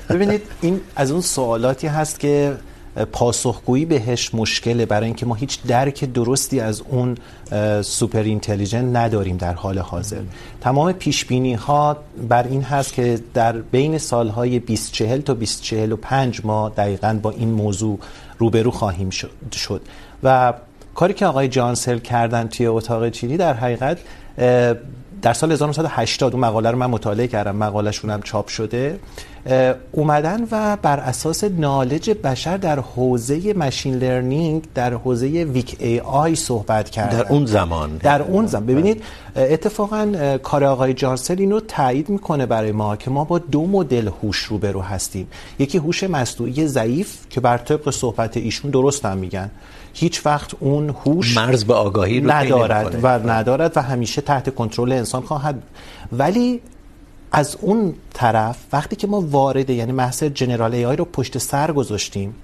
ببینید 0.08 0.42
این 0.60 0.80
از 0.96 1.10
اون 1.10 1.20
سوالاتی 1.20 1.86
هست 1.86 2.20
که 2.20 2.56
پاسخگویی 3.12 3.84
بهش 3.84 4.34
مشکله 4.34 4.86
برای 4.86 5.06
اینکه 5.06 5.26
ما 5.26 5.34
هیچ 5.34 5.62
درک 5.62 6.04
درستی 6.04 6.60
از 6.60 6.82
اون 6.88 7.16
سوپر 7.82 8.22
اینتلیجنت 8.22 8.96
نداریم 8.96 9.36
در 9.36 9.54
حال 9.54 9.78
حاضر. 9.78 10.22
تمام 10.60 10.92
پیش 10.92 11.24
بینی 11.24 11.54
ها 11.54 11.96
بر 12.28 12.46
این 12.46 12.62
هست 12.62 12.92
که 12.92 13.20
در 13.34 13.52
بین 13.52 13.98
سالهای 13.98 14.58
2040 14.58 15.20
تا 15.20 15.34
2045 15.34 16.44
ما 16.44 16.68
دقیقاً 16.68 17.18
با 17.22 17.30
این 17.30 17.50
موضوع 17.50 17.98
روبرو 18.40 18.70
خواهیم 18.70 19.10
شد 19.10 19.80
و 20.22 20.52
کاری 20.94 21.14
که 21.14 21.26
آقای 21.26 21.48
جانسل 21.48 21.98
کردن 21.98 22.48
توی 22.48 22.66
اتاق 22.66 23.08
چینی 23.08 23.36
در 23.36 23.54
حقیقت 23.54 23.98
در 25.22 25.32
سال 25.32 25.52
1980 25.52 26.32
اون 26.34 26.44
مقاله 26.44 26.70
رو 26.70 26.78
من 26.78 26.86
مطالعه 26.86 27.26
کردم. 27.26 27.56
مقالهشون 27.56 28.10
هم 28.10 28.22
چاپ 28.22 28.48
شده. 28.48 28.98
اومدن 29.92 30.46
و 30.50 30.76
بر 30.82 31.00
اساس 31.00 31.44
نالج 31.44 32.10
بشر 32.10 32.56
در 32.56 32.80
حوزه 32.80 33.52
ماشین 33.52 33.94
لرنینگ 33.94 34.64
در 34.74 34.94
حوزه 34.94 35.26
ویک 35.26 35.76
ای 35.78 36.00
آی 36.00 36.34
صحبت 36.34 36.90
کردن. 36.90 37.18
در 37.18 37.28
اون 37.28 37.46
زمان. 37.46 37.96
در 37.96 38.22
اون 38.22 38.46
زمان. 38.46 38.66
ببینید 38.66 39.02
اتفاقا 39.36 40.38
کار 40.42 40.64
آقای 40.64 40.94
جانسل 40.94 41.36
اینو 41.38 41.60
تایید 41.60 42.08
میکنه 42.08 42.46
برای 42.46 42.72
ما 42.72 42.96
که 42.96 43.10
ما 43.10 43.24
با 43.24 43.38
دو 43.38 43.66
مدل 43.66 44.08
هوش 44.22 44.38
روبرو 44.38 44.80
هستیم. 44.80 45.28
یکی 45.58 45.78
هوش 45.78 46.04
مصنوعی 46.04 46.66
ضعیف 46.66 47.18
که 47.30 47.40
بر 47.40 47.58
طبق 47.58 47.90
صحبت 47.90 48.36
ایشون 48.36 48.70
درست 48.70 49.04
هم 49.04 49.18
میگن. 49.18 49.50
هیچ 49.94 50.26
وقت 50.26 50.50
اون 50.60 50.90
هوش 51.04 51.36
مرز 51.36 51.64
به 51.64 51.74
آگاهی 51.74 52.20
رو 52.20 52.30
ندارد 52.30 52.98
و 53.02 53.30
ندارد 53.30 53.76
و 53.76 53.80
همیشه 53.80 54.20
تحت 54.20 54.54
کنترل 54.54 54.92
انسان 54.92 55.22
خواهد 55.22 55.62
ولی 56.12 56.60
از 57.32 57.56
اون 57.60 57.94
طرف 58.14 58.56
وقتی 58.72 58.96
که 58.96 59.06
ما 59.06 59.20
وارد 59.20 59.70
یعنی 59.70 59.92
محض 59.92 60.22
جنرال 60.22 60.74
ای 60.74 60.84
آی 60.84 60.96
رو 60.96 61.04
پشت 61.04 61.38
سر 61.38 61.72
گذاشتیم 61.72 62.34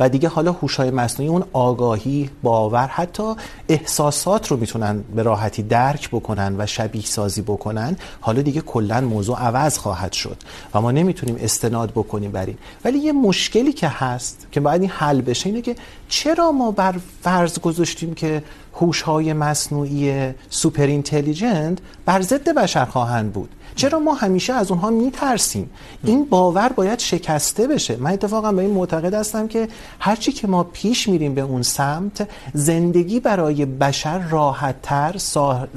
و 0.00 0.08
دیگه 0.08 0.28
حالا 0.28 0.52
هوش‌های 0.52 0.90
مصنوعی 0.90 1.30
اون 1.30 1.44
آگاهی، 1.52 2.30
باور، 2.42 2.86
حتی 2.86 3.34
احساسات 3.68 4.48
رو 4.48 4.56
میتونن 4.56 5.04
به 5.16 5.22
راحتی 5.22 5.62
درک 5.62 6.08
بکنن 6.08 6.54
و 6.58 6.66
شبیه 6.66 7.02
سازی 7.02 7.42
بکنن، 7.42 7.96
حالا 8.20 8.42
دیگه 8.42 8.60
کلا 8.60 9.00
موضوع 9.00 9.38
عوض 9.38 9.78
خواهد 9.78 10.12
شد 10.12 10.36
و 10.74 10.80
ما 10.80 10.90
نمیتونیم 10.90 11.36
استناد 11.40 11.90
بکنیم 11.90 12.32
بر 12.32 12.46
این. 12.46 12.58
ولی 12.84 12.98
یه 12.98 13.12
مشکلی 13.12 13.72
که 13.72 13.88
هست، 13.88 14.46
که 14.52 14.60
باید 14.60 14.80
این 14.80 14.90
حل 14.90 15.20
بشه، 15.20 15.46
اینه 15.46 15.62
که 15.62 15.76
چرا 16.08 16.52
ما 16.52 16.70
بر 16.70 16.94
فرض 17.22 17.58
گذاشتیم 17.58 18.14
که 18.14 18.42
هوش 18.74 19.02
های 19.02 19.32
مصنوعی 19.32 20.32
سوپر 20.50 20.86
اینتلیجنت 20.86 21.78
بر 22.04 22.20
ضد 22.20 22.48
بشر 22.48 22.84
خواهند 22.84 23.32
بود؟ 23.32 23.50
چرا 23.76 23.98
ما 23.98 24.14
همیشه 24.14 24.52
از 24.52 24.70
اونها 24.70 24.90
میترسیم؟ 24.90 25.70
این 26.04 26.24
باور 26.24 26.68
باید 26.68 26.98
شکسته 26.98 27.66
بشه. 27.66 27.96
من 27.96 28.12
اتفاقا 28.12 28.52
به 28.52 28.62
این 28.62 28.70
معتقد 28.70 29.14
هستم 29.14 29.48
که 29.48 29.68
هرچی 29.98 30.32
که 30.32 30.46
ما 30.46 30.64
پیش 30.64 31.08
میریم 31.08 31.34
به 31.34 31.40
اون 31.40 31.62
سمت، 31.62 32.28
زندگی 32.54 33.20
برای 33.20 33.64
بشر 33.64 34.18
راحتتر 34.18 35.14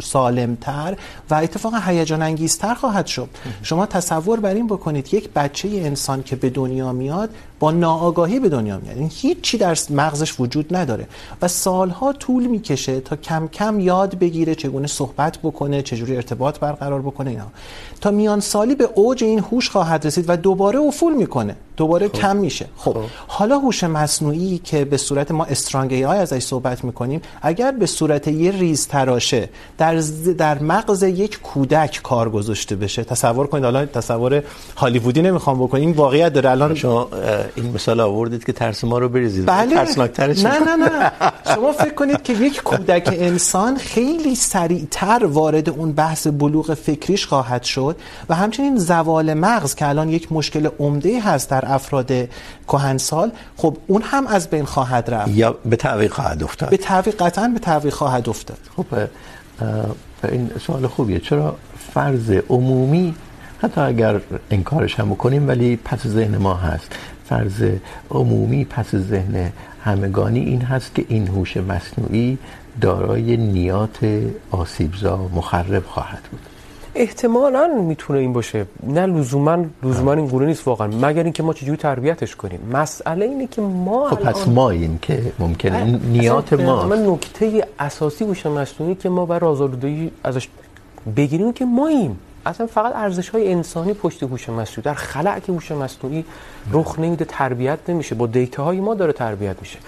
سالمتر 0.03 0.97
و 1.29 1.35
اتفاقا 1.35 1.77
هیجان 1.77 2.21
انگیزتر 2.21 2.73
خواهد 2.73 3.07
شد. 3.07 3.29
شما 3.63 3.85
تصور 3.85 4.39
بر 4.39 4.53
این 4.53 4.67
بکنید 4.67 5.13
یک 5.13 5.29
بچه 5.35 5.67
انسان 5.67 6.23
که 6.23 6.35
به 6.35 6.49
دنیا 6.49 6.91
میاد، 6.93 7.29
با 7.59 7.71
ناآگاهی 7.71 8.39
به 8.39 8.49
دنیا 8.49 8.77
میاد. 8.77 8.97
این 8.97 9.11
هیچ 9.13 9.41
چی 9.41 9.57
در 9.57 9.77
مغزش 9.89 10.39
وجود 10.39 10.75
نداره 10.75 11.07
و 11.41 11.47
سالها 11.47 12.13
طول 12.13 12.47
میکشه 12.47 12.99
تا 12.99 13.15
کم 13.15 13.47
کم 13.47 13.79
یاد 13.79 14.19
بگیره 14.19 14.55
چگونه 14.55 14.87
صحبت 14.87 15.37
بکنه، 15.37 15.81
چجوری 15.81 16.15
ارتباط 16.15 16.59
برقرار 16.59 17.01
بکنه 17.01 17.29
اینا. 17.29 17.47
تا 18.01 18.11
میان 18.11 18.39
سالی 18.39 18.75
به 18.75 18.89
اوج 18.95 19.23
این 19.23 19.39
هوش 19.39 19.69
خواهد 19.69 20.05
رسید 20.05 20.25
و 20.27 20.37
دوباره 20.37 20.79
افول 20.79 21.13
میکنه. 21.13 21.55
دوباره 21.77 22.07
خوب. 22.07 22.21
کم 22.21 22.35
میشه. 22.35 22.65
خب. 22.77 22.93
خوب. 22.93 23.03
حالا 23.27 23.57
هوش 23.57 23.83
مصنوعی 23.83 24.57
که 24.63 24.85
به 24.85 24.97
صورت 24.97 25.31
ما 25.31 25.45
استرانگ 25.45 25.93
ای 25.93 26.05
آی 26.05 26.17
ازش 26.17 26.43
صحبت 26.43 26.83
میکنیم 26.83 27.21
اگر 27.41 27.71
به 27.71 27.85
صورت 27.85 28.27
یه 28.27 28.51
ریز 28.51 28.87
تراشه 28.87 29.49
در 29.77 29.95
در 30.37 30.59
مغز 30.59 31.03
یک 31.03 31.41
کودک 31.41 31.99
کار 32.03 32.29
گذاشته 32.29 32.75
بشه 32.75 33.03
تصور 33.03 33.47
کنید 33.47 33.63
حالا 33.63 33.85
تصور 33.85 34.43
هالیوودی 34.77 35.21
نمیخوام 35.21 35.63
بکنیم 35.63 35.91
واقعیت 35.91 36.33
داره. 36.33 36.49
الان 36.49 36.75
شما 36.75 37.09
این 37.55 37.71
مثال 37.71 37.99
آوردید 37.99 38.43
که 38.43 38.53
ترس 38.53 38.83
ما 38.83 38.99
رو 38.99 39.09
بریزید. 39.09 39.45
بله. 39.45 39.75
ترسناکترش 39.75 40.45
نه 40.45 40.59
نه 40.59 40.75
نه. 40.75 41.11
شما 41.55 41.71
فکر 41.71 41.93
کنید 41.93 42.23
که 42.23 42.33
یک 42.33 42.63
کودک 42.63 43.09
انسان 43.11 43.77
خیلی 43.77 44.35
سریعتر 44.35 45.25
وارد 45.25 45.69
اون 45.69 45.91
بحث 45.91 46.27
بلوغ 46.27 46.73
فکریش 46.73 47.25
خواهد 47.25 47.63
شد. 47.63 47.86
و 48.29 48.35
همچنین 48.35 48.77
زوال 48.77 49.33
مغز 49.33 49.75
که 49.75 49.87
الان 49.87 50.09
یک 50.09 50.31
مشکل 50.31 50.69
عمده 50.79 51.21
هست 51.21 51.49
در 51.49 51.73
افراد 51.73 52.11
کهنسال 52.67 53.31
خب 53.57 53.77
اون 53.87 54.01
هم 54.01 54.27
از 54.27 54.49
بین 54.49 54.65
خواهد 54.65 55.09
رفت. 55.09 55.31
یا 55.31 55.57
به 55.65 55.75
تعویق 55.75 56.13
خواهد 56.13 56.43
افتاد؟ 56.43 56.69
به 56.69 56.77
تعویق 56.77 57.15
قطعا 57.15 57.47
به 57.47 57.59
تعویق 57.59 57.93
خواهد 57.93 58.29
افتاد. 58.29 58.57
خب 58.75 58.85
این 60.23 60.51
سوال 60.65 60.87
خوبیه. 60.87 61.19
چرا 61.19 61.55
فرض 61.93 62.31
عمومی 62.49 63.15
حتی 63.61 63.81
اگر 63.81 64.21
انکارش 64.51 64.99
هم 64.99 65.09
بکنیم 65.09 65.47
ولی 65.47 65.75
پس 65.75 66.07
ذهن 66.07 66.37
ما 66.37 66.53
هست؟ 66.53 66.95
فرض 67.29 67.63
عمومی 68.11 68.65
پس 68.65 68.95
ذهن 68.95 69.51
همگانی 69.83 70.39
این 70.39 70.61
هست 70.61 70.95
که 70.95 71.05
این 71.07 71.27
هوش 71.27 71.57
مصنوعی 71.57 72.37
دارای 72.81 73.37
نیات 73.37 73.97
آسیبزا 74.51 75.29
مخرب 75.35 75.85
خواهد 75.85 76.21
بود. 76.31 76.39
احتمالا 76.97 77.67
میتونه 77.67 78.19
این 78.19 78.33
باشه. 78.33 78.65
نه 78.83 79.05
لزوما 79.05 79.65
لزوما 79.83 80.13
این 80.13 80.27
گونه 80.27 80.45
نیست 80.45 80.67
واقعا. 80.67 80.87
مگر 80.87 81.23
اینکه 81.23 81.43
ما 81.43 81.53
چجوری 81.53 81.77
تربیتش 81.77 82.35
کنیم؟ 82.35 82.59
مسئله 82.73 83.25
اینه 83.25 83.47
که 83.47 83.61
ما 83.61 84.09
خب 84.09 84.15
پس 84.15 84.47
ما 84.47 84.69
این 84.69 84.99
که 85.01 85.31
ممکنه. 85.39 85.77
این 85.77 85.99
نیات 86.11 86.53
ما. 86.53 86.85
من 86.85 87.05
نکته 87.05 87.67
اساسی 87.79 88.25
هوش 88.25 88.45
مصنوعی 88.45 88.95
که 88.95 89.09
ما 89.09 89.25
بر 89.25 89.45
آزادگی 89.45 90.11
ازش 90.23 90.47
بگیریم 91.15 91.53
که 91.53 91.65
ماییم. 91.65 92.19
اصلا 92.45 92.67
فقط 92.67 92.95
ارزش 92.95 93.29
های 93.29 93.51
انسانی 93.53 93.93
پشت 93.93 94.23
هوش 94.23 94.49
مصنوعی. 94.49 94.81
در 94.83 94.93
خلأ 94.93 95.39
که 95.39 95.51
هوش 95.51 95.71
مصنوعی 95.71 96.25
رخ 96.71 96.99
نمیده 96.99 97.25
تربیت 97.25 97.79
نمیشه. 97.87 98.15
با 98.15 98.27
دیتا 98.27 98.63
های 98.63 98.79
ما 98.79 98.93
داره 98.95 99.13
تربیت 99.13 99.55
میشه. 99.61 99.79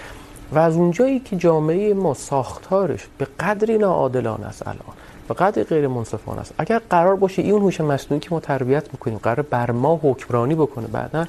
و 0.52 0.58
از 0.58 0.76
اونجایی 0.76 1.20
که 1.20 1.36
جامعه 1.36 1.94
ما 1.94 2.14
ساختارش 2.14 3.06
به 3.18 3.26
قدری 3.40 3.78
ناعادلانه 3.78 4.46
است 4.46 4.68
الان 4.68 4.94
به 5.30 5.34
قدری 5.34 5.64
غیر 5.64 5.88
منصفانه 5.88 6.40
است. 6.40 6.54
اگر 6.58 6.80
قرار 6.90 7.16
باشه 7.16 7.42
این 7.42 7.54
هوش 7.54 7.80
مصنوعی 7.80 8.20
که 8.20 8.28
ما 8.30 8.40
تربیت 8.40 8.84
میکنیم 8.92 9.18
قرار 9.22 9.42
بر 9.42 9.70
ما 9.70 10.00
حکمرانی 10.02 10.54
بکنه 10.54 10.86
بعدا 10.86 11.26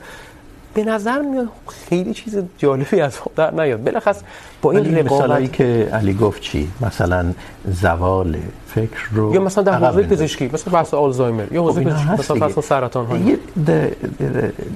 به 0.74 0.84
نظر 0.84 1.22
میاد 1.22 1.47
خیلی 1.89 2.14
چیز 2.14 2.38
جالبی 2.58 3.02
از 3.02 3.20
در 3.36 3.54
نیاد. 3.54 3.84
بالاخص 3.84 4.22
با 4.62 4.72
این 4.72 4.97
رقابتی 4.97 5.47
که 5.47 5.89
علی 5.93 6.14
گفت 6.14 6.41
چی؟ 6.41 6.72
مثلا 6.82 7.34
زوال 7.66 8.38
فکر 8.68 9.10
رو 9.12 9.34
یا 9.34 9.41
مثلا 9.41 9.64
در 9.64 9.74
حوزه 9.74 10.04
پزشکی 10.04 10.49
مثلا 10.54 10.74
بحث 10.74 10.93
آلزایمر 10.93 11.54
یا 11.54 11.64
حوزه 11.64 11.84
پزشکی 11.84 12.10
مثلا 12.12 12.47
بحث 12.47 12.60
سرطان 12.60 13.06
ها 13.06 13.18
یه 13.18 13.38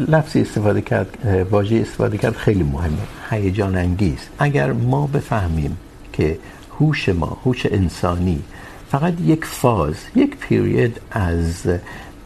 لفظی 0.07 0.41
استفاده 0.41 0.81
کرد 0.81 1.07
واژه 1.51 1.75
استفاده 1.75 2.17
کرد 2.17 2.35
خیلی 2.35 2.63
مهمه. 2.63 2.97
هیجان 3.29 3.77
انگیز 3.77 4.19
اگر 4.39 4.71
ما 4.71 5.07
بفهمیم 5.07 5.77
که 6.13 6.37
هوش 6.79 7.09
ما 7.09 7.37
هوش 7.45 7.65
انسانی 7.65 8.41
فقط 8.91 9.13
یک 9.21 9.45
فاز، 9.45 9.95
یک 10.15 10.37
پیریود 10.37 10.99
از 11.11 11.67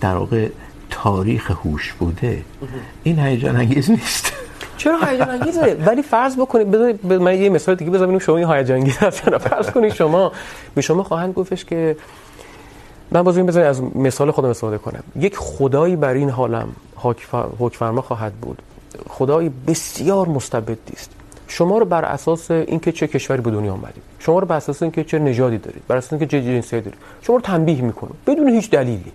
در 0.02 0.16
واقع 0.16 0.48
تاریخ 0.90 1.52
هوش 1.52 1.94
بوده. 1.94 2.42
این 3.04 3.20
هیجان 3.20 3.56
انگیز 3.56 3.92
نیست. 3.92 4.34
چرا 4.78 5.00
هیجان 5.00 5.30
انگیزه 5.30 5.78
ولی 5.86 6.02
فرض 6.02 6.36
بکنید 6.36 6.72
بذارید 6.72 7.06
من 7.06 7.42
یه 7.42 7.50
مثال 7.50 7.76
دیگه 7.76 7.92
بزنم، 7.92 8.20
شما 8.20 8.38
این 8.38 8.52
هیجان 8.52 8.78
انگیز 8.78 8.98
هست 8.98 9.38
فرض 9.38 9.70
کنید 9.70 9.94
شما، 9.94 10.32
به 10.76 10.82
شما 10.82 11.04
خواهند 11.04 11.34
گفتش 11.34 11.66
که 11.66 11.96
من 13.12 13.24
باز 13.24 13.38
این 13.38 13.50
از 13.50 13.84
مثال 13.96 14.32
خودم 14.32 14.50
استفاده 14.50 14.78
کنم. 14.78 15.04
یک 15.16 15.38
خدایی 15.38 15.96
بر 15.96 16.14
این 16.14 16.30
عالم 16.30 16.70
حکم 17.60 18.02
خواهد 18.02 18.34
بود. 18.34 18.62
خدایی 19.10 19.52
بسیار 19.68 20.28
مستبدی 20.28 20.94
است. 20.94 21.12
شما 21.50 21.78
رو 21.78 21.86
بر 21.86 22.06
اساس 22.06 22.52
اینکه 22.52 22.92
چه 22.92 23.08
کشوری 23.08 23.42
به 23.42 23.52
دنیا 23.52 23.72
اومدید. 23.72 24.04
شما 24.20 24.40
رو 24.40 24.48
بر 24.48 24.56
اساس 24.56 24.82
اینکه 24.84 25.04
چه 25.04 25.20
نژادی 25.20 25.58
دارید. 25.58 25.84
بر 25.88 25.98
اساس 25.98 26.14
اینکه 26.14 26.28
چه 26.28 26.42
جنسیتی 26.42 26.82
دارید. 26.82 27.00
شما 27.22 27.36
رو 27.36 27.42
تنبیه 27.42 27.82
میکنه. 27.82 28.12
بدون 28.28 28.50
هیچ 28.50 28.70
دلیلی. 28.70 29.12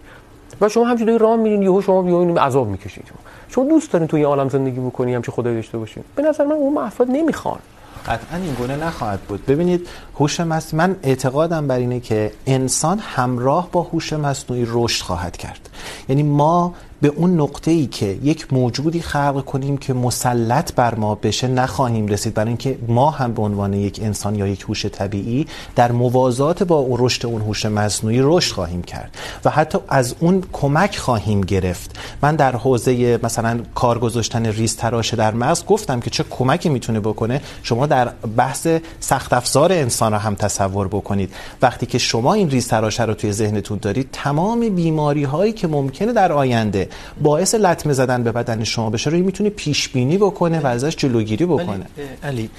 و 0.61 0.69
شما 0.69 0.85
همچنین 0.85 1.19
راه 1.19 1.37
میرین 1.37 1.63
یهو 1.63 1.83
شما 1.83 2.09
یهو 2.09 2.39
عذاب 2.39 2.69
میکشید. 2.69 3.05
شما 3.49 3.65
دوست 3.65 3.93
دارین 3.93 4.09
توی 4.09 4.23
عالم 4.23 4.49
زندگی 4.49 4.81
بکنی 4.81 5.15
همچه 5.15 5.33
خدایی 5.33 5.57
داشته 5.57 5.79
باشین. 5.79 6.05
به 6.17 6.23
نظر 6.23 6.45
من 6.45 6.53
اون 6.53 6.79
افراد 6.79 7.11
نمیخوان. 7.11 7.59
قطعا 8.07 8.39
این 8.39 8.55
گونه 8.55 8.77
نخواهد 8.77 9.21
بود. 9.21 9.47
ببینید 9.47 9.89
هوش 10.19 10.41
مصنوعی 10.41 10.87
من 10.87 10.97
اعتقادم 11.03 11.67
بر 11.67 11.79
اینه 11.79 12.01
که 12.01 12.33
انسان 12.47 12.99
همراه 12.99 13.69
با 13.73 13.83
هوش 13.83 14.13
مصنوعی 14.13 14.67
رشد 14.69 15.05
خواهد 15.05 15.37
کرد. 15.37 15.69
یعنی 16.09 16.23
ما 16.23 16.75
به 17.01 17.13
اون 17.17 17.41
نقطه 17.41 17.71
ای 17.71 17.87
که 17.87 18.19
یک 18.23 18.53
موجودی 18.53 19.01
خلق 19.01 19.45
کنیم 19.45 19.77
که 19.77 19.93
مسلط 19.93 20.73
بر 20.73 20.95
ما 20.95 21.15
بشه 21.15 21.49
نخواهیم 21.49 22.07
رسید. 22.07 22.35
برای 22.35 22.49
اینکه 22.49 22.79
ما 22.89 23.11
هم 23.11 23.33
به 23.33 23.43
عنوان 23.43 23.73
یک 23.73 24.01
انسان 24.03 24.35
یا 24.35 24.47
یک 24.47 24.61
هوش 24.61 24.87
طبیعی 24.87 25.47
در 25.77 25.93
موازات 25.93 26.63
با 26.63 26.77
اون 26.77 26.97
رشد 27.01 27.27
اون 27.27 27.43
هوش 27.43 27.67
مصنوعی 27.67 28.19
رشد 28.23 28.55
خواهیم 28.55 28.83
کرد 28.83 29.17
و 29.45 29.51
حتی 29.51 29.79
از 29.89 30.15
اون 30.21 30.43
کمک 30.53 30.97
خواهیم 30.97 31.41
گرفت. 31.41 31.99
من 32.23 32.37
در 32.37 32.57
حوزه 32.57 33.21
مثلا 33.23 33.61
کار 33.75 33.99
گذاشتن 33.99 34.47
ریز 34.47 34.77
تراشه 34.77 35.17
در 35.17 35.35
مغز 35.35 35.65
گفتم 35.65 36.01
که 36.01 36.11
چه 36.11 36.25
کمکی 36.31 36.69
میتونه 36.69 37.01
بکنه. 37.01 37.41
شما 37.63 37.87
در 37.87 38.09
بحث 38.37 38.69
سخت 39.01 39.33
افزار 39.33 39.73
انسان 39.73 40.04
را 40.09 40.19
هم 40.19 40.35
تصور 40.35 40.89
بکنید. 40.89 41.35
وقتی 41.63 41.87
که 41.87 41.99
شما 41.99 42.35
این 42.35 42.51
ریز 42.51 42.69
تراشه 42.69 43.05
رو 43.05 43.15
توی 43.15 43.33
ذهنتون 43.33 43.79
دارید 43.83 44.09
تمام 44.13 44.69
بیماری 44.69 45.25
هایی 45.25 45.53
که 45.53 45.67
ممکنه 45.69 46.13
در 46.13 46.33
آینده 46.33 46.89
باعث 47.23 47.55
لطمه 47.55 47.93
زدن 47.93 48.23
به 48.23 48.33
بدن 48.33 48.65
شما 48.65 48.91
بشه 48.91 49.11
رو 49.11 49.17
میتونه 49.17 49.51
پیش 49.51 49.89
بینی 49.89 50.19
بکنه 50.19 50.61
و 50.61 50.67
ازش 50.67 50.97
جلوگیری 50.97 51.47
بکنه. 51.47 51.87
علی 52.23 52.51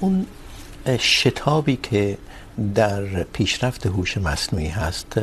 اون 0.00 0.26
شتابی 0.98 1.78
که 1.82 2.18
در 2.74 3.02
پیشرفت 3.22 3.86
هوش 3.86 4.18
مصنوعی 4.18 4.68
هست 4.68 5.20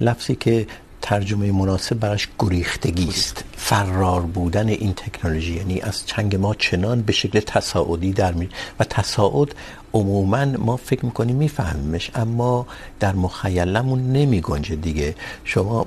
لفظی 0.00 0.36
که 0.36 0.66
ترجمه 1.04 1.52
مناسب 1.52 1.98
براش 1.98 2.28
گریختگی 2.38 3.08
است. 3.08 3.44
فرار 3.56 4.20
بودن 4.20 4.68
این 4.68 4.94
تکنولوژی 4.94 5.54
یعنی 5.54 5.80
از 5.80 6.06
چنگ 6.06 6.36
ما 6.36 6.54
چنان 6.54 7.02
به 7.02 7.12
شکل 7.12 7.40
تصاعدی 7.40 8.12
در 8.12 8.32
می 8.32 8.48
و 8.80 8.84
تصاعد 8.84 9.54
عموما 9.94 10.44
ما 10.44 10.76
فکر 10.76 11.04
میکنیم 11.04 11.36
میفهمیمش، 11.36 12.10
اما 12.14 12.66
در 13.00 13.12
مخیلمون 13.12 14.12
نمی 14.12 14.40
گنجه 14.40 14.76
دیگه. 14.76 15.14
شما 15.44 15.86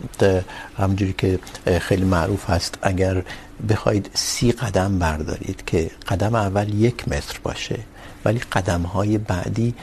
همجوری 0.78 1.15
که 1.18 1.39
خیلی 1.80 2.05
معروف 2.05 2.49
هست، 2.49 2.78
اگر 2.82 3.24
بخواید 3.70 4.09
سی 4.13 4.51
قدم 4.51 4.99
بردارید 4.99 5.63
که 5.65 5.91
قدم 6.07 6.36
اول 6.36 6.74
یک 6.74 7.07
متر 7.07 7.39
باشه، 7.43 7.80
ولی 8.26 8.39
قدم 8.39 8.82
های 8.82 9.18
بعدی 9.18 9.74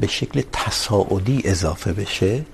به 0.00 0.06
شکل 0.06 0.42
تصاعدی 0.52 1.42
اضافه 1.44 1.92
بشه، 1.92 2.44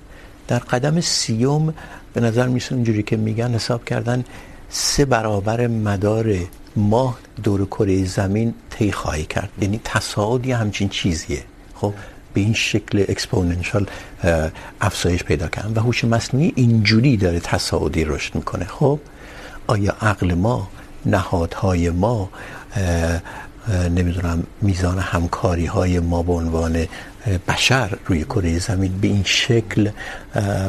در 0.49 0.59
قدم 0.59 1.01
سیوم 1.01 1.75
به 2.17 2.23
نظر 2.23 2.47
میسه 2.49 2.75
اونجوری 2.75 3.03
که 3.03 3.17
میگن 3.17 3.55
حساب 3.55 3.85
کردن 3.85 4.25
سه 4.69 5.05
برابر 5.05 5.67
مدار 5.67 6.35
ماه 6.77 7.19
دور 7.43 7.67
کره 7.67 8.05
زمین 8.05 8.55
طی 8.71 8.93
خواهی 8.93 9.25
کرد. 9.25 9.49
یعنی 9.61 9.81
تصاعدی 9.85 10.53
همچین 10.53 10.89
چیزیه. 10.89 11.43
خب، 11.75 11.95
به 12.35 12.41
این 12.41 12.55
شکل 12.55 13.05
اکسپوننشال 13.09 13.87
افزایش 14.81 15.25
پیدا 15.25 15.49
کردن. 15.49 15.73
و 15.75 15.81
هوش 15.81 16.05
مصنوعی 16.05 16.53
اینجوری 16.57 17.17
داره 17.17 17.41
تصاعدی 17.41 18.05
رشد 18.05 18.35
میکنه. 18.35 18.65
خب، 18.65 19.01
آیا 19.67 19.97
عقل 20.01 20.35
ما، 20.35 20.69
نهادهای 21.07 21.91
ما 21.91 22.31
نمیدونم، 23.91 24.43
میزان 24.63 24.99
همکاری 24.99 25.67
های 25.67 26.01
ما 26.01 26.23
به 26.23 26.33
عنوان 26.33 26.87
بشر 27.49 27.99
روی 28.07 28.25
کره 28.25 28.59
زمین 28.59 28.99
به 29.01 29.09
این 29.09 29.23
شکل 29.25 29.91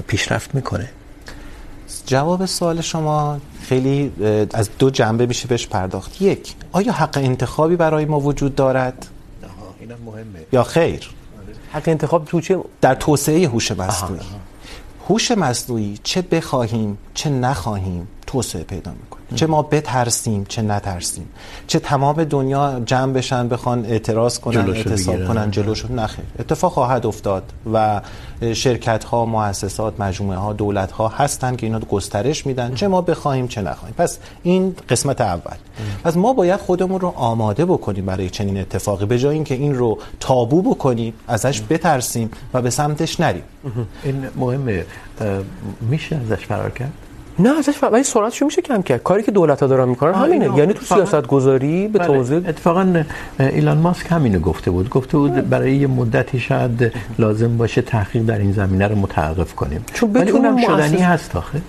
پیشرفت 0.08 0.56
میکنه؟ 0.56 0.89
جواب 2.08 2.45
سوال 2.45 2.82
شما 2.82 3.38
خیلی 3.62 4.12
از 4.53 4.70
دو 4.80 4.89
جنبه 4.89 5.26
میشه 5.26 5.47
بهش 5.47 5.68
پرداخت. 5.68 6.22
یک 6.22 6.55
آیا 6.72 6.91
حق 6.91 7.18
انتخابی 7.18 7.76
برای 7.76 8.05
ما 8.05 8.20
وجود 8.20 8.55
دارد؟ 8.55 9.08
اینم 9.80 9.97
مهمه. 10.05 10.39
یا 10.53 10.64
خیر؟ 10.64 11.10
حق 11.72 11.84
انتخاب 11.88 12.26
تو 12.26 12.41
چه؟ 12.41 12.60
در 12.82 12.95
توسعه 12.95 13.47
هوش 13.47 13.72
مصنوعی. 13.72 14.22
هوش 15.10 15.32
مصنوعی 15.32 15.99
چه 16.03 16.22
بخواهیم 16.22 16.97
چه 17.14 17.30
نخواهیم 17.30 18.08
توسعه 18.28 18.63
پیدا 18.63 18.91
میکنه. 18.91 19.21
چه 19.36 19.47
ما 19.47 19.61
بترسیم 19.61 20.45
چه 20.49 20.61
نترسیم. 20.61 21.30
چه 21.67 21.80
تمام 21.80 22.23
دنیا 22.23 22.82
جمع 22.86 23.13
بشن 23.13 23.47
بخوان 23.47 23.86
اعتراض 23.86 24.39
کنن 24.39 24.69
اعتصاب 24.69 25.28
کنن 25.28 25.51
جلوشو 25.51 25.93
نخیر 25.93 26.25
اتفاق 26.39 26.71
خواهد 26.71 27.05
افتاد 27.05 27.43
و 27.73 28.01
شرکت 28.53 29.03
ها 29.03 29.25
مؤسسات 29.25 30.01
مجموعه 30.01 30.38
ها 30.38 30.53
دولت 30.53 30.91
ها 30.91 31.07
هستن 31.07 31.55
که 31.55 31.65
اینا 31.65 31.80
گسترش 31.80 32.45
میدن. 32.45 32.75
چه 32.75 32.88
ما 32.88 33.01
بخوایم 33.01 33.47
چه 33.47 33.61
نخواهیم. 33.61 33.95
پس 33.97 34.19
این 34.43 34.75
قسمت 34.89 35.21
اول. 35.21 35.57
پس 36.03 36.17
ما 36.17 36.34
باید 36.34 36.59
خودمون 36.59 36.99
رو 36.99 37.07
آماده 37.07 37.65
بکنیم 37.65 38.05
برای 38.05 38.30
چنین 38.30 38.57
اتفاقی. 38.57 39.05
به 39.05 39.19
جای 39.19 39.36
اینکه 39.36 39.55
این 39.55 39.75
رو 39.75 39.97
تابو 40.19 40.61
بکنیم 40.61 41.13
ازش 41.28 41.61
بترسیم 41.69 42.32
و 42.53 42.61
به 42.61 42.69
سمتش 42.69 43.19
نریم. 43.19 43.43
این 44.03 44.28
مهمه. 44.36 44.86
میشه 45.82 46.15
ازش 46.15 46.45
فرار 46.45 46.69
کرد؟ 46.69 46.93
نه 47.40 47.58
ازش 47.58 47.84
ولی 47.84 48.04
سرعتشو 48.04 48.46
میشه 48.46 48.62
کم 48.62 48.82
کرد؟ 48.82 49.04
کاری 49.04 49.24
که 49.24 49.32
دولت 49.32 49.60
ها 49.60 49.68
دارن 49.68 49.90
میکنن 49.90 50.14
همینه. 50.14 50.58
یعنی 50.58 50.74
تو 50.74 50.86
سیاست 50.86 51.28
گذاری 51.28 51.88
به 51.88 52.00
توضیح 52.00 52.38
اتفاقا 52.38 53.04
ایلان 53.40 53.78
ماسک 53.78 54.06
همینو 54.10 54.40
گفته 54.40 54.72
بود. 54.72 54.90
گفته 54.90 55.18
بود 55.18 55.50
برای 55.50 55.76
یه 55.76 55.88
مدتی 55.88 56.40
شاید 56.40 56.92
لازم 57.20 57.58
باشه 57.58 57.82
تحقیق 57.82 58.24
در 58.24 58.38
این 58.40 58.52
زمینه 58.52 58.88
رو 58.88 58.96
متوقف 58.96 59.56
کنیم. 59.56 59.86
ولی 60.14 60.32
اونم 60.32 60.62
شدنی 60.62 61.02
هست 61.02 61.36
آخه. 61.36 61.62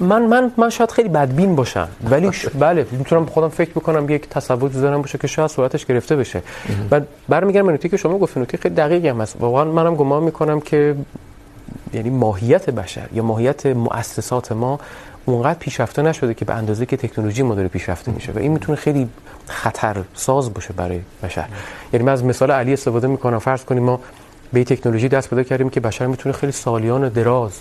من 0.00 0.22
من 0.22 0.52
من 0.56 0.70
شاید 0.70 0.90
خیلی 0.90 1.08
بدبین 1.08 1.56
باشم. 1.56 1.88
ولی 2.10 2.32
ش... 2.32 2.46
بله 2.46 2.86
میتونم 2.90 3.26
خودم 3.26 3.48
فکر 3.48 3.70
بکنم 3.70 4.10
یک 4.10 4.28
تصور 4.28 4.68
بذارم 4.68 5.02
باشه 5.02 5.18
که 5.18 5.26
شاید 5.26 5.50
سرعتش 5.50 5.86
گرفته 5.86 6.16
بشه. 6.16 6.42
و 6.90 7.00
برمیگردم 7.28 7.66
به 7.66 7.72
نکته 7.72 7.88
که 7.88 7.96
شما 7.96 8.18
گفتین 8.18 8.42
نکته 8.42 8.58
خیلی 8.58 8.74
دقیقی 8.74 9.08
هم 9.08 9.20
هست. 9.20 9.36
واقعا 9.40 9.64
منم 9.64 9.94
گمان 9.94 10.22
میکنم 10.22 10.60
که 10.60 10.94
یعنی 11.92 12.10
ماهیت 12.10 12.70
بشر 12.70 13.08
یا 13.12 13.22
ماهیت 13.22 13.66
مؤسسات 13.66 14.52
ما 14.52 14.80
اونقدر 15.24 15.58
پیشرفته 15.58 16.02
نشده 16.02 16.34
که 16.34 16.44
به 16.44 16.54
اندازه 16.54 16.86
که 16.86 16.96
تکنولوژی 16.96 17.42
ما 17.42 17.54
داره 17.54 17.68
پیشرفته 17.68 18.12
میشه 18.12 18.32
و 18.32 18.38
این 18.38 18.52
میتونه 18.52 18.78
خیلی 18.78 19.08
خطر 19.46 19.96
ساز 20.14 20.54
باشه 20.54 20.72
برای 20.72 21.00
بشر. 21.22 21.46
یعنی 21.92 22.06
من 22.06 22.12
از 22.12 22.24
مثال 22.24 22.50
علی 22.50 22.72
استفاده 22.72 23.06
میکنم. 23.06 23.38
فرض 23.38 23.64
کنیم 23.64 23.82
ما 23.82 24.00
به 24.52 24.64
تکنولوژی 24.64 25.08
دست 25.08 25.30
پیدا 25.30 25.42
کردیم 25.42 25.70
که 25.70 25.80
بشر 25.80 26.06
میتونه 26.06 26.34
خیلی 26.34 26.52
سالیان 26.52 27.08
دراز، 27.08 27.52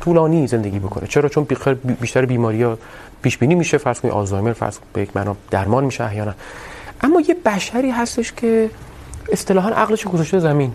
طولانی 0.00 0.46
زندگی 0.46 0.78
بکنه. 0.78 1.06
چرا؟ 1.06 1.28
چون 1.28 1.46
بیشتر 2.00 2.26
بیماری 2.26 2.62
ها 2.62 2.78
پیش 3.22 3.38
بینی 3.38 3.54
میشه. 3.54 3.78
فرض 3.78 4.00
کنید 4.00 4.14
آلزایمر 4.14 4.52
فرض 4.52 4.78
به 4.92 5.02
یک 5.02 5.16
معنا 5.16 5.36
درمان 5.50 5.84
میشه 5.84 6.04
احیانا. 6.04 6.34
اما 7.00 7.20
یه 7.20 7.36
بشری 7.44 7.90
هستش 7.90 8.32
که 8.32 8.70
اصطلاحا 9.32 9.68
عقلش 9.68 10.06
گذاشته 10.06 10.38
زمین. 10.38 10.74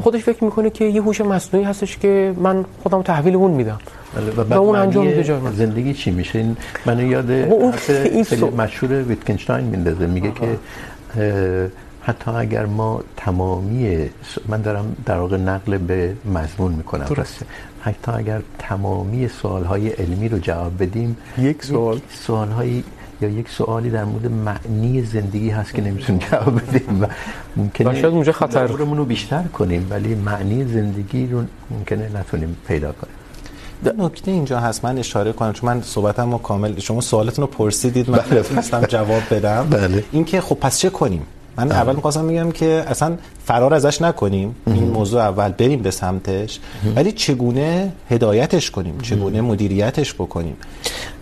خودش 0.00 0.22
فکر 0.22 0.44
میکنه 0.44 0.70
که 0.70 0.84
یه 0.84 1.02
هوش 1.02 1.20
مصنوعی 1.20 1.66
هستش 1.66 1.98
که 1.98 2.34
من 2.36 2.64
خودم 2.82 3.02
تحویل 3.02 3.34
اون 3.36 3.50
میدم. 3.50 3.78
و 4.50 4.54
اون 4.54 4.76
انجام 4.76 5.06
میده 5.06 5.24
جای 5.24 5.40
من. 5.40 5.52
زندگی 5.52 5.94
چی 5.94 6.10
میشه؟ 6.10 6.38
این 6.38 6.56
منو 6.86 7.02
یاد 7.02 7.30
اون 7.30 7.74
مشهور 8.56 9.02
ویتکنشتاین 9.02 9.64
میندازه 9.64 10.06
میگه 10.06 10.32
که 10.32 10.58
حتی 12.02 12.30
اگر 12.30 12.66
ما 12.66 13.02
تمامی 13.16 14.10
من 14.48 14.60
دارم 14.60 14.96
در 15.06 15.18
واقع 15.18 15.36
نقل 15.36 15.78
به 15.78 16.14
مضمون 16.34 16.72
میکنم. 16.72 17.04
درسته. 17.04 17.46
حتی 17.80 18.12
اگر 18.12 18.40
تمامی 18.58 19.28
سوالهای 19.28 19.88
علمی 19.88 20.28
رو 20.28 20.38
جواب 20.38 20.82
بدیم 20.82 21.16
یک 21.38 21.64
سوال. 21.64 22.00
سوالهای 22.10 22.82
یا 23.20 23.28
یک 23.28 23.48
سوالی 23.48 23.90
در 23.90 24.04
مورد 24.04 24.26
معنی 24.26 25.02
زندگی 25.02 25.50
هست 25.50 25.74
که 25.74 25.82
نمیتونیم 25.82 26.22
جواب 26.30 26.60
بدیم. 26.60 27.02
و 27.02 27.06
ممکنه 27.56 27.94
شاید 27.94 28.14
اونجا 28.14 28.32
خطر. 28.32 28.66
رو 28.66 29.04
بیشتر 29.04 29.42
کنیم 29.42 29.86
ولی 29.90 30.14
معنی 30.14 30.64
زندگی 30.64 31.26
رو 31.26 31.42
ممکنه 31.70 32.10
نتونیم 32.14 32.56
پیدا 32.68 32.92
کنیم. 32.92 33.14
نکته 33.98 34.30
اینجا 34.30 34.60
هست 34.60 34.84
من 34.84 34.98
اشاره 34.98 35.32
کنم 35.32 35.52
چون 35.52 35.70
من 35.70 35.82
صحبتم 35.82 36.32
رو 36.32 36.38
کامل 36.38 36.78
شما 36.80 37.00
سوالتون 37.00 37.42
رو 37.42 37.50
پرسیدید 37.50 38.10
من 38.10 38.18
نتونستم 38.18 38.80
جواب 38.80 39.22
بدم. 39.30 39.66
بله. 39.70 40.04
اینکه 40.12 40.40
خب 40.40 40.54
پس 40.54 40.78
چه 40.78 40.90
کنیم؟ 40.90 41.22
من 41.58 41.72
اول 41.72 41.94
می‌خواستم 41.96 42.26
بگم 42.26 42.50
که 42.50 42.84
اصلا 42.86 43.16
فرار 43.44 43.74
ازش 43.74 44.02
نکنیم. 44.02 44.54
این 44.66 44.84
موضوع 44.84 45.20
اول 45.20 45.48
بریم 45.48 45.82
به 45.82 45.90
سمتش. 45.90 46.58
ولی 46.96 47.12
چگونه 47.12 47.92
هدایتش 48.10 48.70
کنیم؟ 48.70 48.98
چگونه 49.02 49.40
مدیریتش 49.40 50.14
بکنیم؟ 50.14 50.56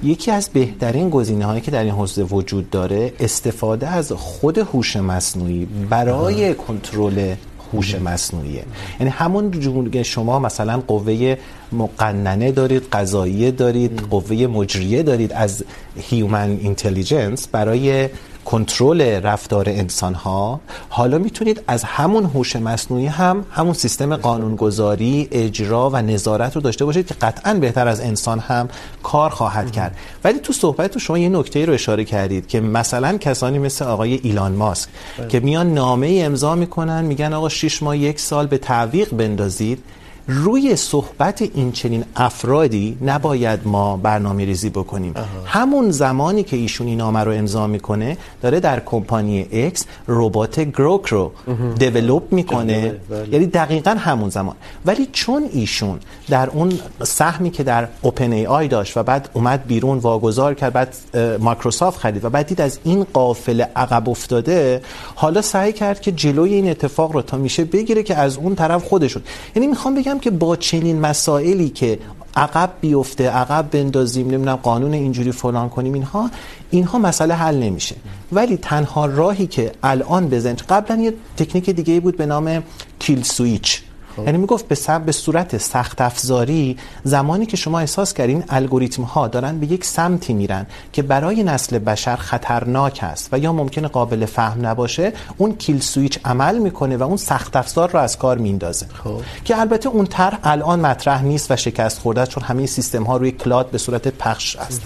یکی 0.02 0.30
از 0.30 0.48
بهترین 0.48 1.10
گزینه‌هایی 1.10 1.60
که 1.60 1.70
در 1.70 1.82
این 1.82 1.92
حوزه 1.92 2.22
وجود 2.22 2.70
داره 2.70 3.12
استفاده 3.20 3.88
از 3.88 4.12
خود 4.12 4.58
هوش 4.58 4.96
مصنوعی 4.96 5.68
برای 5.90 6.54
کنترل 6.54 7.34
هوش 7.72 7.94
مصنوعیه. 7.94 8.64
یعنی 9.00 9.12
همون 9.12 9.50
جون 9.50 10.02
شما 10.02 10.38
مثلا 10.38 10.82
قوه 10.86 11.36
مقننه 11.72 12.52
دارید 12.52 12.82
قضاییه 12.92 13.50
دارید 13.50 14.00
قوه 14.10 14.36
مجریه 14.36 15.02
دارید 15.02 15.32
از 15.32 15.64
هیومن 15.96 16.50
اینتلیجنس 16.50 17.48
برای 17.48 18.08
کنترل 18.46 19.00
رفتار 19.02 19.68
انسان 19.68 20.14
ها 20.14 20.60
حالا 20.88 21.18
میتونید 21.18 21.62
از 21.66 21.84
همون 21.84 22.24
هوش 22.24 22.56
مصنوعی 22.56 23.06
هم 23.06 23.44
همون 23.50 23.72
سیستم 23.72 24.16
قانونگذاری، 24.16 25.28
اجرا 25.32 25.90
و 25.90 25.96
نظارت 25.96 26.56
رو 26.56 26.62
داشته 26.62 26.84
باشید 26.84 27.06
که 27.06 27.14
قطعا 27.14 27.54
بهتر 27.54 27.88
از 27.88 28.00
انسان 28.00 28.38
هم 28.38 28.68
کار 29.02 29.30
خواهد 29.30 29.72
کرد 29.72 29.96
ولی 30.24 30.38
تو 30.38 30.52
صحبت 30.52 30.90
تو 30.90 30.98
شما 30.98 31.18
یه 31.18 31.28
نکته 31.28 31.64
رو 31.64 31.72
اشاره 31.72 32.04
کردید 32.04 32.46
که 32.46 32.60
مثلا 32.60 33.18
کسانی 33.18 33.58
مثل 33.58 33.84
آقای 33.84 34.20
ایلان 34.22 34.52
ماسک 34.52 34.88
باید. 35.18 35.30
که 35.30 35.40
میان 35.40 35.74
نامه 35.74 36.22
امضا 36.24 36.54
میکنن، 36.54 37.04
میگن 37.04 37.32
آقا 37.32 37.48
6 37.48 37.82
ماه، 37.82 37.98
یک 37.98 38.20
سال 38.20 38.46
به 38.46 38.58
تعویق 38.58 39.14
بندازید 39.14 39.82
روی 40.28 40.76
صحبت 40.76 41.42
این 41.42 41.72
چنین 41.72 42.04
افرادی 42.16 42.98
نباید 43.02 43.60
ما 43.64 43.96
برنامه 43.96 44.44
ریزی 44.44 44.70
بکنیم 44.70 45.14
همون 45.44 45.90
زمانی 45.90 46.42
که 46.42 46.56
ایشون 46.56 46.86
این 46.86 46.98
نامه 46.98 47.20
رو 47.20 47.32
امضا 47.32 47.66
میکنه 47.66 48.16
داره 48.42 48.60
در 48.60 48.80
کمپانی 48.80 49.46
ایکس 49.50 49.86
ربات 50.08 50.60
گروک 50.60 51.06
رو 51.06 51.32
دیولپ 51.78 52.22
میکنه. 52.32 52.96
یعنی 53.32 53.46
دقیقا 53.46 53.90
همون 53.90 54.30
زمان. 54.30 54.56
ولی 54.86 55.08
چون 55.12 55.48
ایشون 55.52 55.98
در 56.28 56.50
اون 56.50 56.72
سهمی 57.02 57.50
که 57.50 57.62
در 57.62 57.88
اوپن 58.02 58.32
ای 58.32 58.46
آی 58.46 58.68
داشت 58.68 58.96
و 58.96 59.02
بعد 59.02 59.28
اومد 59.32 59.66
بیرون 59.66 59.98
واگذار 59.98 60.54
کرد 60.54 60.72
بعد 60.72 60.94
مایکروسافت 61.40 61.98
خرید 61.98 62.24
و 62.24 62.30
بعد 62.30 62.46
دید 62.46 62.60
از 62.60 62.78
این 62.84 63.06
قافله 63.12 63.68
عقب 63.76 64.08
افتاده 64.08 64.82
حالا 65.14 65.42
سعی 65.42 65.72
کرد 65.72 66.00
که 66.00 66.12
جلوی 66.12 66.54
این 66.54 66.70
اتفاق 66.70 67.12
رو 67.12 67.22
تا 67.22 67.36
میشه 67.36 67.64
بگیره 67.64 68.02
که 68.02 68.14
از 68.14 68.36
اون 68.36 68.54
طرف 68.54 68.84
خودشون 68.84 69.22
یعنی 69.54 69.66
میخوام 69.66 69.94
بگم 69.94 70.15
میگم 70.16 70.24
که 70.24 70.30
با 70.30 70.56
چنین 70.56 71.00
مسائلی 71.00 71.68
که 71.68 71.98
عقب 72.36 72.70
بیفته، 72.80 73.30
عقب 73.30 73.70
بندازیم، 73.70 74.26
نمیدونم 74.26 74.56
قانون 74.56 74.92
اینجوری 74.92 75.32
فلان 75.32 75.68
کنیم، 75.68 75.92
اینها 75.92 76.30
اینها 76.70 76.98
مسئله 76.98 77.34
حل 77.34 77.56
نمیشه. 77.56 77.96
ولی 78.32 78.56
تنها 78.56 79.06
راهی 79.06 79.46
که 79.46 79.72
الان 79.82 80.28
بزنید 80.28 80.60
قبلا 80.68 80.96
یه 80.96 81.12
تکنیک 81.36 81.70
دیگه 81.70 82.00
بود 82.00 82.16
به 82.16 82.26
نام 82.26 82.62
کیل 82.98 83.22
سویچ. 83.22 83.82
یعنی 84.24 84.38
میگفت 84.38 84.68
به 84.68 84.74
سبب 84.74 85.04
به 85.04 85.12
صورت 85.12 85.56
سخت 85.56 86.00
افزاری 86.00 86.76
زمانی 87.04 87.46
که 87.46 87.56
شما 87.56 87.78
احساس 87.78 88.14
کردین 88.14 88.44
الگوریتم 88.48 89.02
ها 89.02 89.28
دارن 89.28 89.58
به 89.58 89.66
یک 89.66 89.84
سمتی 89.84 90.32
میرن 90.32 90.66
که 90.92 91.02
برای 91.02 91.42
نسل 91.42 91.78
بشر 91.78 92.16
خطرناک 92.16 93.00
است 93.02 93.28
و 93.32 93.38
یا 93.38 93.52
ممکنه 93.52 93.88
قابل 93.88 94.26
فهم 94.26 94.66
نباشه 94.66 95.12
اون 95.36 95.54
کیل 95.54 95.80
سویچ 95.80 96.18
عمل 96.24 96.58
میکنه 96.58 96.96
و 96.96 97.02
اون 97.02 97.16
سخت 97.16 97.56
افزار 97.56 97.90
رو 97.90 97.98
از 97.98 98.18
کار 98.18 98.38
میندازه 98.38 98.86
خوب. 99.02 99.22
که 99.44 99.60
البته 99.60 99.88
اون 99.88 100.06
طرح 100.06 100.38
الان 100.44 100.80
مطرح 100.80 101.22
نیست 101.22 101.50
و 101.50 101.56
شکست 101.56 101.98
خورده 101.98 102.26
چون 102.26 102.42
همه 102.44 102.66
سیستم 102.66 103.02
ها 103.02 103.16
روی 103.16 103.30
کلاد 103.30 103.70
به 103.70 103.78
صورت 103.78 104.08
پخش 104.08 104.56
است. 104.56 104.82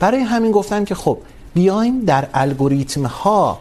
برای 0.00 0.20
همین 0.20 0.52
گفتم 0.52 0.84
که 0.84 0.94
خب 0.94 1.18
بیایم 1.54 2.04
در 2.04 2.28
الگوریتم 2.34 3.06
ها 3.06 3.58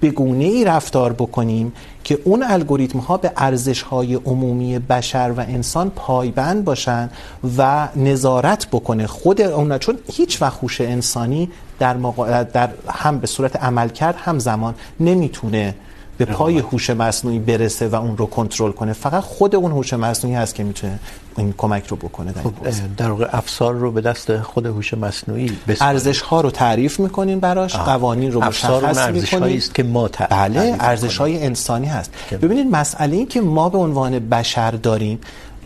به 0.00 0.10
گونه 0.10 0.44
ای 0.44 0.64
رفتار 0.64 1.12
بکنیم 1.12 1.72
که 2.04 2.18
اون 2.24 2.42
الگوریتم 2.42 2.98
ها 2.98 3.16
به 3.16 3.32
ارزش 3.36 3.82
های 3.82 4.14
عمومی 4.14 4.78
بشر 4.78 5.34
و 5.36 5.40
انسان 5.40 5.90
پایبند 5.90 6.64
باشن 6.64 7.10
و 7.58 7.88
نظارت 7.96 8.66
بکنه. 8.66 9.06
خود 9.06 9.40
اون 9.40 9.78
چون 9.78 9.98
هیچ 10.12 10.42
وقت 10.42 10.58
هوش 10.62 10.80
انسانی 10.80 11.50
در, 11.78 11.96
مقا... 11.96 12.42
در 12.42 12.70
هم 12.88 13.18
به 13.18 13.26
صورت 13.26 13.56
عمل 13.56 13.88
کرد 13.88 14.14
هم 14.18 14.38
زمان 14.38 14.74
نمیتونه 15.00 15.74
به 16.18 16.24
پای 16.24 16.58
هوش 16.58 16.90
مصنوعی 16.90 17.38
برسه 17.38 17.88
و 17.88 17.94
اون 17.94 18.16
رو 18.16 18.26
کنترل 18.26 18.72
کنه. 18.72 18.92
فقط 18.92 19.22
خود 19.22 19.54
اون 19.54 19.72
هوش 19.72 19.92
مصنوعی 19.92 20.36
هست 20.36 20.54
که 20.54 20.64
میتونه 20.64 20.98
این 21.36 21.54
کمک 21.58 21.86
رو 21.86 21.96
بکنه 21.96 22.32
در 22.32 22.42
خب 22.42 22.52
در 22.96 23.10
واقع 23.10 23.28
افسار 23.32 23.74
رو 23.74 23.92
به 23.92 24.00
دست 24.00 24.40
خود 24.40 24.66
هوش 24.66 24.94
مصنوعی 24.94 25.58
ارزش 25.80 26.20
ها 26.20 26.40
رو 26.40 26.50
تعریف 26.50 27.00
میکنین 27.00 27.40
براش 27.40 27.74
آه. 27.74 27.84
قوانین 27.84 28.32
رو 28.32 28.44
مشخص 28.44 29.08
میکنین. 29.08 29.56
است 29.56 29.74
که 29.74 29.82
ما 29.82 30.10
بله 30.30 30.76
ارزش 30.80 31.16
های 31.16 31.44
انسانی 31.44 31.86
هست. 31.86 32.10
ببینید 32.42 32.66
مسئله 32.66 33.16
این 33.16 33.26
که 33.26 33.40
ما 33.40 33.68
به 33.68 33.78
عنوان 33.78 34.18
بشر 34.18 34.70
داریم 34.70 35.18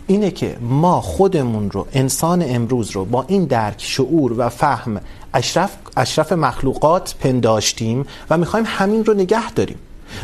اینه 0.07 0.31
که 0.31 0.57
ما 0.61 1.01
خودمون 1.01 1.71
رو 1.71 1.87
انسان 1.93 2.43
امروز 2.47 2.91
رو 2.91 3.05
با 3.05 3.25
این 3.27 3.45
درک 3.45 3.75
شعور 3.77 4.33
و 4.37 4.49
فهم 4.49 5.01
اشرف 5.33 5.71
اشرف 5.97 6.31
مخلوقات 6.31 7.15
پنداشتیم 7.19 8.05
و 8.29 8.37
میخوایم 8.37 8.65
همین 8.67 9.05
رو 9.05 9.13
نگه 9.13 9.51
داریم. 9.51 9.77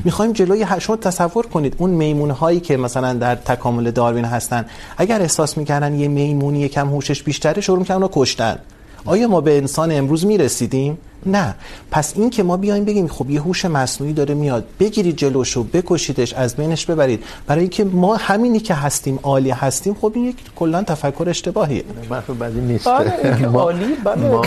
میخوایم 0.03 0.31
جلوی 0.31 0.65
شما 0.79 0.95
تصور 0.95 1.47
کنید 1.47 1.75
اون 1.77 1.89
میمون 1.89 2.31
هایی 2.31 2.59
که 2.59 2.77
مثلا 2.77 3.13
در 3.13 3.35
تکامل 3.35 3.91
داروین 3.91 4.25
هستن 4.25 4.65
اگر 4.97 5.21
احساس 5.21 5.57
میکردن 5.57 5.99
یه 5.99 6.07
میمونی 6.07 6.59
یکم 6.59 6.87
هوشش 6.87 7.23
بیشتره 7.23 7.61
شروع 7.61 7.79
میکردن 7.79 8.01
رو 8.01 8.09
کشتن. 8.13 8.57
آیا 9.05 9.27
ما 9.27 9.41
به 9.41 9.57
انسان 9.57 9.91
امروز 9.91 10.25
میرسیدیم؟ 10.25 10.97
نه. 11.25 11.55
پس 11.91 12.13
این 12.15 12.29
که 12.29 12.43
ما 12.43 12.57
بیایم 12.57 12.85
بگیم 12.85 13.07
خب 13.07 13.29
یه 13.29 13.41
هوش 13.41 13.65
مصنوعی 13.65 14.13
داره 14.13 14.33
میاد 14.33 14.65
بگیرید 14.79 15.15
جلوشو 15.15 15.63
بکشیدش 15.63 16.33
از 16.33 16.55
بینش 16.55 16.85
ببرید. 16.85 17.23
برای 17.47 17.61
اینکه 17.61 17.83
ما 17.83 18.15
همینی 18.15 18.59
که 18.59 18.73
هستیم 18.73 19.19
عالی 19.23 19.49
هستیم 19.49 19.93
خب 20.01 20.11
این 20.15 20.25
یک 20.25 20.35
کلا 20.55 20.83
تفکر 20.83 21.25
اشتباهیه. 21.29 21.83
حرف 22.09 22.29
بعدی 22.29 22.61
نیست. 22.61 22.87
ما 23.53 23.61
عالی 23.61 23.85
بله 24.03 24.29
ما 24.29 24.41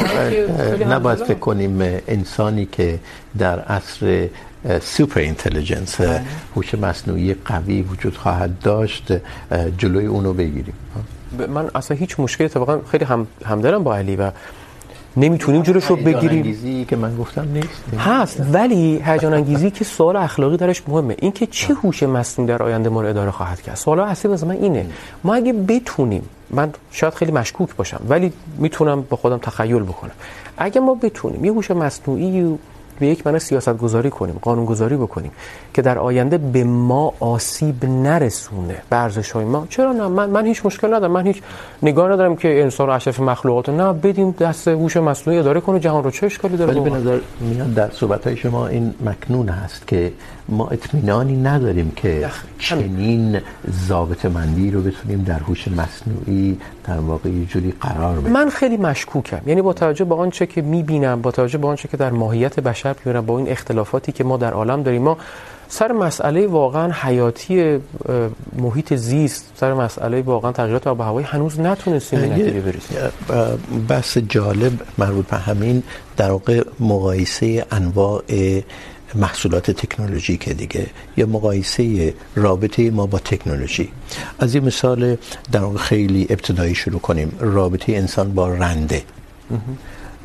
نباید 0.91 1.19
فکر 1.19 1.39
کنیم 1.39 2.01
انسانی 2.09 2.69
که 2.73 2.99
در 3.39 3.61
عصر 3.61 4.29
سوپر 4.83 5.21
اینتلیجنس 5.21 6.01
هوش 6.57 6.75
مصنوعی 6.75 7.35
قوی 7.35 7.83
وجود 7.83 8.17
خواهد 8.17 8.59
داشت 8.59 9.13
جلوی 9.79 10.07
اونو 10.07 10.33
بگیریم. 10.33 10.75
من 11.49 11.71
اصلا 11.75 11.97
هیچ 11.97 12.21
مشکلی 12.21 12.45
اتفاقا 12.45 12.81
خیلی 12.91 13.05
هم 13.05 13.27
همدلم 13.45 13.85
با 13.85 13.97
علی 13.97 14.17
و 14.17 14.31
نمیتونیم 15.17 15.63
جلوش 15.63 15.85
رو 15.85 15.97
بگیریم. 15.97 16.31
انگیزی 16.31 16.85
که 16.85 16.97
من 16.97 17.17
گفتم 17.17 17.49
نیست. 17.53 17.83
هست 17.99 18.43
ولی 18.53 19.03
هیجان 19.05 19.35
انگیزی 19.35 19.71
که 19.71 19.85
سوال 19.85 20.17
اخلاقی 20.17 20.57
درش 20.57 20.83
مهمه. 20.89 21.17
این 21.19 21.33
که 21.33 21.47
چه 21.47 21.75
هوش 21.75 22.03
مصنوعی 22.03 22.49
در 22.49 22.63
آینده 22.63 22.89
ما 22.89 23.03
رو 23.03 23.09
اداره 23.09 23.31
خواهد 23.31 23.63
کرد؟ 23.63 23.75
سوال 23.75 24.01
اصلی 24.01 24.31
واسه 24.31 24.47
من 24.47 24.55
اینه. 24.55 24.87
ما 25.25 25.35
اگه 25.35 25.53
بتونیم 25.53 26.23
من 26.51 26.73
شاید 26.91 27.15
خیلی 27.15 27.33
مشکوک 27.33 27.77
باشم 27.77 28.01
ولی 28.09 28.33
میتونم 28.59 29.03
با 29.03 29.17
خودم 29.17 29.39
تخیل 29.39 29.83
بکنم. 29.83 30.13
اگه 30.59 30.81
ما 30.81 30.95
بتونیم 30.95 31.45
یه 31.45 31.53
هوش 31.53 31.71
مصنوعی 31.71 32.59
به 33.01 33.07
یک 33.07 33.27
معنی 33.27 33.39
سیاست 33.39 33.79
گذاری 33.79 34.11
کنیم 34.11 34.39
قانون 34.43 34.65
گذاری 34.65 34.97
بکنیم 34.97 35.31
که 35.75 35.83
در 35.83 35.99
آینده 35.99 36.39
به 36.39 36.65
ما 36.65 37.15
آسیب 37.21 37.85
نرسونه 37.85 38.83
به 38.91 38.97
ارزش 38.97 39.31
های 39.31 39.45
ما. 39.45 39.67
چرا 39.69 39.93
نه؟ 39.93 40.09
من, 40.09 40.31
من 40.31 40.47
هیچ 40.47 40.67
مشکل 40.67 40.95
ندارم. 40.95 41.13
من 41.13 41.27
هیچ 41.27 41.43
نگاه 41.83 42.13
ندارم 42.13 42.37
که 42.37 42.63
انسان 42.63 42.91
اشرف 42.91 43.21
مخلوقات 43.21 43.69
نه 43.69 43.93
بدیم 43.93 44.31
دست 44.31 44.69
هوش 44.69 44.97
مصنوعی 44.97 45.39
اداره 45.39 45.61
کنه 45.61 45.81
جهان 45.81 46.05
رو 46.05 46.11
چه 46.11 46.27
اشکالی 46.27 46.57
داره 46.57 46.73
ولی 46.73 46.81
به 46.81 46.91
نظر 46.91 47.19
میاد 47.41 47.75
در 47.75 47.91
صحبت 47.91 48.27
های 48.27 48.37
شما 48.37 48.67
این 48.67 48.95
مکنون 49.05 49.49
هست 49.49 49.87
که 49.87 50.13
ما 50.49 50.69
اطمینانی 50.69 51.37
نداریم 51.37 51.93
که 51.97 52.29
چنین 52.59 53.41
ضابط 53.89 54.25
مندی 54.27 54.71
رو 54.71 54.83
بتونیم 54.83 55.23
در 55.23 55.39
هوش 55.39 55.69
مصنوعی 55.69 56.59
در 56.85 56.99
واقع 56.99 57.29
یه 57.29 57.45
جوری 57.45 57.75
قرار 57.81 58.21
بدیم. 58.21 58.33
من 58.33 58.49
خیلی 58.49 58.77
مشکوکم. 58.77 59.41
یعنی 59.47 59.63
با 59.63 59.73
توجه 59.73 60.05
به 60.05 60.15
آنچه 60.15 60.47
که 60.47 60.63
میبینم 60.63 61.23
با 61.23 61.31
توجه 61.31 61.59
به 61.59 61.67
آنچه 61.69 61.89
که 61.89 61.97
در 61.97 62.11
ماهیت 62.11 62.61
بشر 62.61 62.90
میبینم 62.99 63.27
با 63.27 63.39
این 63.39 63.49
اختلافاتی 63.49 64.13
که 64.13 64.25
ما 64.25 64.37
در 64.37 64.53
عالم 64.53 64.83
داریم. 64.83 65.03
ما 65.03 65.17
سر 65.69 65.93
مسئله 65.93 66.47
واقعا 66.47 66.93
حیاتی 66.93 67.79
محیط 68.59 68.95
زیست 68.95 69.53
سر 69.57 69.75
مسئله 69.75 70.23
واقعا 70.23 70.53
تغییرات 70.53 70.87
آب 70.87 71.01
و 71.01 71.03
هوایی 71.03 71.27
هنوز 71.27 71.61
نتونستیم 71.61 72.19
نتیجه 72.19 72.61
برسیم. 72.61 72.97
بحث 73.89 74.19
جالب 74.19 74.73
مربوط 74.99 75.27
به 75.27 75.37
همین 75.37 75.83
در 76.17 76.31
واقع 76.31 76.65
مقایسه 76.81 77.67
انواع 77.71 78.23
محصولات 79.15 79.71
تکنولوژیک 79.71 80.49
دیگه 80.49 80.87
یا 81.17 81.27
مقایسه 81.27 82.15
رابطه 82.35 82.91
ما 82.91 83.07
با 83.07 83.19
تکنولوژی. 83.19 83.89
از 84.39 84.55
این 84.55 84.65
مثال 84.65 85.17
در 85.53 85.61
واقع 85.61 85.79
خیلی 85.79 86.27
ابتدایی 86.31 86.75
شروع 86.75 87.01
کنیم. 87.01 87.37
رابطه 87.41 87.93
انسان 87.93 88.35
با 88.35 88.49
رنده. 88.49 89.03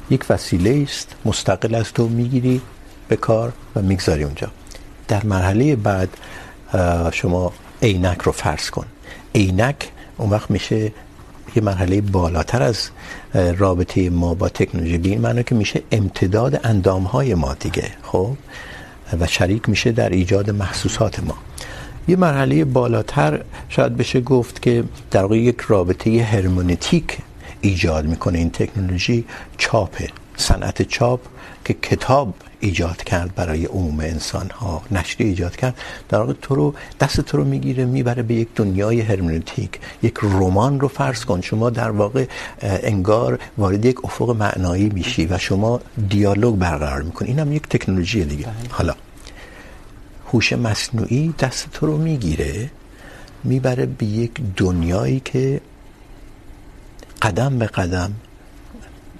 یک 0.09 0.25
وسیله 0.29 0.83
است، 0.83 1.15
مستقل 1.25 1.75
از 1.75 1.93
تو 1.93 2.07
میگیری 2.07 2.61
به 3.07 3.15
کار 3.15 3.53
و 3.75 3.81
میگذاری 3.81 4.23
اونجا. 4.23 4.47
در 5.07 5.25
مرحله 5.25 5.75
بعد 5.75 6.09
شما 7.11 7.53
عینک 7.81 8.21
رو 8.21 8.31
فرض 8.31 8.69
کن. 8.69 8.85
عینک 9.35 9.91
اون 10.17 10.29
وقت 10.29 10.51
میشه 10.51 10.91
یه 11.55 11.63
مرحله 11.63 12.01
بالاتر 12.01 12.63
از 12.63 12.89
رابطه 13.33 14.09
ما 14.09 14.33
با 14.33 14.49
تکنولوژی. 14.49 14.97
به 14.97 15.09
این 15.09 15.21
معنی 15.21 15.43
که 15.43 15.55
میشه 15.55 15.81
امتداد 15.91 16.59
اندام 16.63 17.03
های 17.03 17.33
ما 17.33 17.53
دیگه، 17.53 17.91
خب؟ 18.03 18.31
و 19.19 19.27
شریک 19.27 19.69
میشه 19.69 19.91
در 19.91 20.09
ایجاد 20.09 20.49
محسوسات 20.49 21.19
ما. 21.19 21.35
یه 22.07 22.15
مرحله 22.15 22.65
بالاتر 22.65 23.43
شاید 23.69 23.97
بشه 23.97 24.21
گفت 24.21 24.61
که 24.61 24.83
در 25.11 25.21
واقع 25.21 25.37
یک 25.37 25.59
رابطه 25.67 26.23
هرمونتیک 26.23 27.17
ایجاد 27.65 28.05
میکنه. 28.05 28.37
این 28.37 28.49
تکنولوژی 28.49 29.25
چاپه 29.57 30.09
صنعت 30.37 30.81
چاپ 30.81 31.21
که 31.65 31.73
کتاب 31.73 32.33
ایجاد 32.59 33.03
کرد 33.03 33.35
برای 33.35 33.65
عموم 33.65 33.99
انسان 33.99 34.49
ها 34.49 34.81
نشری 34.91 35.27
ایجاد 35.27 35.55
کرد. 35.55 35.75
در 36.09 36.17
واقع 36.19 36.33
تو 36.41 36.55
رو 36.55 36.73
دست 36.99 37.21
تو 37.21 37.37
رو 37.37 37.43
میگیره 37.43 37.85
میبره 37.85 38.23
به 38.23 38.33
یک 38.33 38.47
دنیای 38.55 39.01
هرمنوتیک. 39.01 39.79
یک 40.03 40.13
رمان 40.23 40.79
رو 40.79 40.87
فرض 40.87 41.25
کن. 41.25 41.41
شما 41.41 41.69
در 41.69 41.91
واقع 41.91 42.25
انگار 42.61 43.39
وارد 43.57 43.85
یک 43.85 44.05
افق 44.05 44.29
معنایی 44.29 44.89
میشی 44.89 45.25
و 45.25 45.37
شما 45.37 45.81
دیالوگ 46.09 46.55
برقرار 46.55 47.01
میکنی. 47.01 47.27
اینم 47.29 47.53
یک 47.53 47.67
تکنولوژی 47.67 48.25
دیگه. 48.25 48.47
حالا 48.69 48.95
هوش 50.33 50.53
مصنوعی 50.53 51.33
دست 51.39 51.67
تو 51.73 51.85
رو 51.85 51.97
میگیره 51.97 52.69
میبره 53.43 53.85
به 53.85 54.05
یک 54.05 54.31
دنیایی 54.57 55.21
که 55.25 55.61
قدم 57.25 57.59
به 57.59 57.65
قدم 57.65 58.11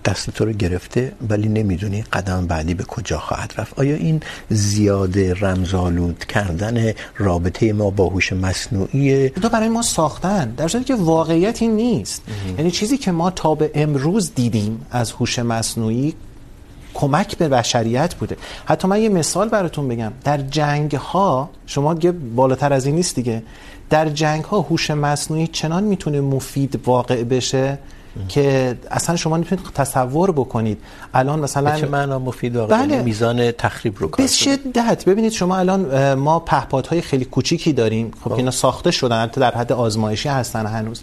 دست 0.06 0.30
تو 0.30 0.46
رو 0.46 0.52
گرفته 0.52 1.12
ولی 1.30 1.48
نمیدونی 1.48 2.02
قدم 2.02 2.48
بعدی 2.48 2.74
به 2.74 2.84
کجا 2.84 3.20
خواهد 3.20 3.54
رفت. 3.58 3.80
آیا 3.80 3.96
این 3.96 4.22
زیاده 4.50 5.34
رمزآلود 5.34 6.26
کردن 6.26 6.94
رابطه 7.18 7.74
ما 7.74 7.90
با 7.90 8.08
هوش 8.08 8.34
مصنوعی 8.34 9.30
تو 9.30 9.50
برای 9.50 9.70
ما 9.70 9.82
ساختن 9.82 10.50
در 10.50 10.68
صورتی 10.68 10.86
که 10.86 10.96
واقعیت 10.96 11.62
این 11.62 11.76
نیست 11.76 12.22
یعنی 12.58 12.72
چیزی 12.72 12.98
که 12.98 13.12
ما 13.12 13.30
تا 13.30 13.56
به 13.56 13.72
امروز 13.76 14.32
دیدیم 14.36 14.86
از 14.92 15.12
هوش 15.12 15.40
مصنوعی 15.40 16.14
کمک 16.94 17.38
به 17.38 17.50
بشریت 17.50 18.16
بوده. 18.16 18.38
حتی 18.66 18.88
من 18.88 19.02
یه 19.02 19.10
مثال 19.10 19.50
براتون 19.50 19.88
بگم. 19.88 20.12
در 20.24 20.38
جنگ 20.38 20.96
ها 20.96 21.50
شما 21.66 21.96
گه 21.96 22.12
بالاتر 22.12 22.74
از 22.74 22.86
این 22.86 22.96
نیست 22.96 23.16
دیگه 23.16 23.44
در 23.90 24.10
جنگ 24.10 24.44
ها 24.44 24.62
هوش 24.62 24.92
مصنوعی 24.92 25.48
چنان 25.48 25.84
میتونه 25.84 26.22
مفید 26.22 26.80
واقع 26.86 27.24
بشه؟ 27.24 27.80
که 28.28 28.78
اصلا 28.92 29.16
شما 29.16 29.38
نمیتونید 29.38 29.66
تصور 29.66 30.32
بکنید. 30.32 30.82
الان 31.14 31.40
مثلا 31.40 31.80
چه 31.80 31.88
معنا 31.88 32.20
مفید 32.20 32.56
واقعا؟ 32.56 32.86
بله. 32.86 33.02
میزان 33.02 33.52
تخریب 33.52 34.00
رو 34.00 34.08
به 34.08 34.28
شدت. 34.28 35.06
ببینید 35.06 35.32
شما 35.32 35.58
الان 35.58 36.14
ما 36.14 36.40
پهپادهای 36.40 37.02
خیلی 37.02 37.26
کوچیکی 37.26 37.74
داریم. 37.74 38.12
خب 38.24 38.32
اینا 38.34 38.52
ساخته 38.52 38.92
شدن 38.92 39.16
البته 39.16 39.42
در 39.42 39.56
حد 39.56 39.72
آزمایشی 39.72 40.30
هستن 40.30 40.66
هنوز. 40.66 41.02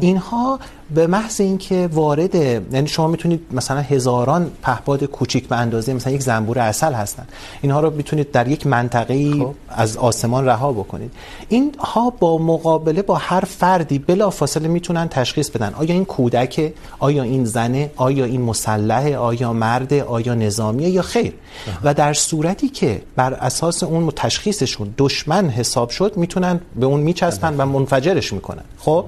اینها 0.00 0.58
به 0.94 1.06
محض 1.06 1.40
اینکه 1.40 1.88
وارد 1.92 2.34
یعنی 2.34 2.88
شما 2.88 3.06
میتونید 3.06 3.40
مثلا 3.52 3.80
هزاران 3.80 4.50
پهپاد 4.62 5.04
کوچیک 5.04 5.48
به 5.48 5.56
اندازه 5.56 5.94
مثلا 5.94 6.12
یک 6.12 6.22
زنبور 6.22 6.58
عسل 6.58 6.92
هستن. 6.92 7.26
اینها 7.62 7.80
رو 7.80 7.90
میتونید 7.90 8.30
در 8.30 8.48
یک 8.48 8.66
منطقه 8.66 9.46
از 9.68 9.96
آسمان 9.96 10.46
رها 10.46 10.72
بکنید. 10.72 11.12
اینها 11.48 12.10
با 12.10 12.38
مقابله 12.38 13.02
با 13.02 13.14
هر 13.14 13.40
فردی 13.40 13.98
بلافاصله 13.98 14.68
میتونن 14.68 15.08
تشخیص 15.08 15.50
بدن. 15.50 15.74
آیا 15.74 15.94
این 15.94 16.04
کودک 16.04 16.72
آیا 16.98 17.22
این 17.22 17.44
زنه؟ 17.44 17.90
آیا 17.96 18.24
این 18.24 18.42
مسلحه 18.42 19.16
آیا 19.16 19.52
مرد؟ 19.52 19.92
آیا 19.92 20.34
نظامیه؟ 20.34 20.88
یا 20.88 21.02
خیر. 21.02 21.34
و 21.84 21.94
در 21.94 22.12
صورتی 22.12 22.68
که 22.68 23.02
بر 23.16 23.34
اساس 23.34 23.82
اون 23.82 24.10
تشخیصشون 24.16 24.94
دشمن 24.98 25.48
حساب 25.48 25.90
شد 25.90 26.16
میتونن 26.16 26.60
به 26.76 26.86
اون 26.86 27.00
میچسبن 27.00 27.56
و 27.56 27.66
منفجرش 27.66 28.32
میکنن. 28.32 28.62
خب؟ 28.78 29.04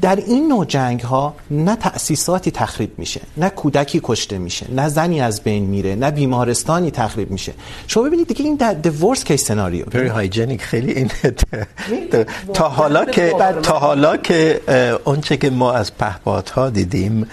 در 0.00 0.16
این 0.16 0.48
نوع 0.48 0.64
جنگ 0.64 1.00
ها 1.00 1.34
نه 1.50 1.76
تأسیساتی 1.76 2.50
تخریب 2.50 2.98
میشه 2.98 3.20
نه 3.36 3.48
کودکی 3.50 4.00
کشته 4.02 4.38
میشه 4.38 4.66
نه 4.70 4.88
زنی 4.88 5.20
از 5.20 5.42
بین 5.42 5.64
میره 5.64 5.94
نه 5.94 6.10
بیمارستانی 6.10 6.90
تخریب 6.90 7.30
میشه. 7.30 7.52
شما 7.86 8.02
ببینید 8.02 8.26
دیگه 8.28 8.44
این 8.44 8.56
در 8.56 8.76
the 8.82 9.02
worst 9.02 9.20
case 9.20 9.44
scenario. 9.44 9.90
Very 9.90 10.08
hygienic 10.08 10.62
خیلی 10.62 10.92
این 10.92 11.10
تا 12.54 12.68
حالا 12.68 13.04
که 13.04 13.34
تا 13.62 13.78
حالا 13.78 14.16
که 14.16 14.60
اونچه 15.04 15.36
که 15.36 15.50
ما 15.50 15.72
از 15.72 15.96
پهپادها 15.96 16.70
دیدیم 16.70 17.26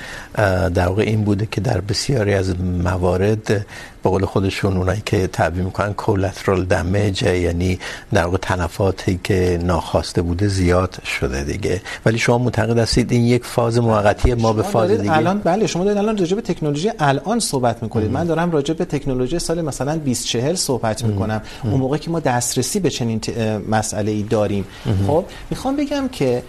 در 0.75 0.87
واقع 0.87 1.03
این 1.03 1.23
بوده 1.23 1.47
که 1.51 1.61
در 1.61 1.81
بسیاری 1.81 2.33
از 2.33 2.61
موارد 2.61 3.65
به 4.05 4.11
قول 4.11 4.25
خودشون 4.25 4.77
اونایی 4.77 5.01
که 5.05 5.27
تعبیر 5.27 5.63
میکنن 5.63 5.93
کولاترال 5.93 6.65
دمیج 6.65 7.23
یعنی 7.23 7.79
در 8.13 8.25
واقع 8.25 8.37
تلفاتی 8.37 9.19
که 9.23 9.59
ناخواسته 9.63 10.21
بوده 10.21 10.47
زیاد 10.47 11.03
شده 11.03 11.43
دیگه. 11.43 11.81
ولی 12.05 12.17
شما 12.17 12.37
معتقد 12.37 12.77
هستید 12.77 13.11
این 13.11 13.25
یک 13.25 13.45
فاز 13.45 13.77
موقتی 13.79 14.33
ما 14.33 14.53
به 14.53 14.63
فاز 14.63 14.91
دیگه؟ 14.91 15.17
الان 15.17 15.39
بله 15.39 15.67
شما 15.67 15.83
دارید 15.83 15.97
الان 15.97 16.17
راجع 16.17 16.35
به 16.35 16.41
تکنولوژی 16.41 16.91
الان 16.99 17.39
صحبت 17.39 17.83
میکنید. 17.83 18.11
من 18.11 18.23
دارم 18.23 18.51
راجع 18.51 18.73
به 18.73 18.85
تکنولوژی 18.85 19.39
سال 19.39 19.61
مثلا 19.61 19.95
2040 19.95 20.55
صحبت 20.55 21.03
میکنم. 21.03 21.41
اون 21.63 21.79
موقع 21.79 21.97
که 21.97 22.11
ما 22.11 22.19
دسترسی 22.19 22.79
به 22.79 22.89
چنین 22.89 23.21
مسئله 23.69 24.11
ای 24.11 24.23
داریم. 24.23 24.65
خب 25.07 25.25
میخوام 25.49 25.75
بگم 25.75 26.07
که 26.11 26.43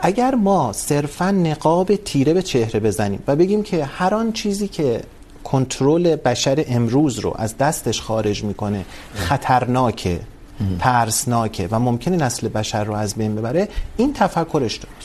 اگر 0.00 0.34
ما 0.34 0.72
صرفا 0.72 1.30
نقاب 1.30 1.96
تیره 1.96 2.34
به 2.34 2.42
چهره 2.42 2.80
بزنیم 2.80 3.22
و 3.26 3.36
بگیم 3.36 3.62
که 3.62 3.84
هر 3.84 4.14
آن 4.14 4.32
چیزی 4.32 4.68
که 4.68 5.00
کنترل 5.44 6.16
بشر 6.16 6.64
امروز 6.68 7.18
رو 7.18 7.34
از 7.38 7.58
دستش 7.58 8.00
خارج 8.00 8.44
میکنه. 8.44 8.84
خطرناکه 9.14 10.20
ترسناکه 10.78 11.68
و 11.70 11.78
ممکنه 11.78 12.16
نسل 12.16 12.48
بشر 12.48 12.84
رو 12.84 12.94
از 12.94 13.14
بین 13.14 13.34
ببره. 13.34 13.68
این 13.96 14.12
تفکر 14.12 14.60
اشتباهه 14.64 14.96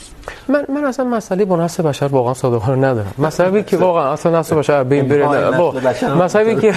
من 0.48 0.66
من 0.70 0.86
اصلا 0.86 1.06
مسئله 1.06 1.46
با 1.46 1.56
نسل 1.56 1.84
بشر 1.84 2.06
واقعا 2.06 2.34
صادقانه 2.34 2.88
ندارم. 2.88 3.14
مسئله 3.18 3.64
که 3.64 3.78
واقعا 3.78 4.14
اصلا 4.14 4.40
نسل 4.40 4.56
بشر 4.56 4.84
بین 4.84 5.08
بره 5.08 5.58
با 5.58 5.74
مسئله 6.20 6.62
که 6.62 6.74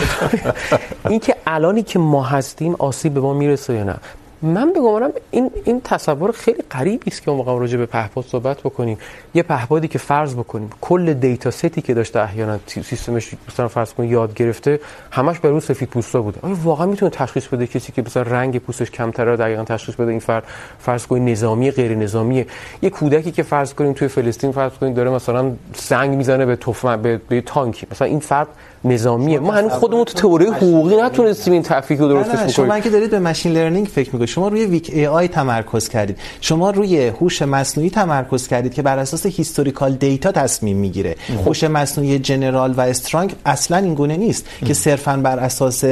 این 1.09 1.21
که 1.21 1.37
الانی 1.47 1.83
که 1.83 1.99
ما 1.99 2.23
هستیم 2.23 2.75
آسیب 2.79 3.15
به 3.15 3.21
ما 3.21 3.35
میرسه 3.35 3.75
یا 3.75 3.85
نه. 3.85 3.97
من 4.43 4.73
بگم 4.73 5.13
این 5.31 5.51
این 5.65 5.81
تصور 5.85 6.33
خیلی 6.33 6.63
غریبی 6.71 7.11
است 7.11 7.23
که 7.23 7.31
ما 7.31 7.59
راجع 7.59 7.79
به 7.79 7.87
پهپاد 7.87 8.25
صحبت 8.25 8.61
بکنیم. 8.61 8.99
یه 9.35 9.43
پهپادی 9.43 9.89
که 9.89 9.99
فرض 9.99 10.35
بکنیم 10.35 10.71
کل 10.81 11.15
دیتا 11.15 11.51
ستی 11.51 11.83
که 11.83 11.95
داشته 11.95 12.21
احیانا 12.21 12.59
سیستمش 12.67 13.31
مثلا 13.49 13.69
فرض 13.69 13.93
کنیم 13.93 14.13
یاد 14.13 14.35
گرفته 14.35 14.81
همش 15.11 15.39
بر 15.39 15.51
روی 15.51 15.61
سفید 15.61 15.89
پوستا 15.89 16.23
بوده. 16.23 16.39
آیا 16.43 16.57
واقعا 16.65 16.87
میتونه 16.87 17.11
تشخیص 17.11 17.47
بده 17.47 17.67
کسی 17.67 17.93
که 17.93 18.03
مثلا 18.03 18.23
رنگ 18.23 18.59
پوستش 18.59 18.91
کمتره 18.91 19.31
رو 19.31 19.37
دقیقاً 19.37 19.65
تشخیص 19.65 19.95
بده 19.95 20.11
این 20.11 20.21
فرد 20.21 20.45
فرض 20.79 21.07
کنیم 21.07 21.29
نظامی 21.29 21.71
غیر 21.71 21.95
نظامی 21.95 22.47
یه 22.83 22.91
کودکی 22.91 23.31
که 23.33 23.43
فرض 23.43 23.75
کنیم 23.75 23.93
توی 23.93 24.09
فلسطین 24.09 24.53
فرض 24.53 24.73
کنیم 24.73 24.95
داره 24.95 25.11
مثلا 25.11 25.53
سنگ 25.75 26.17
میزنه 26.17 26.47
به 26.47 26.57
تفنگ 26.57 27.01
به, 27.01 27.21
به 27.29 27.41
تانکی. 27.41 27.87
مثلا 27.91 28.09
این 28.09 28.21
فرد 28.21 28.49
نظامیه. 28.85 29.39
ما 29.39 29.53
هنوز 29.53 29.73
خودمون 29.73 30.05
تو 30.05 30.15
تئوری 30.15 30.47
حقوقی 30.47 30.97
نتونستیم 30.97 31.53
این 31.53 31.63
تفکیک 31.63 31.99
رو 31.99 32.09
درستش 32.09 32.35
بکنیم 32.35 32.49
شما 32.49 32.81
که 32.81 32.91
دارید 32.91 33.11
به 33.11 33.19
ماشین 33.19 33.53
لرنینگ 33.53 33.87
فکر 33.87 34.09
میکنید 34.13 34.29
شما 34.29 34.49
روی 34.49 34.67
ویک 34.67 34.91
ای 34.95 35.07
آی 35.07 35.29
تمرکز 35.29 35.89
کردید. 35.89 36.19
شما 36.41 36.71
روی 36.71 37.07
هوش 37.09 37.43
مصنوعی 37.43 37.91
تمرکز 37.91 38.49
کردید 38.49 38.75
که 38.75 38.83
بر 38.83 38.99
اساس 38.99 39.27
هیستوریکال 39.27 39.93
دیتا 39.93 40.33
تصمیم 40.33 40.77
میگیره. 40.77 41.17
هوش 41.47 41.65
مصنوعی 41.65 42.19
جنرال 42.19 42.73
و 42.73 42.81
استرانگ 42.81 43.35
اصلا 43.47 43.77
این 43.77 43.95
گونه 43.95 44.17
نیست 44.17 44.47
که 44.67 44.75
صرفا 44.75 45.17
بر 45.17 45.39
اساس 45.39 45.85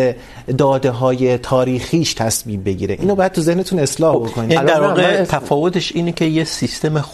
داده 0.59 0.91
های 0.91 1.39
تاریخیش 1.39 2.15
تصمیم 2.15 2.63
بگیره. 2.63 2.97
اینو 3.01 3.15
باید 3.15 3.33
تو 3.33 3.41
ذهنتون 3.41 3.79
اصلاح 3.79 4.17
بکنید. 4.17 4.53
یعنی 4.53 4.67
در 4.67 4.81
واقع 4.81 5.25
تفاوتش 5.25 5.93
اینه 5.95 6.13
که 6.13 6.25
یه 6.25 6.45
سیستم 6.45 7.05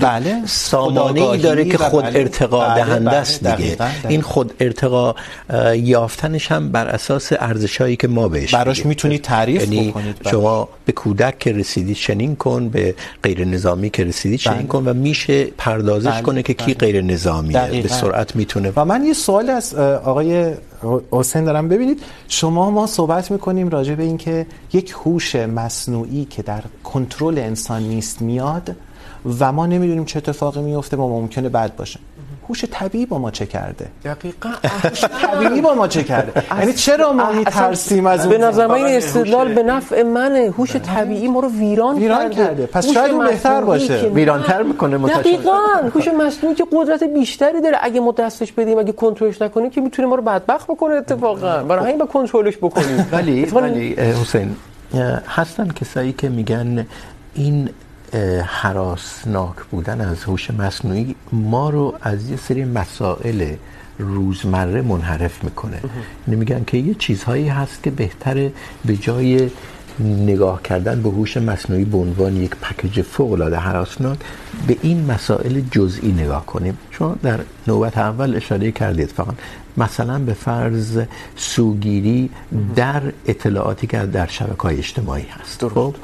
بله. 0.00 0.36
سامانه‌ای 0.46 1.38
داره 1.38 1.64
که 1.64 1.78
خود 1.78 2.04
ارتقا 2.04 2.74
دهنده 2.74 3.10
است 3.10 3.46
دیگه. 3.46 3.76
این 4.08 4.22
خود 4.22 4.54
ارتقا 4.60 4.89
ارتقا 4.90 5.74
یافتنش 5.74 6.52
هم 6.52 6.72
بر 6.72 6.88
اساس 6.88 7.32
ارزشایی 7.32 7.96
که 7.96 8.08
ما 8.08 8.28
بهش 8.28 8.54
براش 8.54 8.86
میتونید 8.86 9.22
تعریف 9.22 9.62
یعنی 9.62 9.90
بکنید 9.90 10.16
شما 10.30 10.68
به 10.84 10.92
کودک 10.92 11.38
که 11.38 11.52
رسیدید 11.52 11.96
چنین 11.96 12.36
کن 12.36 12.68
به 12.68 12.94
غیر 13.22 13.44
نظامی 13.44 13.90
که 13.90 14.04
رسیدید 14.04 14.38
چنین 14.38 14.66
کن 14.66 14.84
و 14.88 14.94
میشه 14.94 15.44
پردازش 15.44 16.10
بله. 16.10 16.22
کنه 16.22 16.42
که 16.42 16.54
کی 16.54 16.74
غیر 16.74 17.02
نظامیه 17.02 17.82
به 17.82 17.88
سرعت 17.88 18.36
میتونه. 18.36 18.72
و 18.76 18.84
من 18.84 19.04
یه 19.04 19.12
سوال 19.12 19.50
از 19.50 19.74
آقای 19.74 20.54
حسین 21.10 21.44
دارم. 21.44 21.68
ببینید 21.68 22.02
شما 22.28 22.70
ما 22.70 22.86
صحبت 22.86 23.30
میکنیم 23.30 23.68
راجع 23.68 23.94
به 23.94 24.02
اینکه 24.02 24.46
یک 24.72 24.94
هوش 25.04 25.36
مصنوعی 25.36 26.24
که 26.24 26.42
در 26.42 26.62
کنترل 26.84 27.38
انسان 27.38 27.82
نیست 27.82 28.22
میاد 28.22 28.76
و 29.40 29.52
ما 29.52 29.66
نمیدونیم 29.66 30.04
چه 30.04 30.16
اتفاقی 30.16 30.60
میفته 30.60 30.96
و 30.96 31.08
ممکنه 31.08 31.48
بد 31.48 31.76
باشه. 31.76 32.00
هوش 32.50 32.64
طبیعی 32.70 33.06
با 33.06 33.18
ما 33.18 33.30
چه 33.30 33.46
کرده؟ 33.46 33.86
دقیقاً 34.04 34.50
هوش 34.84 35.04
طبیعی 35.04 35.60
با 35.60 35.74
ما 35.74 35.88
چه 35.88 36.04
کرده؟ 36.04 36.42
یعنی 36.58 36.72
چرا 36.72 37.12
ما 37.12 37.32
میترسیم 37.32 38.06
از 38.06 38.28
به 38.28 38.38
نظر 38.38 38.66
من 38.66 38.74
این 38.74 38.96
استدلال 38.96 39.54
به 39.54 39.62
نفع 39.62 40.02
منه 40.02 40.52
هوش 40.58 40.76
طبیعی 40.76 41.28
ما 41.28 41.40
رو 41.40 41.48
ویران, 41.48 41.96
ویران 41.96 42.30
کرده. 42.30 42.66
پس 42.66 42.86
شاید 42.86 43.10
اون 43.10 43.26
بهتر 43.26 43.60
باشه. 43.60 44.10
ویرانتر 44.14 44.62
میکنه 44.62 44.96
متأسفانه 44.96 45.36
دقیقاً. 45.36 45.58
هوش 45.94 46.08
مصنوعی 46.08 46.54
که 46.54 46.64
قدرت 46.72 47.04
بیشتری 47.04 47.60
داره. 47.60 47.78
اگه 47.82 48.00
ما 48.00 48.12
دستش 48.12 48.52
بدیم 48.52 48.78
اگه 48.78 48.92
کنترلش 48.92 49.42
نکنیم 49.42 49.70
که 49.70 49.80
میتونه 49.80 50.08
ما 50.08 50.14
رو 50.14 50.22
بدبخت 50.22 50.66
بکنه 50.66 50.94
اتفاقا. 50.94 51.62
برای 51.62 51.84
همین 51.84 51.98
با 51.98 52.06
کنترلش 52.06 52.56
بکنیم. 52.56 53.08
ولی 53.12 53.44
ولی 53.44 53.94
حسین 53.94 54.56
هستن 55.28 55.68
کسایی 55.68 56.12
که 56.12 56.28
میگن 56.28 56.86
این 57.34 57.68
حراسناک 58.46 59.56
بودن 59.70 60.00
از 60.00 60.24
هوش 60.24 60.50
مصنوعی 60.50 61.14
ما 61.32 61.70
رو 61.70 61.94
از 62.00 62.30
یه 62.30 62.36
سری 62.36 62.64
مسائل 62.64 63.54
روزمره 63.98 64.82
منحرف 64.82 65.44
میکنه. 65.44 65.80
یعنی 66.26 66.40
میگن 66.40 66.64
که 66.66 66.76
یه 66.76 66.94
چیزهایی 66.94 67.48
هست 67.48 67.82
که 67.82 67.90
بهتره 67.90 68.52
به 68.84 68.96
جای 68.96 69.50
نگاه 70.00 70.62
کردن 70.62 71.02
به 71.02 71.08
هوش 71.10 71.36
مصنوعی 71.36 71.84
به 71.84 71.98
عنوان 71.98 72.36
یک 72.36 72.50
پکیج 72.50 73.02
فوق 73.02 73.32
العاده 73.32 73.56
حراسناک 73.56 74.18
به 74.66 74.76
این 74.82 75.10
مسائل 75.10 75.60
جزئی 75.70 76.12
نگاه 76.12 76.46
کنیم. 76.46 76.78
چون 76.90 77.16
در 77.22 77.40
نوبت 77.66 77.98
اول 77.98 78.36
اشاره 78.36 78.72
کردید 78.72 79.08
فقط. 79.08 79.34
مثلا 79.76 80.18
به 80.18 80.32
فرض 80.32 81.02
سوگیری 81.36 82.30
در 82.76 83.02
اطلاعاتی 83.26 83.86
که 83.86 83.98
در 83.98 84.26
شبکه‌های 84.26 84.78
اجتماعی 84.78 85.26
هست. 85.30 85.68
خب؟ 85.68 85.94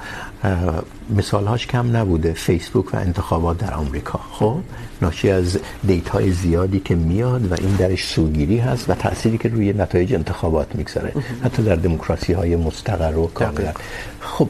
مثالهاش 1.17 1.67
کم 1.67 1.97
نبوده. 1.97 2.33
فیسبوک 2.33 2.95
و 2.95 2.97
انتخابات 2.97 3.59
در 3.59 3.75
آمریکا. 3.75 4.21
خب 4.33 4.59
ناشی 5.03 5.31
از 5.31 5.59
دیتاهای 5.87 6.31
زیادی 6.33 6.81
که 6.81 6.95
میاد 6.95 7.53
و 7.53 7.55
این 7.59 7.77
درش 7.77 8.05
سوگیری 8.05 8.59
هست 8.59 8.91
و 8.91 8.95
تأثیری 8.95 9.39
که 9.39 9.49
روی 9.49 9.73
نتایج 9.73 10.15
انتخابات 10.15 10.75
میگذاره. 10.75 11.13
حتی 11.45 11.63
در 11.63 11.77
دموکراسی 11.77 12.33
های 12.33 12.57
مستقر 12.57 13.17
و 13.17 13.27
کاملا 13.27 13.73
خب 14.21 14.49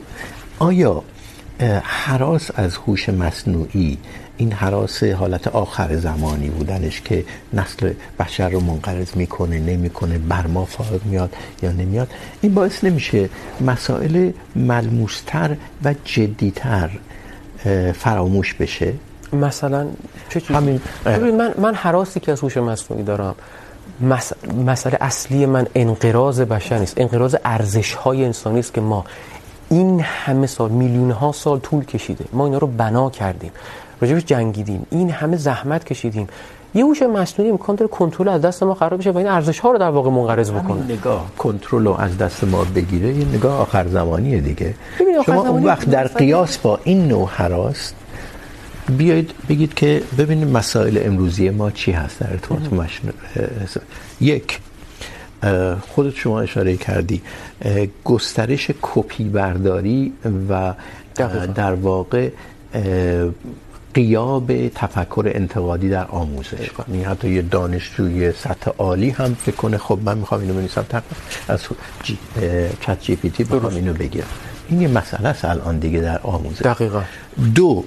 آیا 0.59 1.03
حراس 1.83 2.51
از 2.55 2.77
هوش 2.77 3.09
مصنوعی 3.09 3.99
این 4.37 4.53
حراس 4.53 5.03
حالت 5.03 5.49
آخر 5.49 5.97
زمانی 5.97 6.49
بودنش 6.49 7.01
که 7.01 7.25
نسل 7.53 7.93
بشر 8.21 8.49
رو 8.49 8.61
منقرض 8.61 9.17
میکنه 9.17 9.59
نمیکنه 9.59 10.19
بر 10.19 10.47
ما 10.47 10.65
فائق 10.65 11.05
میاد 11.05 11.35
یا 11.63 11.73
نمیاد 11.73 12.09
این 12.41 12.55
باعث 12.55 12.85
نمیشه 12.85 13.29
مسائل 13.61 14.31
ملموستر 14.57 15.57
و 15.85 15.95
جدیتر 16.05 16.91
فراموش 17.95 18.55
بشه. 18.55 18.93
مثلا 19.33 19.87
چه 20.29 20.41
چیزی؟ 20.41 20.55
همین 20.55 20.81
ببین 21.05 21.37
من 21.37 21.55
من 21.59 21.75
حراسی 21.75 22.21
که 22.21 22.33
از 22.33 22.41
هوش 22.41 22.57
مصنوعی 22.57 23.03
دارم 23.03 23.35
مس... 24.01 24.33
مسئله 24.67 24.99
اصلی 25.01 25.47
من 25.47 25.67
انقراض 25.75 26.41
بشر 26.41 26.79
نیست 26.79 27.01
انقراض 27.01 27.37
ارزش 27.45 27.95
های 27.95 28.25
انسانی 28.25 28.59
است 28.61 28.75
که 28.75 28.81
ما 28.81 29.05
این 29.71 30.01
همه 30.01 30.47
سال 30.47 30.71
میلیون 30.71 31.11
ها 31.11 31.33
سال 31.33 31.59
طول 31.59 31.85
کشیده. 31.85 32.25
ما 32.33 32.45
اینا 32.45 32.59
رو 32.59 32.67
بنا 32.67 33.11
کردیم. 33.11 33.51
راجبش 34.01 34.25
جنگیدیم. 34.25 34.87
این 34.91 35.11
همه 35.11 35.37
زحمت 35.37 35.85
کشیدیم. 35.85 36.29
یه 36.75 36.85
هوش 36.85 37.03
مصنوعی 37.03 37.51
امکان 37.51 37.77
داره 37.77 37.91
کنترل 37.91 38.29
از 38.29 38.41
دست 38.41 38.63
ما 38.63 38.75
خراب 38.75 39.01
بشه 39.01 39.11
و 39.11 39.19
این 39.19 39.27
ارزش 39.27 39.59
ها 39.59 39.71
رو 39.71 39.79
در 39.79 39.91
واقع 39.91 40.11
منقرض 40.11 40.51
بکنه. 40.51 40.85
نگاه 40.85 41.27
کنترل 41.39 41.85
رو 41.85 41.93
از 42.01 42.19
دست 42.19 42.45
ما 42.45 42.65
بگیره 42.65 43.15
یه 43.15 43.25
نگاه 43.25 43.61
آخر 43.61 43.89
زمانیه 43.89 44.41
دیگه. 44.41 44.75
شما 45.27 45.49
اون 45.49 45.65
وقت 45.65 45.91
در 45.91 46.07
قیاس 46.07 46.59
با 46.59 46.81
این 46.85 47.09
نوع 47.09 47.29
حراس 47.29 47.93
بیایید 48.99 49.31
بگید 49.49 49.75
که 49.75 50.03
ببینید 50.19 50.49
مسائل 50.49 51.01
امروزی 51.03 51.51
ما 51.51 51.71
چی 51.71 51.93
هست 51.93 52.19
در 52.21 52.31
ارتباط 52.31 52.61
مصنوعی 52.73 53.49
یک 54.21 54.61
خودت 55.89 56.15
شما 56.15 56.41
اشاره 56.41 56.77
کردی 56.77 57.23
گسترش 58.05 58.71
کپی 58.83 59.25
برداری 59.25 60.13
و 60.49 60.75
در 61.55 61.75
واقع 61.75 62.31
قیاب 63.99 64.69
تفکر 64.69 65.25
انتقادی 65.35 65.89
در 65.89 66.07
آموزش 66.07 66.71
یعنی 66.89 67.05
حتی 67.05 67.29
یه 67.31 67.43
دانشجوی 67.43 68.33
سطح 68.33 68.71
عالی 68.79 69.11
هم 69.11 69.35
فکر 69.35 69.57
کنه 69.57 69.79
خب 69.79 69.99
من 70.05 70.19
میخوام 70.19 70.41
اینو 70.41 70.55
بنویسم 70.55 70.83
تقریباً 70.83 71.17
از 71.49 71.61
جی 72.03 72.19
چت 72.81 72.99
جی 73.01 73.17
پی 73.17 73.31
تی 73.31 73.45
بخوام 73.45 73.75
اینو 73.75 73.93
بگیرم 73.93 74.27
این 74.69 74.81
یه 74.81 74.89
مسئله 74.89 75.29
است 75.29 75.45
الان 75.45 75.79
دیگه 75.79 76.01
در 76.01 76.21
آموزش. 76.23 76.63
دقیقاً. 76.63 77.03
دو 77.55 77.85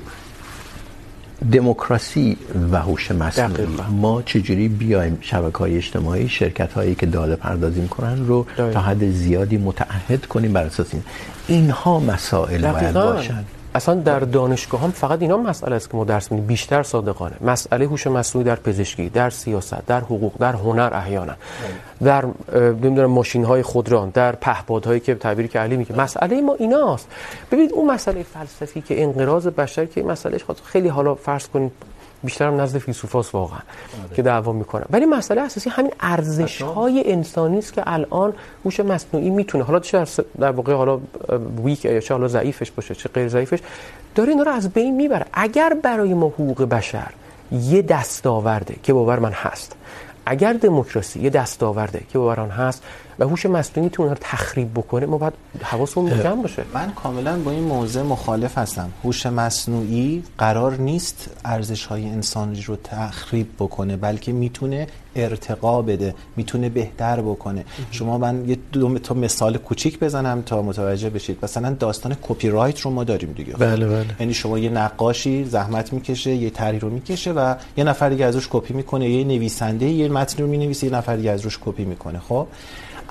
دموکراسی 1.51 2.37
و 2.71 2.81
هوش 2.81 3.11
مصنوعی. 3.11 3.67
ما 3.89 4.21
چجوری 4.21 4.67
بیایم 4.67 5.17
شبکه‌های 5.21 5.77
اجتماعی 5.77 6.29
شرکت 6.29 6.73
هایی 6.73 6.95
که 6.95 7.05
داده 7.05 7.35
پردازی 7.35 7.81
میکنن 7.81 8.27
رو 8.27 8.45
داید. 8.57 8.73
تا 8.73 8.81
حد 8.81 9.11
زیادی 9.11 9.57
متعهد 9.57 10.25
کنیم 10.25 10.53
بر 10.53 10.63
اساس 10.63 10.87
این. 10.93 11.03
اینها 11.47 11.99
مسائل 11.99 12.71
باید 12.71 12.93
باشن. 12.93 13.45
اصلا 13.75 13.95
در 13.95 14.19
دانشگاه 14.19 14.81
هم 14.81 14.91
فقط 14.91 15.21
اینا 15.21 15.37
مسئله 15.37 15.75
است 15.75 15.89
که 15.89 15.97
ما 15.97 16.03
درس 16.03 16.31
میدیم، 16.31 16.47
بیشتر 16.47 16.83
صادقانه. 16.83 17.35
مسئله 17.41 17.85
هوش 17.85 18.07
مصنوعی 18.07 18.45
در 18.45 18.55
پزشکی، 18.55 19.09
در 19.09 19.29
سیاست، 19.29 19.85
در 19.85 19.99
حقوق، 19.99 20.33
در 20.39 20.53
هنر 20.53 20.89
احیانا. 20.93 21.33
در 22.03 22.25
نمیدونم 22.53 23.11
ماشین 23.11 23.43
های 23.43 23.63
خودران، 23.63 24.09
در 24.09 24.35
پهپادهایی 24.35 24.99
که 24.99 25.15
تعبیر 25.15 25.47
که 25.47 25.59
علی 25.59 25.77
میگه. 25.77 26.01
مسئله 26.01 26.41
ما 26.41 26.53
ایناست. 26.53 27.07
ببینید، 27.51 27.73
اون 27.73 27.91
مسئله 27.91 28.23
فلسفی 28.23 28.81
که 28.81 29.03
انقراض 29.03 29.47
بشر 29.47 29.85
که 29.85 30.03
مسئلهش 30.03 30.45
خیلی 30.65 30.87
حالا 30.87 31.15
فرض 31.15 31.47
کنید 31.47 31.71
بیشتر 32.23 32.47
هم 32.47 32.61
نزد 32.61 32.77
فیلسوفاس 32.77 33.35
واقعا 33.35 33.57
آره. 33.57 34.15
که 34.15 34.21
دعوا 34.21 34.51
میکنن 34.51 34.85
ولی 34.89 35.05
مسئله 35.05 35.41
اساسی 35.41 35.69
همین 35.69 35.91
ارزش 35.99 36.61
های 36.61 37.11
انسانی 37.11 37.57
است 37.57 37.73
که 37.73 37.83
الان 37.85 38.33
هوش 38.65 38.79
مصنوعی 38.79 39.29
میتونه. 39.29 39.63
حالا 39.63 39.79
چه 39.79 40.05
در 40.39 40.51
واقع 40.51 40.73
حالا 40.73 40.99
ویک 41.63 41.85
یا 41.85 41.99
چه 41.99 42.13
حالا 42.13 42.27
ضعیفش 42.27 42.71
باشه 42.71 42.95
چه 42.95 43.09
غیر 43.09 43.27
ضعیفش 43.27 43.59
داره 44.15 44.29
اینا 44.29 44.43
رو 44.43 44.51
از 44.51 44.69
بین 44.69 44.95
میبره. 44.95 45.25
اگر 45.33 45.73
برای 45.83 46.13
ما 46.13 46.27
حقوق 46.27 46.63
بشر 46.63 47.11
یه 47.51 47.81
دستاورده 47.81 48.75
که 48.83 48.93
باور 48.93 49.19
من 49.19 49.31
هست 49.31 49.75
اگر 50.25 50.53
دموکراسی 50.53 51.19
یه 51.19 51.29
دستاورده 51.29 52.01
که 52.09 52.19
باور 52.19 52.39
من 52.39 52.49
هست 52.49 52.83
و 53.19 53.23
هوش 53.23 53.45
مصنوعی 53.45 53.89
میتونه 53.89 54.09
رو 54.09 54.17
تخریب 54.21 54.71
بکنه 54.73 55.05
ما 55.05 55.17
باید 55.17 55.33
حواسمون 55.61 56.23
جمع 56.23 56.41
باشه. 56.41 56.63
من 56.73 56.91
کاملا 56.91 57.39
با 57.39 57.51
این 57.51 57.63
موضوع 57.63 58.03
مخالف 58.03 58.57
هستم. 58.57 58.89
هوش 59.03 59.25
مصنوعی 59.25 60.23
قرار 60.37 60.77
نیست 60.77 61.29
ارزش 61.45 61.85
های 61.85 62.09
انسانی 62.09 62.61
رو 62.61 62.75
تخریب 62.83 63.47
بکنه 63.59 63.97
بلکه 63.97 64.31
میتونه 64.31 64.87
ارتقا 65.15 65.81
بده 65.81 66.15
میتونه 66.35 66.69
بهتر 66.69 67.21
بکنه. 67.21 67.65
شما 67.91 68.17
من 68.17 68.49
یه 68.49 68.57
دو 68.71 68.99
تا 68.99 69.15
مثال 69.15 69.57
کوچیک 69.57 69.99
بزنم 69.99 70.41
تا 70.41 70.61
متوجه 70.61 71.09
بشید. 71.09 71.37
مثلا 71.43 71.69
داستان 71.73 72.15
کپی 72.21 72.49
رایت 72.49 72.79
رو 72.79 72.91
ما 72.91 73.03
داریم 73.03 73.31
دیگه. 73.31 73.53
بله 73.53 73.87
بله. 73.87 74.05
یعنی 74.19 74.33
شما 74.33 74.59
یه 74.59 74.69
نقاشی 74.69 75.45
زحمت 75.45 75.93
میکشه 75.93 76.31
یه 76.31 76.49
طرحی 76.49 76.79
رو 76.79 76.89
میکشه 76.89 77.31
و 77.31 77.55
یه 77.77 77.83
نفر 77.83 78.09
دیگه 78.09 78.25
ازش 78.25 78.47
کپی 78.49 78.73
میکنه. 78.73 79.09
یه 79.09 79.23
نویسنده 79.23 79.85
یه 79.85 80.09
متن 80.09 80.43
رو 80.43 80.49
مینویسه 80.49 80.87
یه 80.87 80.93
نفر 80.93 81.15
دیگه 81.15 81.31
ازش 81.31 81.57
کپی 81.65 81.85
میکنه. 81.85 82.19
خب؟ 82.19 82.47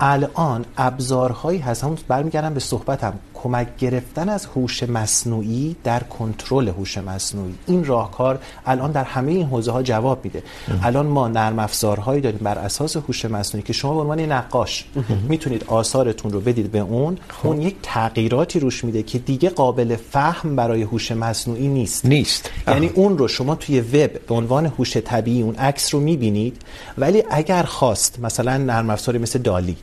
الان 0.00 0.64
ابزارهایی 0.76 1.58
هست. 1.58 1.84
همون 1.84 1.98
برمیگردم 2.08 2.54
به 2.54 2.60
صحبتم. 2.60 3.12
کمک 3.34 3.76
گرفتن 3.78 4.28
از 4.28 4.46
هوش 4.46 4.82
مصنوعی 4.82 5.76
در 5.84 6.02
کنترل 6.02 6.68
هوش 6.68 6.98
مصنوعی. 6.98 7.54
این 7.66 7.84
راهکار 7.84 8.38
الان 8.66 8.92
در 8.92 9.04
همه 9.04 9.32
این 9.32 9.46
حوزه 9.46 9.72
ها 9.72 9.82
جواب 9.82 10.24
میده. 10.24 10.42
الان 10.82 11.06
ما 11.06 11.28
نرم 11.28 11.58
افزارهایی 11.58 12.20
داریم 12.20 12.40
بر 12.42 12.58
اساس 12.58 12.96
هوش 12.96 13.24
مصنوعی 13.24 13.62
که 13.62 13.72
شما 13.72 13.94
به 13.94 14.00
عنوان 14.00 14.20
نقاش 14.20 14.84
میتونید 15.28 15.64
آثارتون 15.66 16.32
رو 16.32 16.40
بدید 16.40 16.72
به 16.72 16.78
اون. 16.78 17.18
خب. 17.28 17.46
اون 17.46 17.62
یک 17.62 17.76
تغییراتی 17.82 18.60
روش 18.60 18.84
میده 18.84 19.02
که 19.02 19.18
دیگه 19.18 19.50
قابل 19.50 19.96
فهم 19.96 20.56
برای 20.56 20.82
هوش 20.82 21.12
مصنوعی 21.12 21.68
نیست. 21.68 22.06
نیست. 22.06 22.50
یعنی 22.68 22.90
اون 22.94 23.18
رو 23.18 23.28
شما 23.28 23.54
توی 23.54 23.80
وب 23.80 24.26
به 24.26 24.34
عنوان 24.34 24.66
هوش 24.66 24.96
طبیعی 24.96 25.42
اون 25.42 25.54
عکس 25.54 25.94
رو 25.94 26.00
میبینید. 26.00 26.62
ولی 26.98 27.22
اگر 27.30 27.62
خواست 27.62 28.20
مثلا 28.20 28.56
نرم 28.56 28.90
افزاری 28.90 29.18
مثل 29.18 29.38
دالی 29.38 29.76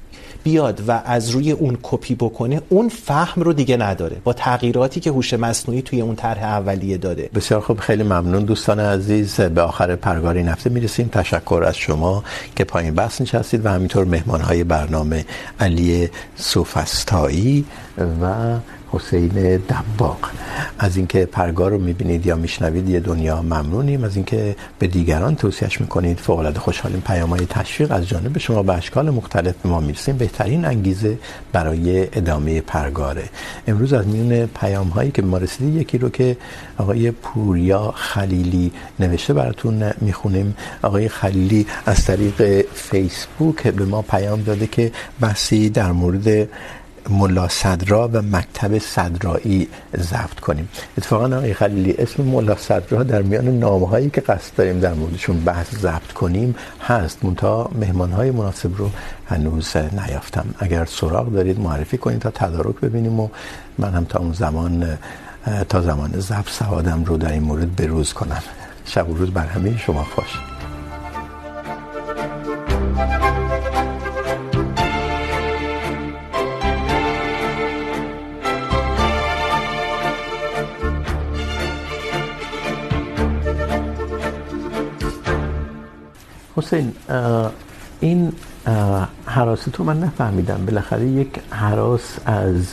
بیاد 0.46 0.84
و 0.88 1.02
از 1.06 1.30
روی 1.30 1.52
اون 1.52 1.78
کپی 1.84 2.16
بکنه، 2.16 2.62
اون 2.70 2.90
فهم 2.90 3.42
رو 3.42 3.54
دیگه 3.54 3.78
نداره. 3.78 4.18
با 4.24 4.34
تغییراتی 4.34 5.00
که 5.00 5.10
هوش 5.10 5.34
مصنوعی 5.34 5.82
توی 5.82 6.02
اون 6.02 6.16
طرح 6.16 6.44
اولیه 6.44 6.98
داده. 6.98 7.30
بسیار 7.36 7.62
خوب، 7.62 7.80
خیلی 7.80 8.04
ممنون. 8.04 8.44
دوستان 8.46 8.80
عزیز، 8.80 9.42
به 9.42 9.62
آخر 9.62 9.96
پرگار 9.96 10.36
این 10.36 10.48
هفته 10.48 10.70
میرسیم. 10.70 11.10
تشکر 11.12 11.64
از 11.68 11.78
شما 11.78 12.24
که 12.56 12.64
پایین 12.64 12.94
بحث 12.94 13.22
نشستید 13.22 13.66
و 13.66 13.70
همینطور 13.70 14.06
مهمانهای 14.06 14.64
برنامه 14.64 15.26
علی 15.60 16.10
سوفستایی 16.36 17.66
و 18.22 18.56
حسین 18.96 19.28
دباغ. 19.58 20.18
از 20.80 20.98
اینکه 20.98 21.26
پرگار 21.26 21.72
رو 21.72 21.78
میبینید 21.78 22.26
یا 22.26 22.36
میشنوید، 22.36 22.90
یه 22.90 23.00
دنیا 23.00 23.42
ممنونیم. 23.42 24.04
از 24.04 24.16
اینکه 24.16 24.56
به 24.80 24.88
دیگران 24.88 25.36
توصیهش 25.36 25.82
میکنید 25.82 26.20
فوق 26.20 26.40
العاده 26.40 26.60
خوشحالیم. 26.60 27.02
پیامهای 27.08 27.46
تشویق 27.46 27.92
از 27.92 28.08
جانب 28.08 28.38
شما 28.38 28.64
به 28.64 28.74
اشکال 28.74 29.10
مختلف 29.10 29.56
به 29.64 29.70
ما 29.70 29.80
میرسیم. 29.80 30.18
بهترین 30.18 30.66
انگیزه 30.66 31.18
برای 31.52 32.08
ادامه 32.14 32.62
پرگاره. 32.62 33.24
امروز 33.68 33.94
از 33.94 34.08
میون 34.08 34.46
پیام 34.46 34.88
هایی 34.88 35.12
که 35.12 35.22
ما 35.22 35.38
رسیدید 35.38 35.76
یکی 35.76 35.98
رو 35.98 36.10
که 36.10 36.38
آقای 36.78 37.12
پوریا 37.12 37.92
خلیلی 37.92 38.72
نوشته 39.00 39.34
براتون 39.34 39.92
میخونیم. 40.02 40.56
آقای 40.82 41.10
خلیلی 41.10 41.68
از 41.86 42.06
طریق 42.06 42.66
فیسبوک 42.74 43.68
به 43.68 43.86
ما 43.86 44.02
پیام 44.02 44.42
داده 44.42 44.68
که 44.68 44.92
بحثی 45.20 45.70
در 45.70 45.92
مورد 45.92 46.48
ملا 47.10 47.48
صدرا 47.48 48.08
و 48.08 48.22
مکتب 48.22 48.78
صدرایی 48.78 49.68
ضبط 49.98 50.40
کنیم. 50.40 50.70
اتفاقا 50.98 51.26
آقای 51.26 51.54
خلیلی، 51.54 51.96
اسم 51.98 52.24
ملا 52.24 52.56
صدرا 52.56 53.04
در 53.04 53.22
میان 53.22 53.60
نامه‌هایی 53.60 54.10
که 54.10 54.22
قصد 54.22 54.56
داریم 54.56 54.80
در 54.80 54.94
موردشون 54.94 55.40
بحث 55.40 55.76
ضبط 55.76 56.12
کنیم 56.12 56.56
هست. 56.88 57.26
منتها 57.26 57.72
مهمانهای 57.80 58.32
مناسب 58.32 58.78
رو 58.78 58.90
هنوز 59.28 59.78
نیافتم. 59.78 60.46
اگر 60.60 60.86
سراغ 60.86 61.32
دارید 61.32 61.60
معرفی 61.60 61.98
کنید 61.98 62.20
تا 62.20 62.32
تدارک 62.32 62.76
ببینیم 62.76 63.20
و 63.20 63.30
من 63.78 63.94
هم 63.94 64.06
تا 64.06 64.20
اون 64.20 64.34
زمان، 64.34 64.98
تا 65.70 65.82
زمان 65.82 66.20
ضبط 66.20 66.50
سوادم 66.50 67.04
رو 67.04 67.18
در 67.18 67.32
این 67.32 67.44
مورد 67.44 67.76
بروز 67.76 68.14
کنم. 68.14 68.44
شب 68.86 69.10
و 69.10 69.14
روز 69.14 69.32
بر 69.32 69.46
همه 69.46 69.78
شما 69.78 70.04
خوش. 70.04 70.40
حسین 86.56 86.94
این 88.00 88.34
حراس 89.26 89.64
تو 89.74 89.84
من 89.84 90.00
نفهمیدم. 90.00 90.66
بالاخره 90.66 91.06
یک 91.06 91.30
حراس 91.50 92.18
از 92.26 92.66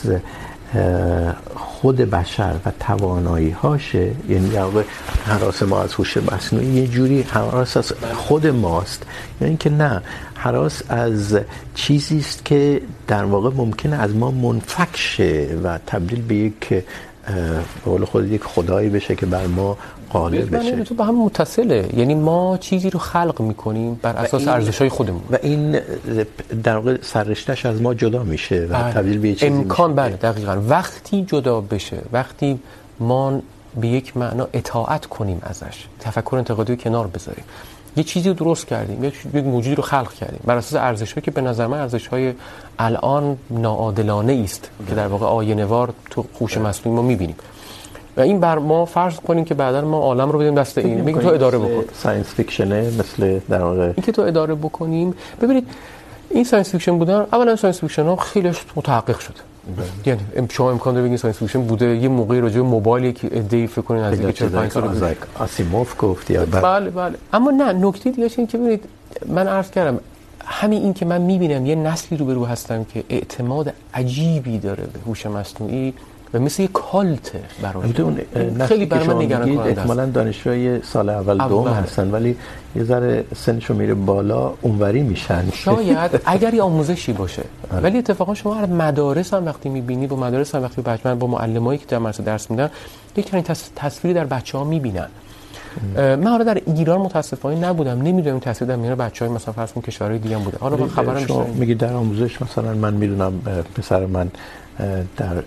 خود 1.55 1.97
بشر 1.97 2.55
و 2.65 2.71
توانایی 2.79 3.49
هاشه 3.49 4.11
یعنی 4.29 4.49
در 4.49 4.63
واقع 4.63 4.83
حراس 5.25 5.63
ما 5.63 5.81
از 5.81 5.93
هوش 5.93 6.17
مصنوعی 6.17 6.67
یه 6.67 6.87
جوری 6.87 7.21
حراس 7.21 7.77
از 7.77 7.93
خود 8.13 8.47
ماست. 8.47 9.03
یعنی 9.41 9.49
اینکه 9.49 9.69
نه، 9.69 10.01
حراس 10.35 10.81
از 10.89 11.39
چیزی 11.75 12.19
است 12.19 12.45
که 12.45 12.81
در 13.07 13.23
واقع 13.23 13.49
ممکنه 13.49 13.95
از 13.95 14.15
ما 14.15 14.31
منفک 14.31 14.97
شه 14.97 15.57
و 15.63 15.79
تبدیل 15.87 16.21
به 16.21 16.35
یک 16.35 16.69
به 16.69 16.83
قول 17.85 18.05
خود 18.05 18.31
یک 18.31 18.43
خدایی 18.43 18.89
بشه 18.89 19.15
که 19.15 19.25
بر 19.25 19.47
ما 19.47 19.77
غالب 20.13 20.55
بشه. 20.55 20.83
تو 20.83 20.95
به 20.95 21.03
هم 21.03 21.15
متصله. 21.15 21.89
یعنی 21.97 22.15
ما 22.15 22.57
چیزی 22.57 22.89
رو 22.89 22.99
خلق 22.99 23.41
میکنیم 23.41 23.99
بر 24.01 24.15
اساس 24.15 24.47
ارزش‌های 24.47 24.89
خودمون. 24.89 25.21
و 25.31 25.37
این 25.43 25.79
در 26.63 26.75
واقع 26.75 26.97
سررشتهش 27.01 27.65
از 27.65 27.81
ما 27.81 27.93
جدا 27.93 28.23
میشه 28.23 28.67
و 28.71 28.91
تبدیل 28.91 29.17
به 29.17 29.33
چیزی 29.33 29.47
امکان 29.47 29.95
بله 29.95 30.15
دقیقاً. 30.15 30.61
وقتی 30.69 31.21
جدا 31.21 31.61
بشه 31.61 31.97
وقتی 32.11 32.59
ما 32.99 33.41
به 33.81 33.87
یک 33.87 34.17
معنا 34.17 34.47
اطاعت 34.53 35.05
کنیم 35.05 35.39
ازش 35.41 35.85
تفکر 35.99 36.35
انتقادی 36.35 36.73
رو 36.73 36.79
کنار 36.79 37.07
بذاریم. 37.07 37.43
یه 37.97 38.03
چیزی 38.03 38.29
رو 38.29 38.35
درست 38.35 38.67
کردیم 38.67 39.03
یک 39.03 39.25
موجودی 39.35 39.75
رو 39.75 39.83
خلق 39.83 40.13
کردیم 40.13 40.39
بر 40.45 40.57
اساس 40.57 40.81
ارزش‌هایی 40.81 41.21
که 41.21 41.31
به 41.31 41.41
نظر 41.41 41.67
من 41.67 41.79
ارزش‌های 41.79 42.33
الان 42.79 43.37
ناعادلانه 43.49 44.41
است 44.43 44.69
که 44.87 44.95
در 44.95 45.07
واقع 45.07 45.25
آینه‌وار 45.25 45.93
تو 46.09 46.25
هوش 46.39 46.57
مصنوعی 46.57 46.95
ما 46.95 47.01
می‌بینیم. 47.01 47.35
و 48.17 48.21
این 48.21 48.39
بر 48.39 48.57
ما 48.57 48.85
فرض 48.85 49.15
کنیم 49.15 49.45
که 49.45 49.53
بعدا 49.53 49.81
ما 49.81 49.97
عالم 49.97 50.31
رو 50.31 50.39
بدیم 50.39 50.55
دست 50.55 50.77
این. 50.77 51.01
میگیم 51.01 51.21
تو 51.21 51.27
اداره 51.27 51.57
بکن. 51.57 51.83
ساینس 51.93 52.25
فیکشنه 52.25 52.81
مثل 52.99 53.39
در 53.49 53.61
واقع 53.61 53.81
این 53.81 54.05
که 54.05 54.11
تو 54.11 54.21
اداره 54.21 54.55
بکنیم. 54.55 55.13
ببینید 55.41 55.67
این 56.29 56.43
ساینس 56.43 56.69
فیکشن 56.69 56.97
بودن 56.97 57.25
اولا 57.33 57.55
ساینس 57.55 57.79
فیکشن 57.79 58.03
ها 58.03 58.15
خیلیش 58.15 58.65
متحقق 58.75 59.19
شده. 59.19 59.39
یعنی 60.05 60.19
شما 60.51 60.71
امکان 60.71 60.93
داره 60.93 61.05
بگین 61.05 61.17
ساینس 61.17 61.37
فیکشن 61.37 61.61
بوده 61.61 61.85
یه 61.97 62.07
موقعی 62.07 62.41
راجع 62.41 62.55
به 62.55 62.61
موبایل 62.61 63.05
یک 63.05 63.19
ایده 63.31 63.67
فکر 63.67 63.81
کنین 63.81 64.03
از 64.03 64.17
دیگه 64.17 64.31
45 64.31 64.71
سال 64.71 64.87
بوده 64.87 65.17
آسیموف 65.39 65.95
گفت 65.99 66.31
یا 66.31 66.45
بله 66.45 66.89
بله. 66.89 67.15
اما 67.33 67.51
نه 67.51 67.73
نکته 67.73 68.11
دیگه 68.11 68.29
این 68.37 68.47
که 68.47 68.57
ببینید 68.57 68.85
من 69.27 69.47
عرض 69.47 69.71
کردم 69.71 69.99
همین 70.45 70.81
این 70.81 70.93
که 70.93 71.05
من 71.05 71.21
میبینم 71.21 71.65
یه 71.65 71.75
نسلی 71.75 72.17
رو 72.17 72.25
برو 72.25 72.45
هستم 72.45 72.83
که 72.83 73.03
اعتماد 73.09 73.73
عجیبی 73.93 74.57
داره 74.57 74.83
به 74.83 74.99
هوش 75.07 75.25
مصنوعی 75.25 75.93
و 76.33 76.39
مثل 76.39 76.63
یک 76.63 76.71
کالت 76.71 77.31
برای 77.61 77.93
خیلی 78.67 78.85
برای 78.85 79.07
من 79.07 79.15
نگران 79.15 79.55
کننده 79.55 79.69
است. 79.69 79.77
احتمالاً 79.77 80.05
دانشجوی 80.05 80.81
سال 80.81 81.09
اول 81.09 81.37
دوم 81.37 81.67
هستن 81.67 82.11
ولی 82.11 82.35
یه 82.75 82.83
ذره 82.83 83.25
سنشون 83.35 83.77
میره 83.77 83.93
بالا 83.93 84.53
اونوری 84.61 85.03
میشن. 85.03 85.49
شاید 85.53 86.21
اگر 86.25 86.53
یه 86.53 86.61
آموزشی 86.61 87.13
باشه. 87.13 87.43
ولی 87.83 87.97
اتفاقا 87.97 88.33
شما 88.33 88.53
هر 88.53 88.65
مدارس 88.65 89.33
هم 89.33 89.45
وقتی 89.45 89.69
میبینی 89.69 90.07
و 90.07 90.15
مدارس 90.15 90.55
هم 90.55 90.63
وقتی 90.63 90.81
بچه‌ها 90.81 91.15
با 91.15 91.27
معلمایی 91.27 91.79
که 91.79 91.85
در 91.85 91.97
مدرسه 91.97 92.23
درس 92.23 92.51
میدن 92.51 92.69
یک 93.15 93.31
چنین 93.31 93.43
تصویری 93.75 94.13
در 94.13 94.25
بچه‌ها 94.25 94.63
میبینن. 94.63 95.07
من 95.95 96.27
حالا 96.27 96.43
در 96.43 96.61
ایران 96.65 97.01
متاسفانه 97.01 97.67
نبودم. 97.67 98.01
نمیدونم 98.01 98.39
تاثیر 98.39 98.67
در 98.67 98.75
میان 98.75 98.95
بچهای 98.95 99.31
مثلا 99.31 99.53
فرض 99.53 99.71
کن 99.71 99.81
کشورهای 99.81 100.19
دیگه 100.19 100.37
هم 100.37 100.43
بوده. 100.43 100.57
حالا 100.61 100.77
من 100.77 100.87
خبرم 100.87 101.27
شما 101.27 101.43
میگی 101.43 101.75
در 101.75 101.93
آموزش 101.93 102.41
مثلا 102.41 102.73
من 102.73 102.93
میدونم 102.93 103.41
پسر 103.75 104.05
من 104.05 104.31
در 105.17 105.43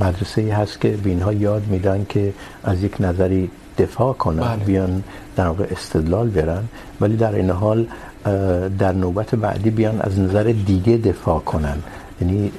مدرسه 0.00 0.54
هست 0.54 0.80
که 0.80 0.88
به 0.88 1.10
اینها 1.10 1.32
یاد 1.32 1.66
میدن 1.66 2.06
که 2.08 2.32
از 2.64 2.82
یک 2.82 2.96
نظری 3.00 3.50
دفاع 3.78 4.12
کنن 4.12 4.42
بله. 4.42 4.64
بیان 4.64 5.02
در 5.36 5.46
واقع 5.46 5.66
استدلال 5.70 6.28
بیارن 6.28 6.64
ولی 7.00 7.16
در 7.16 7.34
این 7.34 7.50
حال 7.50 7.86
در 8.78 8.92
نوبت 8.92 9.34
بعدی 9.34 9.70
بیان 9.70 10.00
از 10.00 10.18
نظر 10.18 10.42
دیگه 10.66 10.96
دفاع 10.96 11.40
کنن 11.40 11.76
یعنی 12.20 12.52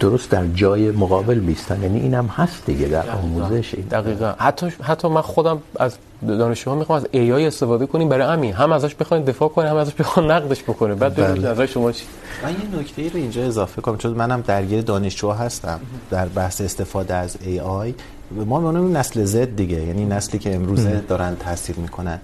درست 0.00 0.30
در 0.30 0.46
جای 0.46 0.90
مقابل 0.90 1.38
بیستن 1.38 1.82
یعنی 1.82 2.00
اینم 2.00 2.26
هست 2.26 2.66
دیگه 2.66 2.86
در 2.86 3.10
آموزش. 3.10 3.74
دقیقاً. 3.90 4.34
حتی 4.38 4.72
حتی 4.82 5.08
من 5.08 5.20
خودم 5.20 5.58
از 5.76 5.96
دانشجوها 6.28 6.76
میخوام 6.76 6.98
از 6.98 7.06
ای 7.10 7.32
آی 7.32 7.46
استفاده 7.46 7.86
کنیم 7.86 8.08
برای 8.08 8.32
همین. 8.32 8.52
هم 8.52 8.72
ازش 8.72 8.94
بخواید 8.94 9.24
دفاع 9.24 9.48
کنیم 9.48 9.68
هم 9.68 9.76
ازش 9.76 9.94
بخوام 9.94 10.32
نقدش 10.32 10.62
بکنه. 10.62 10.94
بعد 10.94 11.14
ببینید 11.14 11.46
نظر 11.46 11.66
شما 11.66 11.92
چی؟ 11.92 12.04
من 12.42 12.50
یه 12.50 12.80
نکته 12.80 13.02
رو 13.02 13.16
اینجا 13.16 13.44
اضافه 13.44 13.82
کنم 13.82 13.96
چون 13.96 14.12
منم 14.12 14.40
درگیر 14.40 14.80
دانشجو 14.80 15.30
هستم 15.30 15.80
در 16.10 16.28
بحث 16.28 16.60
استفاده 16.60 17.14
از 17.14 17.36
ای 17.40 17.60
آی 17.60 17.94
ما 18.30 18.70
میگیم 18.70 18.96
نسل 18.96 19.24
زد 19.24 19.56
دیگه 19.56 19.82
یعنی 19.82 20.04
نسلی 20.04 20.38
که 20.38 20.54
امروزه 20.54 21.00
دارن 21.08 21.36
تاثیر 21.36 21.76
میکنن. 21.76 22.20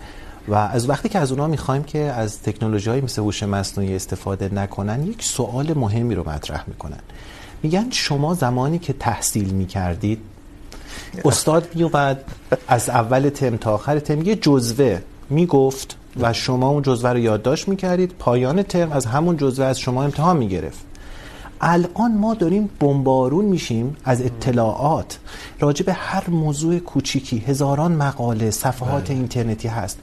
و 0.49 0.55
از 0.55 0.89
وقتی 0.89 1.09
که 1.09 1.19
از 1.19 1.31
اونها 1.31 1.47
میخوایم 1.47 1.83
که 1.83 1.99
از 1.99 2.43
تکنولوژی 2.43 2.91
های 2.91 3.01
مثل 3.01 3.23
هوش 3.23 3.43
مصنوعی 3.43 3.97
استفاده 3.97 4.55
نکنن 4.55 5.07
یک 5.07 5.23
سوال 5.23 5.75
مهمی 5.75 6.15
رو 6.15 6.29
مطرح 6.31 6.65
میکنن. 6.67 7.01
میگن 7.63 7.87
شما 7.91 8.35
زمانی 8.35 8.79
که 8.79 8.93
تحصیل 8.93 9.51
میکردید 9.51 10.19
استاد 11.25 11.69
میومد 11.75 12.25
از 12.69 12.89
اول 12.89 13.29
ترم 13.29 13.57
تا 13.57 13.75
آخر 13.75 13.99
ترم 13.99 14.23
یه 14.23 14.37
جزوه 14.37 15.01
میگفت 15.31 15.97
و 16.21 16.33
شما 16.33 16.69
اون 16.69 16.83
جزوه 16.83 17.11
رو 17.11 17.19
یادداشت 17.19 17.69
میکردید. 17.69 18.15
پایان 18.19 18.63
ترم 18.63 18.93
از 18.93 19.07
همون 19.07 19.37
جزوه 19.37 19.67
از 19.67 19.79
شما 19.79 20.05
امتحان 20.05 20.37
میگرفت. 20.37 20.85
الان 21.61 22.15
ما 22.15 22.35
داریم 22.35 22.71
بمبارون 22.81 23.45
میشیم 23.45 23.97
از 24.05 24.23
اطلاعات. 24.23 25.19
راجع 25.61 25.87
به 25.87 25.93
هر 25.93 26.31
موضوع 26.31 26.79
کوچیکی 26.79 27.39
هزاران 27.39 27.93
مقاله 27.93 28.51
صفحات 28.51 29.11
اینترنتی 29.11 29.69
هست. 29.69 29.99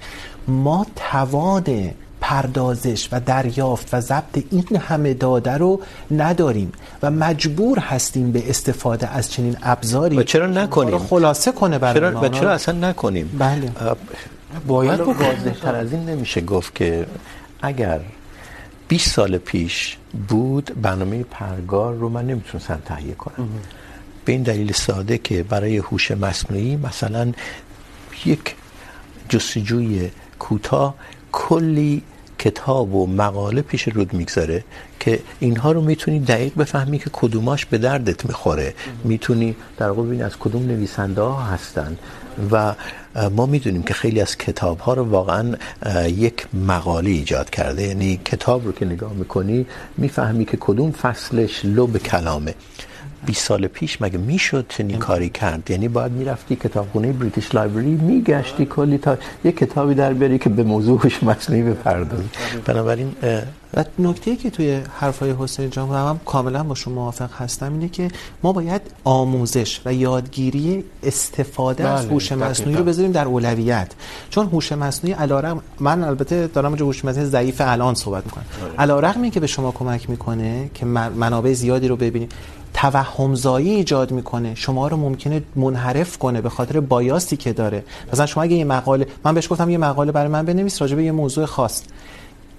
ما 0.47 0.85
توان 0.95 1.91
پردازش 2.21 3.09
و 3.11 3.19
دریافت 3.19 3.93
و 3.93 4.01
ضبط 4.01 4.43
این 4.51 4.77
همه 4.77 5.13
داده 5.13 5.51
رو 5.51 5.81
نداریم 6.11 6.71
و 7.03 7.11
مجبور 7.11 7.79
هستیم 7.79 8.31
به 8.31 8.49
استفاده 8.49 9.07
از 9.07 9.31
چنین 9.31 9.57
ابزاری 9.63 10.17
و 10.17 10.23
چرا 10.23 10.47
نکنیم؟ 10.47 10.97
خلاصه 10.97 11.51
کنه 11.51 11.79
برای 11.79 11.99
چرا 11.99 12.21
و 12.21 12.29
چرا 12.29 12.51
اصلا 12.51 12.89
نکنیم؟ 12.89 13.37
بله. 13.39 13.71
باید 14.67 14.99
واضح 14.99 15.53
تر 15.61 15.75
از 15.75 15.91
این 15.91 16.05
نمیشه 16.09 16.41
گفت 16.41 16.75
که 16.75 17.05
اگر 17.61 17.99
20 18.87 19.11
سال 19.15 19.37
پیش 19.37 19.97
بود 20.27 20.71
برنامه 20.81 21.23
پرگار 21.23 21.93
رو 21.93 22.09
من 22.09 22.27
نمیتونستم 22.27 22.79
تهیه 22.85 23.13
کنم. 23.13 23.49
به 24.25 24.31
این 24.31 24.43
دلیل 24.43 24.71
ساده 24.73 25.17
که 25.17 25.43
برای 25.43 25.77
هوش 25.77 26.11
مصنوعی 26.11 26.75
مثلا 26.75 27.31
یک 28.25 28.55
جستجوی 29.29 30.09
کوتاه 30.43 30.95
کلی 31.31 32.01
کتاب 32.43 32.95
و 32.95 33.07
مقاله 33.07 33.61
پیش 33.61 33.87
رود 33.87 34.13
میگذاره 34.13 34.63
که 34.99 35.19
اینها 35.39 35.71
رو 35.71 35.81
میتونی 35.81 36.19
دقیق 36.19 36.55
بفهمی 36.55 36.99
که 36.99 37.09
کدوماش 37.13 37.65
به 37.65 37.77
دردت 37.77 38.25
میخوره. 38.25 38.73
میتونی 39.03 39.55
در 39.77 39.89
واقع 39.89 40.07
ببینی 40.07 40.23
از 40.23 40.35
کدوم 40.39 40.63
نویسنده 40.65 41.21
ها 41.21 41.41
هستن 41.41 41.97
و 42.51 42.73
ما 43.37 43.45
میدونیم 43.45 43.83
که 43.83 43.93
خیلی 43.93 44.21
از 44.21 44.37
کتاب 44.37 44.79
ها 44.79 44.93
رو 44.93 45.03
واقعا 45.03 45.55
یک 46.07 46.47
مقاله 46.53 47.09
ایجاد 47.09 47.49
کرده. 47.49 47.87
یعنی 47.87 48.17
کتاب 48.25 48.65
رو 48.65 48.71
که 48.71 48.85
نگاه 48.85 49.13
میکنی، 49.13 49.65
میفهمی 49.97 50.45
که 50.45 50.57
کدوم 50.57 50.91
فصلش 50.91 51.65
لب 51.65 51.97
کلامه. 51.97 52.53
20 53.25 53.45
سال 53.45 53.67
پیش 53.67 54.01
مگه 54.01 54.17
میشد 54.17 54.65
چنین 54.69 54.97
کاری 54.97 55.29
کرد؟ 55.29 55.71
یعنی 55.71 55.87
باید 55.87 56.11
میرفتی 56.11 56.55
کتابخونه 56.55 57.11
بریتیش 57.11 57.55
لایبرری 57.55 57.89
میگشتی 57.89 58.65
کلی 58.65 58.97
تا 58.97 59.17
یک 59.43 59.57
کتابی 59.57 59.93
در 59.93 60.13
بیاری 60.13 60.37
که 60.39 60.49
به 60.49 60.63
موضوعش 60.63 61.23
مصنوعی 61.23 61.63
بپردازی. 61.63 62.29
بنابراین 62.65 63.11
و 63.73 63.83
نکته 63.99 64.35
که 64.35 64.49
توی 64.49 64.81
حرفای 64.99 65.33
حسین 65.39 65.69
جان 65.69 65.89
هم 65.89 66.19
کاملا 66.25 66.63
با 66.63 66.75
شما 66.75 66.93
موافق 66.93 67.29
هستم 67.33 67.73
اینه 67.73 67.89
که 67.89 68.11
ما 68.43 68.53
باید 68.53 68.81
آموزش 69.03 69.81
و 69.85 69.93
یادگیری 69.93 70.83
استفاده 71.03 71.83
بله، 71.83 71.93
از 71.93 72.05
هوش 72.05 72.31
مصنوعی 72.31 72.75
رو 72.75 72.83
بذاریم 72.83 73.11
در 73.11 73.25
اولویت. 73.25 73.91
چون 74.29 74.45
هوش 74.47 74.71
مصنوعی 74.71 75.13
علارغم 75.13 75.61
من 75.79 76.03
البته 76.03 76.47
دارم 76.47 76.75
جو 76.75 76.85
هوش 76.85 77.05
مصنوعی 77.05 77.29
ضعیف 77.29 77.61
الان 77.61 77.95
صحبت 77.95 78.25
میکنم. 78.25 78.45
علارغم 78.79 79.21
این 79.21 79.31
که 79.31 79.39
به 79.39 79.47
شما 79.47 79.71
کمک 79.71 80.09
میکنه 80.09 80.69
که 80.73 80.85
منابع 80.85 81.53
زیادی 81.53 81.87
رو 81.87 81.95
ببینید 81.95 82.31
توهمزایی 82.73 83.69
ایجاد 83.69 84.11
میکنه. 84.11 84.55
شما 84.55 84.87
رو 84.87 84.97
ممکنه 84.97 85.41
منحرف 85.55 86.17
کنه 86.17 86.41
به 86.41 86.49
خاطر 86.49 86.79
بایاسی 86.79 87.37
که 87.37 87.53
داره. 87.53 87.83
مثلا 88.13 88.25
شما 88.25 88.43
اگه 88.43 88.55
یه 88.55 88.65
مقاله 88.65 89.07
من 89.25 89.33
بهش 89.33 89.51
گفتم 89.51 89.69
یه 89.69 89.77
مقاله 89.77 90.11
برای 90.11 90.27
من 90.27 90.45
بنویس 90.45 90.81
راجع 90.81 90.95
به 90.95 91.03
یه 91.03 91.11
موضوع 91.11 91.45
خاص. 91.45 91.83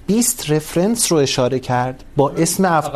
20 0.07 0.51
رفرنس 0.51 1.13
رو 1.13 1.19
اشاره 1.19 1.59
کرد 1.59 2.05
با 2.17 2.31
اسم 2.31 2.65
اف... 2.65 2.91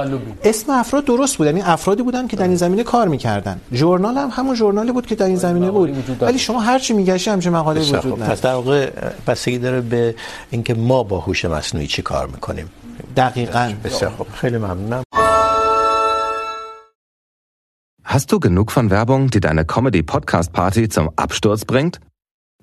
اسم 0.44 0.72
افراد 0.72 1.04
درست 1.04 1.36
بود. 1.36 1.46
یعنی 1.46 1.62
افرادی 1.62 2.02
بودن 2.02 2.26
که 2.26 2.36
در 2.36 2.44
این 2.44 2.56
زمینه 2.56 2.82
کار 2.82 3.08
میکردن. 3.08 3.60
ژورنال 3.72 4.16
هم 4.18 4.28
همون 4.32 4.54
ژورنالی 4.54 4.92
بود 4.92 5.06
که 5.06 5.14
در 5.14 5.26
این 5.26 5.36
زمینه 5.36 5.70
بود. 5.70 6.20
ولی 6.20 6.38
شما 6.38 6.60
هر 6.60 6.78
چی 6.78 6.94
میگشی 6.94 7.30
همچین 7.30 7.52
مقاله 7.52 7.80
وجود 7.80 7.96
نداره 7.96 8.30
پس 8.30 8.40
در 8.40 8.54
واقع 8.54 8.90
بستگی 9.26 9.58
داره 9.58 9.80
به 9.80 10.14
اینکه 10.50 10.74
ما 10.74 11.02
با 11.02 11.20
هوش 11.20 11.44
مصنوعی 11.44 11.86
چی 11.86 12.02
کار 12.02 12.26
میکنیم. 12.26 12.70
دقیقاً. 13.16 13.72
بسیار 13.84 14.10
خوب. 14.10 14.26
خیلی 14.34 14.58
ممنونم. 14.58 15.02
Hast 18.16 18.32
du 18.32 18.40
genug 18.40 18.72
von 18.72 18.88
Werbung, 18.88 19.28
die 19.28 19.40
deine 19.40 19.66
Comedy-Podcast-Party 19.66 20.88
zum 20.88 21.10
Absturz 21.16 21.66
bringt? 21.66 22.00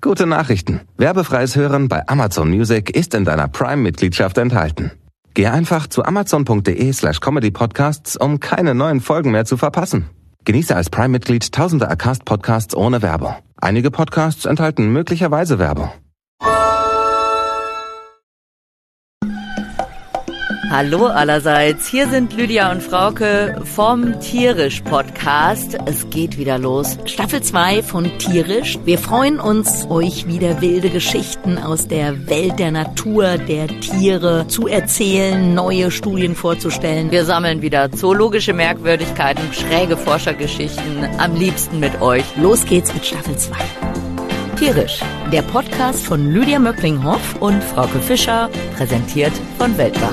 Gute 0.00 0.26
Nachrichten. 0.26 0.80
Werbefreies 0.96 1.54
Hören 1.54 1.86
bei 1.86 2.08
Amazon 2.08 2.50
Music 2.50 2.90
ist 2.90 3.14
in 3.14 3.24
deiner 3.24 3.46
Prime-Mitgliedschaft 3.46 4.36
enthalten. 4.38 4.90
Geh 5.34 5.46
einfach 5.46 5.86
zu 5.86 6.04
amazon.de 6.04 6.92
slash 6.92 7.20
comedypodcasts, 7.20 8.16
um 8.16 8.40
keine 8.40 8.74
neuen 8.74 9.00
Folgen 9.00 9.30
mehr 9.30 9.44
zu 9.44 9.56
verpassen. 9.56 10.10
Genieße 10.44 10.74
als 10.74 10.90
Prime-Mitglied 10.90 11.52
tausende 11.52 11.88
Acast-Podcasts 11.88 12.74
ohne 12.74 13.00
Werbung. 13.02 13.36
Einige 13.56 13.92
Podcasts 13.92 14.46
enthalten 14.46 14.92
möglicherweise 14.92 15.60
Werbung. 15.60 15.92
Hallo 20.70 21.06
allerseits, 21.06 21.88
hier 21.88 22.08
sind 22.08 22.32
Lydia 22.32 22.72
und 22.72 22.82
Frauke 22.82 23.60
vom 23.64 24.18
Tierisch 24.20 24.80
Podcast. 24.80 25.76
Es 25.86 26.08
geht 26.10 26.38
wieder 26.38 26.58
los. 26.58 26.98
Staffel 27.04 27.42
2 27.42 27.82
von 27.82 28.10
Tierisch. 28.18 28.78
Wir 28.84 28.98
freuen 28.98 29.40
uns, 29.40 29.86
euch 29.88 30.26
wieder 30.26 30.60
wilde 30.60 30.90
Geschichten 30.90 31.58
aus 31.58 31.86
der 31.86 32.28
Welt 32.28 32.58
der 32.58 32.70
Natur, 32.70 33.36
der 33.36 33.68
Tiere 33.80 34.46
zu 34.48 34.66
erzählen, 34.66 35.54
neue 35.54 35.90
Studien 35.90 36.34
vorzustellen. 36.34 37.10
Wir 37.10 37.24
sammeln 37.24 37.62
wieder 37.62 37.92
zoologische 37.92 38.52
Merkwürdigkeiten, 38.52 39.52
schräge 39.52 39.96
Forschergeschichten, 39.96 41.08
am 41.18 41.36
liebsten 41.36 41.78
mit 41.78 42.00
euch. 42.00 42.24
Los 42.36 42.64
geht's 42.64 42.92
mit 42.94 43.04
Staffel 43.04 43.36
2. 43.36 44.13
tierisch. 44.56 45.00
Der 45.32 45.42
Podcast 45.42 46.04
von 46.06 46.32
Lydia 46.32 46.58
Möcklinghoff 46.58 47.36
und 47.40 47.62
Frauke 47.62 48.00
Fischer, 48.00 48.50
präsentiert 48.76 49.32
von 49.58 49.76
Weltwach. 49.76 50.12